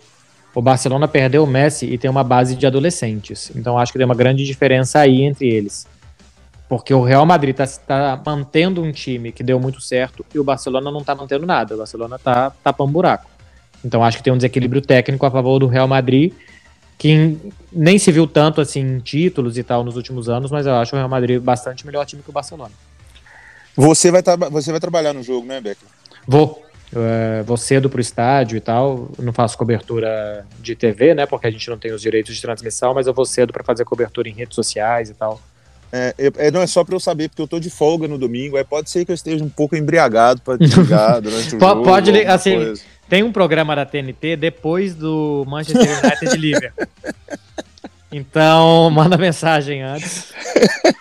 O 0.55 0.63
Barcelona 0.63 1.07
perdeu 1.07 1.45
o 1.45 1.47
Messi 1.47 1.87
e 1.87 1.99
tem 1.99 2.11
uma 2.11 2.25
base 2.25 2.57
de 2.57 2.67
adolescentes. 2.67 3.51
Então 3.55 3.79
acho 3.79 3.93
que 3.93 3.99
tem 3.99 4.05
uma 4.05 4.15
grande 4.15 4.45
diferença 4.45 5.01
aí 5.01 5.23
entre 5.23 5.49
eles. 5.49 5.87
Porque 6.69 6.95
o 6.95 7.03
Real 7.03 7.27
Madrid 7.27 7.59
está 7.59 7.67
tá 7.67 8.23
mantendo 8.25 8.83
um 8.83 8.93
time 8.93 9.33
que 9.33 9.43
deu 9.43 9.59
muito 9.59 9.81
certo 9.81 10.25
e 10.33 10.39
o 10.39 10.45
Barcelona 10.45 10.91
não 10.91 11.01
está 11.01 11.15
mantendo 11.15 11.47
nada. 11.47 11.75
O 11.75 11.79
Barcelona 11.79 12.17
está 12.17 12.51
tapando 12.63 12.93
buraco. 12.93 13.29
Então 13.85 14.05
acho 14.05 14.19
que 14.19 14.23
tem 14.23 14.33
um 14.33 14.37
desequilíbrio 14.37 14.81
técnico 14.81 15.25
a 15.27 15.31
favor 15.31 15.59
do 15.59 15.67
Real 15.67 15.89
Madrid 15.89 16.33
que 17.01 17.39
nem 17.73 17.99
se 17.99 18.13
viu 18.13 18.27
tanto 18.27 18.61
assim 18.61 18.81
em 18.81 18.99
títulos 18.99 19.57
e 19.57 19.63
tal 19.63 19.83
nos 19.83 19.97
últimos 19.97 20.29
anos, 20.29 20.51
mas 20.51 20.67
eu 20.67 20.75
acho 20.75 20.95
o 20.95 20.99
Real 20.99 21.09
Madrid 21.09 21.41
bastante 21.41 21.87
melhor 21.87 22.05
time 22.05 22.23
que 22.23 22.29
o 22.29 22.33
Barcelona. 22.33 22.75
Você 23.75 24.11
vai, 24.11 24.23
você 24.51 24.71
vai 24.71 24.79
trabalhar 24.79 25.15
no 25.15 25.23
jogo, 25.23 25.47
né, 25.47 25.63
Becker? 25.63 25.89
Vou. 26.29 26.63
É, 26.95 27.43
vou 27.45 27.57
cedo 27.57 27.89
pro 27.89 28.03
estádio 28.03 28.59
e 28.59 28.61
tal. 28.61 29.11
Não 29.19 29.33
faço 29.33 29.57
cobertura 29.57 30.45
de 30.61 30.77
TV, 30.77 31.15
né? 31.15 31.25
Porque 31.25 31.47
a 31.47 31.51
gente 31.51 31.71
não 31.71 31.79
tem 31.79 31.91
os 31.91 32.03
direitos 32.03 32.37
de 32.37 32.43
transmissão, 32.43 32.93
mas 32.93 33.07
eu 33.07 33.15
vou 33.15 33.25
cedo 33.25 33.51
para 33.51 33.65
fazer 33.65 33.87
cobertura 33.87 34.29
em 34.29 34.35
redes 34.35 34.55
sociais 34.55 35.09
e 35.09 35.15
tal. 35.15 35.41
É, 35.91 36.15
é, 36.19 36.51
não 36.51 36.61
é 36.61 36.67
só 36.67 36.85
para 36.85 36.95
eu 36.95 37.01
saber, 37.01 37.31
porque 37.31 37.41
eu 37.41 37.49
tô 37.49 37.59
de 37.59 37.71
folga 37.71 38.07
no 38.07 38.19
domingo. 38.19 38.59
É, 38.59 38.65
pode 38.65 38.91
ser 38.91 39.07
que 39.07 39.11
eu 39.11 39.15
esteja 39.15 39.43
um 39.43 39.49
pouco 39.49 39.75
embriagado 39.75 40.43
para 40.43 40.57
ligar 40.57 41.19
durante 41.23 41.57
o 41.57 41.59
jogo. 41.59 41.83
Pode, 41.83 42.11
assim, 42.27 42.57
coisa. 42.57 42.83
Tem 43.11 43.25
um 43.25 43.33
programa 43.33 43.75
da 43.75 43.85
TNT 43.85 44.37
depois 44.37 44.95
do 44.95 45.45
Manchester 45.47 45.99
United 45.99 46.37
Liverpool. 46.39 46.87
Então, 48.13 48.91
manda 48.91 49.17
mensagem 49.17 49.83
antes. 49.83 50.33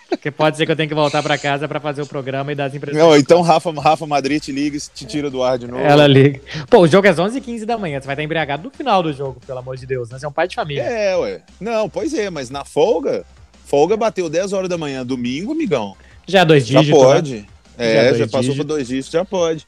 Porque 0.10 0.30
pode 0.30 0.58
ser 0.58 0.68
que 0.68 0.72
eu 0.72 0.76
tenha 0.76 0.88
que 0.88 0.94
voltar 0.94 1.24
para 1.24 1.40
casa 1.40 1.68
para 1.68 1.80
fazer 1.80 2.04
o 2.04 2.06
programa 2.06 2.52
e 2.52 2.56
dar 2.56 2.66
as 2.66 2.76
impressões. 2.76 3.04
Não, 3.04 3.18
então 3.18 3.42
Rafa, 3.42 3.72
Rafa 3.72 4.06
Madrid 4.06 4.40
te 4.40 4.52
liga 4.52 4.78
e 4.78 4.80
te 4.80 5.06
tira 5.06 5.28
do 5.28 5.42
ar 5.42 5.58
de 5.58 5.66
novo. 5.66 5.82
Ela 5.82 6.06
liga. 6.06 6.40
Pô, 6.70 6.82
o 6.82 6.88
jogo 6.88 7.08
é 7.08 7.10
às 7.10 7.18
11h15 7.18 7.66
da 7.66 7.80
manhã. 7.80 8.00
Você 8.00 8.06
vai 8.06 8.14
estar 8.14 8.22
embriagado 8.22 8.62
no 8.62 8.70
final 8.70 9.02
do 9.02 9.12
jogo, 9.12 9.42
pelo 9.44 9.58
amor 9.58 9.76
de 9.76 9.88
Deus. 9.88 10.08
Né? 10.12 10.20
Você 10.20 10.26
é 10.28 10.30
um 10.30 10.32
pai 10.32 10.48
de 10.48 10.54
família. 10.54 10.84
É, 10.84 11.18
ué. 11.18 11.42
Não, 11.60 11.90
pois 11.90 12.14
é, 12.14 12.30
mas 12.30 12.52
na 12.52 12.64
folga, 12.64 13.26
folga 13.66 13.98
bateu 13.98 14.30
10 14.30 14.54
horas 14.54 14.70
da 14.70 14.78
manhã, 14.78 15.04
domingo, 15.04 15.54
amigão. 15.54 15.96
Já 16.28 16.42
é 16.42 16.46
dois 16.46 16.68
dígitos. 16.68 16.90
Já 16.90 16.96
pode. 16.96 17.34
Né? 17.34 17.46
É, 17.76 18.12
já, 18.12 18.20
já 18.20 18.28
passou 18.28 18.56
por 18.56 18.66
dois 18.66 18.88
dígitos, 18.88 19.12
já 19.12 19.26
pode. 19.26 19.66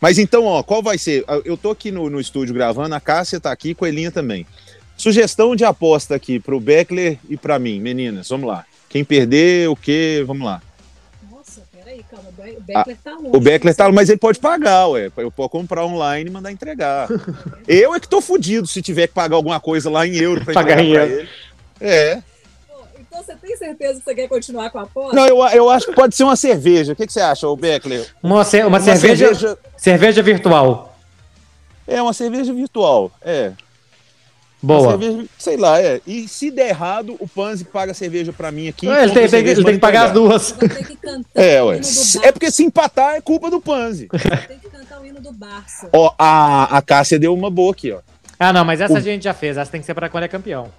Mas 0.00 0.18
então, 0.18 0.44
ó, 0.44 0.62
qual 0.62 0.82
vai 0.82 0.96
ser? 0.96 1.24
Eu 1.44 1.56
tô 1.56 1.70
aqui 1.70 1.90
no, 1.90 2.08
no 2.08 2.20
estúdio 2.20 2.54
gravando, 2.54 2.94
a 2.94 3.00
Cássia 3.00 3.40
tá 3.40 3.50
aqui, 3.50 3.74
Coelhinha 3.74 4.10
também. 4.10 4.46
Sugestão 4.96 5.54
de 5.54 5.64
aposta 5.64 6.14
aqui 6.14 6.40
pro 6.40 6.60
Beckler 6.60 7.18
e 7.28 7.36
para 7.36 7.58
mim, 7.58 7.80
meninas, 7.80 8.28
vamos 8.28 8.48
lá. 8.48 8.64
Quem 8.88 9.04
perder, 9.04 9.68
o 9.68 9.76
quê? 9.76 10.24
Vamos 10.26 10.46
lá. 10.46 10.62
Nossa, 11.30 11.62
peraí, 11.72 12.02
calma, 12.10 12.28
o 12.30 12.60
Beckler 12.60 12.96
tá 13.02 13.10
longe. 13.12 13.36
O 13.36 13.40
Beckler 13.40 13.74
tá 13.74 13.92
mas 13.92 14.08
ele 14.08 14.18
pode 14.18 14.38
pagar, 14.38 14.88
ué. 14.88 15.10
Eu 15.16 15.30
posso 15.30 15.50
comprar 15.50 15.84
online 15.84 16.28
e 16.28 16.32
mandar 16.32 16.50
entregar. 16.50 17.08
eu 17.68 17.94
é 17.94 18.00
que 18.00 18.08
tô 18.08 18.20
fudido 18.20 18.66
se 18.66 18.80
tiver 18.82 19.06
que 19.08 19.14
pagar 19.14 19.36
alguma 19.36 19.60
coisa 19.60 19.90
lá 19.90 20.06
em 20.06 20.16
euro 20.16 20.44
pra 20.44 20.54
pagar 20.54 20.82
entregar 20.82 21.06
pra 21.06 21.16
ele. 21.16 21.28
É. 21.80 22.22
Então 23.18 23.24
você 23.24 23.46
tem 23.46 23.56
certeza 23.56 23.98
que 23.98 24.04
você 24.04 24.14
quer 24.14 24.28
continuar 24.28 24.70
com 24.70 24.78
a 24.78 24.82
aposta? 24.82 25.16
Não, 25.16 25.26
eu, 25.26 25.38
eu 25.48 25.68
acho 25.68 25.86
que 25.86 25.92
pode 25.92 26.14
ser 26.14 26.22
uma 26.22 26.36
cerveja. 26.36 26.92
O 26.92 26.96
que, 26.96 27.06
que 27.06 27.12
você 27.12 27.20
acha, 27.20 27.46
Beckler? 27.56 28.06
Uma, 28.22 28.36
uma, 28.36 28.66
uma 28.66 28.80
cerveja, 28.80 29.26
cerveja, 29.26 29.58
cerveja 29.76 30.22
virtual. 30.22 30.96
É, 31.86 32.00
uma 32.00 32.12
cerveja 32.12 32.52
virtual, 32.52 33.10
é. 33.22 33.52
Boa. 34.62 34.90
Cerveja, 34.90 35.24
sei 35.38 35.56
lá, 35.56 35.80
é. 35.80 36.00
E 36.06 36.28
se 36.28 36.50
der 36.50 36.68
errado, 36.68 37.16
o 37.18 37.26
Panzi 37.26 37.64
paga 37.64 37.94
cerveja 37.94 38.32
pra 38.32 38.52
mim 38.52 38.68
aqui. 38.68 38.88
É, 38.88 39.04
ele 39.04 39.12
tem, 39.12 39.28
tem, 39.28 39.40
ele 39.40 39.64
tem 39.64 39.74
que 39.74 39.80
pagar 39.80 40.06
as 40.06 40.12
duas. 40.12 40.54
é, 41.34 41.62
ué. 41.62 41.80
É 42.22 42.32
porque 42.32 42.50
se 42.50 42.62
empatar 42.62 43.14
é 43.14 43.20
culpa 43.20 43.50
do 43.50 43.60
Panzi. 43.60 44.08
Tem 44.46 44.58
que 44.58 44.68
cantar 44.68 45.00
o 45.00 45.06
hino 45.06 45.20
do 45.20 45.32
Barça. 45.32 45.88
Ó, 45.92 46.12
a, 46.18 46.76
a 46.76 46.82
Cássia 46.82 47.18
deu 47.18 47.34
uma 47.34 47.50
boa 47.50 47.72
aqui, 47.72 47.92
ó. 47.92 48.00
Ah, 48.38 48.52
não, 48.52 48.64
mas 48.64 48.80
essa 48.80 48.94
o... 48.94 48.96
a 48.96 49.00
gente 49.00 49.24
já 49.24 49.34
fez. 49.34 49.56
Essa 49.56 49.70
tem 49.70 49.80
que 49.80 49.86
ser 49.86 49.94
pra 49.94 50.08
quando 50.08 50.24
é 50.24 50.28
campeão. 50.28 50.70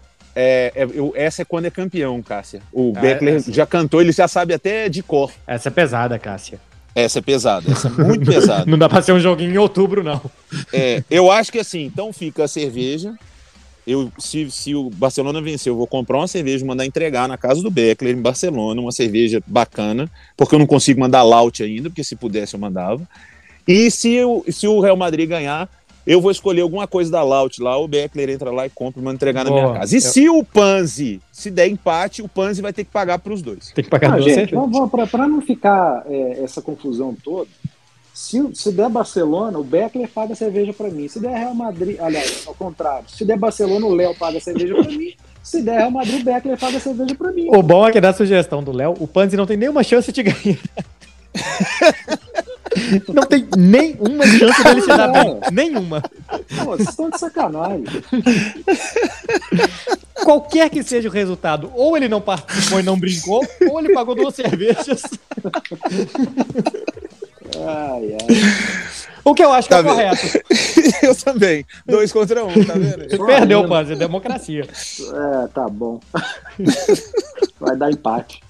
É, 0.42 0.72
é, 0.74 0.84
eu, 0.94 1.12
essa 1.18 1.42
é 1.42 1.46
quando 1.46 1.66
é 1.66 1.70
campeão, 1.70 2.22
Cássia. 2.24 2.62
O 2.72 2.94
ah, 2.96 3.00
Beckler 3.02 3.36
essa... 3.36 3.52
já 3.52 3.66
cantou, 3.66 4.00
ele 4.00 4.14
já 4.14 4.26
sabe 4.26 4.54
até 4.54 4.88
de 4.88 5.04
cor. 5.04 5.34
Essa 5.46 5.68
é 5.68 5.72
pesada, 5.72 6.18
Cássia. 6.18 6.62
Essa 6.96 7.20
é 7.20 7.22
pesada, 7.22 7.70
essa 7.70 7.90
é 7.90 7.92
muito 8.02 8.26
pesada. 8.26 8.64
não 8.66 8.78
dá 8.78 8.88
pra 8.88 9.02
ser 9.02 9.12
um 9.12 9.20
joguinho 9.20 9.52
em 9.52 9.58
outubro, 9.58 10.02
não. 10.02 10.22
É, 10.72 11.04
eu 11.12 11.30
acho 11.30 11.52
que 11.52 11.60
assim, 11.60 11.84
então 11.84 12.14
fica 12.14 12.46
a 12.46 12.48
cerveja. 12.48 13.16
Eu, 13.86 14.10
se, 14.18 14.50
se 14.50 14.74
o 14.74 14.90
Barcelona 14.90 15.42
vencer, 15.42 15.72
eu 15.72 15.76
vou 15.76 15.88
comprar 15.88 16.20
uma 16.20 16.28
cerveja 16.28 16.64
e 16.64 16.68
mandar 16.68 16.86
entregar 16.86 17.28
na 17.28 17.38
casa 17.38 17.62
do 17.62 17.70
Beckler, 17.70 18.16
em 18.16 18.22
Barcelona, 18.22 18.80
uma 18.80 18.94
cerveja 18.94 19.44
bacana, 19.46 20.10
porque 20.38 20.56
eu 20.56 20.60
não 20.60 20.68
consigo 20.68 21.02
mandar 21.02 21.22
laut 21.22 21.62
ainda, 21.62 21.90
porque 21.90 22.04
se 22.04 22.16
pudesse 22.16 22.54
eu 22.54 22.62
mandava. 22.62 23.06
E 23.68 23.92
se, 23.92 24.14
eu, 24.14 24.46
se 24.50 24.68
o 24.68 24.80
Real 24.80 24.96
Madrid 24.96 25.28
ganhar, 25.28 25.70
eu 26.10 26.20
vou 26.20 26.32
escolher 26.32 26.62
alguma 26.62 26.88
coisa 26.88 27.12
da 27.12 27.22
Laut 27.22 27.62
lá, 27.62 27.78
o 27.78 27.88
Beckler 27.88 28.32
entra 28.32 28.50
lá 28.50 28.66
e 28.66 28.70
compra 28.72 29.00
e 29.00 29.04
manda 29.04 29.14
entregar 29.14 29.46
Boa. 29.46 29.56
na 29.56 29.68
minha 29.68 29.80
casa. 29.80 29.94
E 29.94 29.98
eu... 29.98 30.02
se 30.02 30.28
o 30.28 30.44
Panzi, 30.44 31.22
se 31.32 31.52
der 31.52 31.68
empate, 31.68 32.24
o 32.24 32.28
Panzi 32.28 32.64
vai 32.64 32.74
ter 32.74 32.84
que 32.84 32.90
pagar 32.90 33.20
para 33.20 33.32
os 33.32 33.44
dois. 33.44 33.72
Tem 33.76 33.84
que 33.84 33.92
pagar 33.92 34.16
ah, 34.16 34.20
gente, 34.20 34.56
para 35.12 35.28
não 35.28 35.40
ficar 35.40 36.04
é, 36.08 36.44
essa 36.44 36.64
confusão 36.64 37.16
toda, 37.24 37.48
se, 38.12 38.44
se 38.56 38.72
der 38.72 38.90
Barcelona, 38.90 39.60
o 39.60 39.64
Beckler 39.64 40.10
paga 40.10 40.34
cerveja 40.34 40.74
para 40.74 40.90
mim. 40.90 41.08
Se 41.08 41.20
der 41.20 41.30
Real 41.30 41.54
Madrid, 41.54 42.00
aliás, 42.00 42.44
ao 42.48 42.56
contrário, 42.56 43.06
se 43.08 43.24
der 43.24 43.38
Barcelona, 43.38 43.86
o 43.86 43.94
Léo 43.94 44.16
paga 44.16 44.40
cerveja 44.40 44.74
para 44.74 44.92
mim. 44.92 45.14
Se 45.44 45.62
der 45.62 45.78
Real 45.78 45.92
Madrid, 45.92 46.22
o 46.22 46.24
Beckler 46.26 46.58
paga 46.58 46.80
cerveja 46.80 47.14
para 47.14 47.32
mim. 47.32 47.50
O 47.56 47.62
bom 47.62 47.88
é 47.88 47.92
que 47.92 48.02
da 48.02 48.14
sugestão 48.14 48.64
do 48.64 48.72
Léo, 48.72 48.96
o 49.00 49.08
Panzi 49.08 49.38
não 49.38 49.46
tem 49.46 49.58
nenhuma 49.58 49.84
chance 49.84 50.12
de 50.12 50.24
ganhar. 50.24 50.58
Não 53.08 53.24
tem 53.26 53.48
nenhuma 53.58 54.26
chance 54.28 54.64
dele 54.64 54.82
se 54.82 54.88
dar 54.88 55.08
bem. 55.08 55.40
Nenhuma. 55.52 56.02
Pô, 56.64 56.78
vocês 56.78 56.90
estão 56.90 57.10
de 57.10 57.20
sacanagem. 57.20 57.86
Qualquer 60.24 60.70
que 60.70 60.84
seja 60.84 61.10
o 61.10 61.12
resultado, 61.12 61.72
ou 61.74 61.98
ele 61.98 62.08
não 62.08 62.22
participou 62.22 62.80
e 62.80 62.84
não 62.84 63.00
brincou, 63.00 63.44
ou 63.70 63.80
ele 63.80 63.94
pagou 63.94 64.14
duas 64.14 64.36
cervejas. 64.36 65.02
Ai, 67.58 68.18
ai. 68.22 68.28
O 69.24 69.34
que 69.34 69.44
eu 69.44 69.52
acho 69.52 69.70
tá 69.70 69.82
que 69.82 69.88
é 69.88 69.92
correto. 69.92 70.40
eu 71.06 71.16
também. 71.16 71.66
Dois 71.86 72.12
contra 72.12 72.44
um, 72.44 72.66
tá 72.66 72.74
vendo? 72.74 73.10
Você 73.10 73.18
perdeu, 73.18 73.68
Panzer. 73.68 73.96
É 73.96 74.00
democracia. 74.00 74.64
É, 74.64 75.48
tá 75.48 75.68
bom. 75.68 76.00
Vai 77.60 77.76
dar 77.76 77.92
empate. 77.92 78.42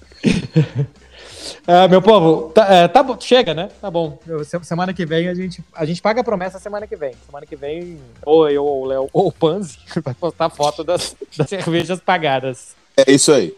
Ah, 1.66 1.88
meu 1.88 2.02
povo, 2.02 2.50
tá, 2.50 2.66
é, 2.72 2.88
tá 2.88 3.02
bom, 3.02 3.16
chega, 3.18 3.54
né? 3.54 3.70
Tá 3.80 3.90
bom. 3.90 4.18
Semana 4.62 4.92
que 4.92 5.06
vem 5.06 5.28
a 5.28 5.34
gente, 5.34 5.62
a 5.74 5.84
gente 5.84 6.02
paga 6.02 6.20
a 6.20 6.24
promessa 6.24 6.58
semana 6.58 6.86
que 6.86 6.96
vem. 6.96 7.14
Semana 7.26 7.46
que 7.46 7.56
vem, 7.56 7.98
ou 8.24 8.48
eu, 8.48 8.64
ou 8.64 8.82
o 8.82 8.86
Léo, 8.86 9.08
ou 9.12 9.28
o 9.28 9.32
Panzi 9.32 9.78
vai 10.02 10.14
postar 10.14 10.50
foto 10.50 10.82
das, 10.82 11.16
das 11.36 11.48
cervejas 11.48 12.00
pagadas. 12.00 12.74
É 12.96 13.10
isso 13.10 13.32
aí. 13.32 13.54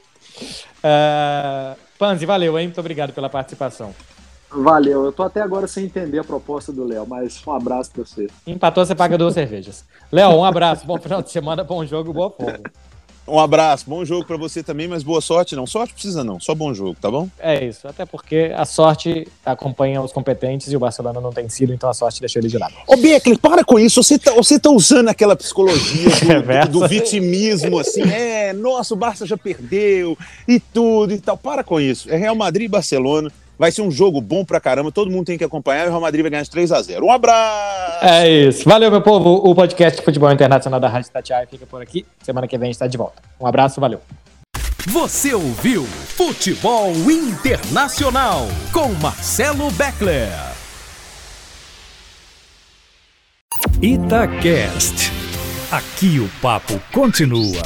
Ah, 0.82 1.74
Panzi, 1.98 2.26
valeu, 2.26 2.58
hein? 2.58 2.66
Muito 2.66 2.80
obrigado 2.80 3.12
pela 3.12 3.28
participação. 3.28 3.94
Valeu, 4.54 5.04
eu 5.06 5.12
tô 5.12 5.22
até 5.22 5.40
agora 5.40 5.66
sem 5.66 5.86
entender 5.86 6.18
a 6.18 6.24
proposta 6.24 6.70
do 6.70 6.84
Léo, 6.84 7.06
mas 7.06 7.42
um 7.46 7.52
abraço 7.52 7.90
pra 7.90 8.04
você. 8.04 8.28
Empatou, 8.46 8.84
você 8.84 8.94
paga 8.94 9.16
duas 9.16 9.32
cervejas. 9.32 9.84
Léo, 10.10 10.32
um 10.32 10.44
abraço, 10.44 10.86
bom 10.86 10.98
final 10.98 11.22
de 11.22 11.30
semana, 11.30 11.64
bom 11.64 11.86
jogo, 11.86 12.12
boa 12.12 12.30
folga. 12.30 12.60
Um 13.26 13.38
abraço, 13.38 13.84
bom 13.86 14.04
jogo 14.04 14.24
pra 14.24 14.36
você 14.36 14.62
também, 14.62 14.88
mas 14.88 15.02
boa 15.02 15.20
sorte 15.20 15.54
não. 15.54 15.66
Sorte 15.66 15.94
precisa 15.94 16.24
não, 16.24 16.40
só 16.40 16.54
bom 16.54 16.74
jogo, 16.74 16.96
tá 17.00 17.10
bom? 17.10 17.28
É 17.38 17.64
isso, 17.64 17.86
até 17.86 18.04
porque 18.04 18.52
a 18.56 18.64
sorte 18.64 19.28
acompanha 19.44 20.02
os 20.02 20.12
competentes 20.12 20.72
e 20.72 20.76
o 20.76 20.80
Barcelona 20.80 21.20
não 21.20 21.32
tem 21.32 21.48
sido, 21.48 21.72
então 21.72 21.88
a 21.88 21.94
sorte 21.94 22.20
deixou 22.20 22.40
ele 22.40 22.48
de 22.48 22.58
lado. 22.58 22.74
Ô, 22.86 22.96
Beckler, 22.96 23.38
para 23.38 23.64
com 23.64 23.78
isso. 23.78 24.02
Você 24.02 24.18
tá, 24.18 24.32
você 24.32 24.58
tá 24.58 24.70
usando 24.70 25.08
aquela 25.08 25.36
psicologia 25.36 26.08
Reversa. 26.08 26.68
do, 26.70 26.80
do 26.80 26.88
vitimismo, 26.88 27.78
assim. 27.78 28.02
É, 28.02 28.52
nossa, 28.52 28.94
o 28.94 28.96
Barça 28.96 29.26
já 29.26 29.36
perdeu 29.36 30.16
e 30.46 30.58
tudo 30.58 31.12
e 31.12 31.20
tal. 31.20 31.36
Para 31.36 31.62
com 31.62 31.80
isso. 31.80 32.10
É 32.10 32.16
Real 32.16 32.34
Madrid 32.34 32.64
e 32.66 32.68
Barcelona. 32.68 33.30
Vai 33.58 33.70
ser 33.70 33.82
um 33.82 33.90
jogo 33.90 34.20
bom 34.20 34.44
pra 34.44 34.60
caramba. 34.60 34.90
Todo 34.90 35.10
mundo 35.10 35.26
tem 35.26 35.38
que 35.38 35.44
acompanhar 35.44 35.84
e 35.84 35.86
o 35.86 35.90
Real 35.90 36.00
Madrid 36.00 36.22
vai 36.22 36.30
ganhar 36.30 36.42
de 36.42 36.50
3 36.50 36.72
a 36.72 36.82
0 36.82 37.06
Um 37.06 37.12
abraço! 37.12 38.04
É 38.04 38.28
isso. 38.28 38.68
Valeu, 38.68 38.90
meu 38.90 39.02
povo. 39.02 39.34
O 39.48 39.54
podcast 39.54 39.98
de 39.98 40.04
Futebol 40.04 40.30
Internacional 40.32 40.80
da 40.80 40.88
Rádio 40.88 41.10
Tatiaia 41.10 41.46
fica 41.46 41.66
por 41.66 41.80
aqui. 41.80 42.04
Semana 42.22 42.48
que 42.48 42.56
vem 42.58 42.66
a 42.66 42.68
gente 42.68 42.74
está 42.74 42.86
de 42.86 42.96
volta. 42.96 43.22
Um 43.40 43.46
abraço, 43.46 43.80
valeu. 43.80 44.00
Você 44.88 45.32
ouviu 45.32 45.84
Futebol 45.84 46.90
Internacional 47.08 48.48
com 48.72 48.88
Marcelo 48.94 49.70
Beckler. 49.72 50.28
Itacast. 53.80 55.12
Aqui 55.70 56.18
o 56.18 56.28
papo 56.40 56.80
continua. 56.92 57.62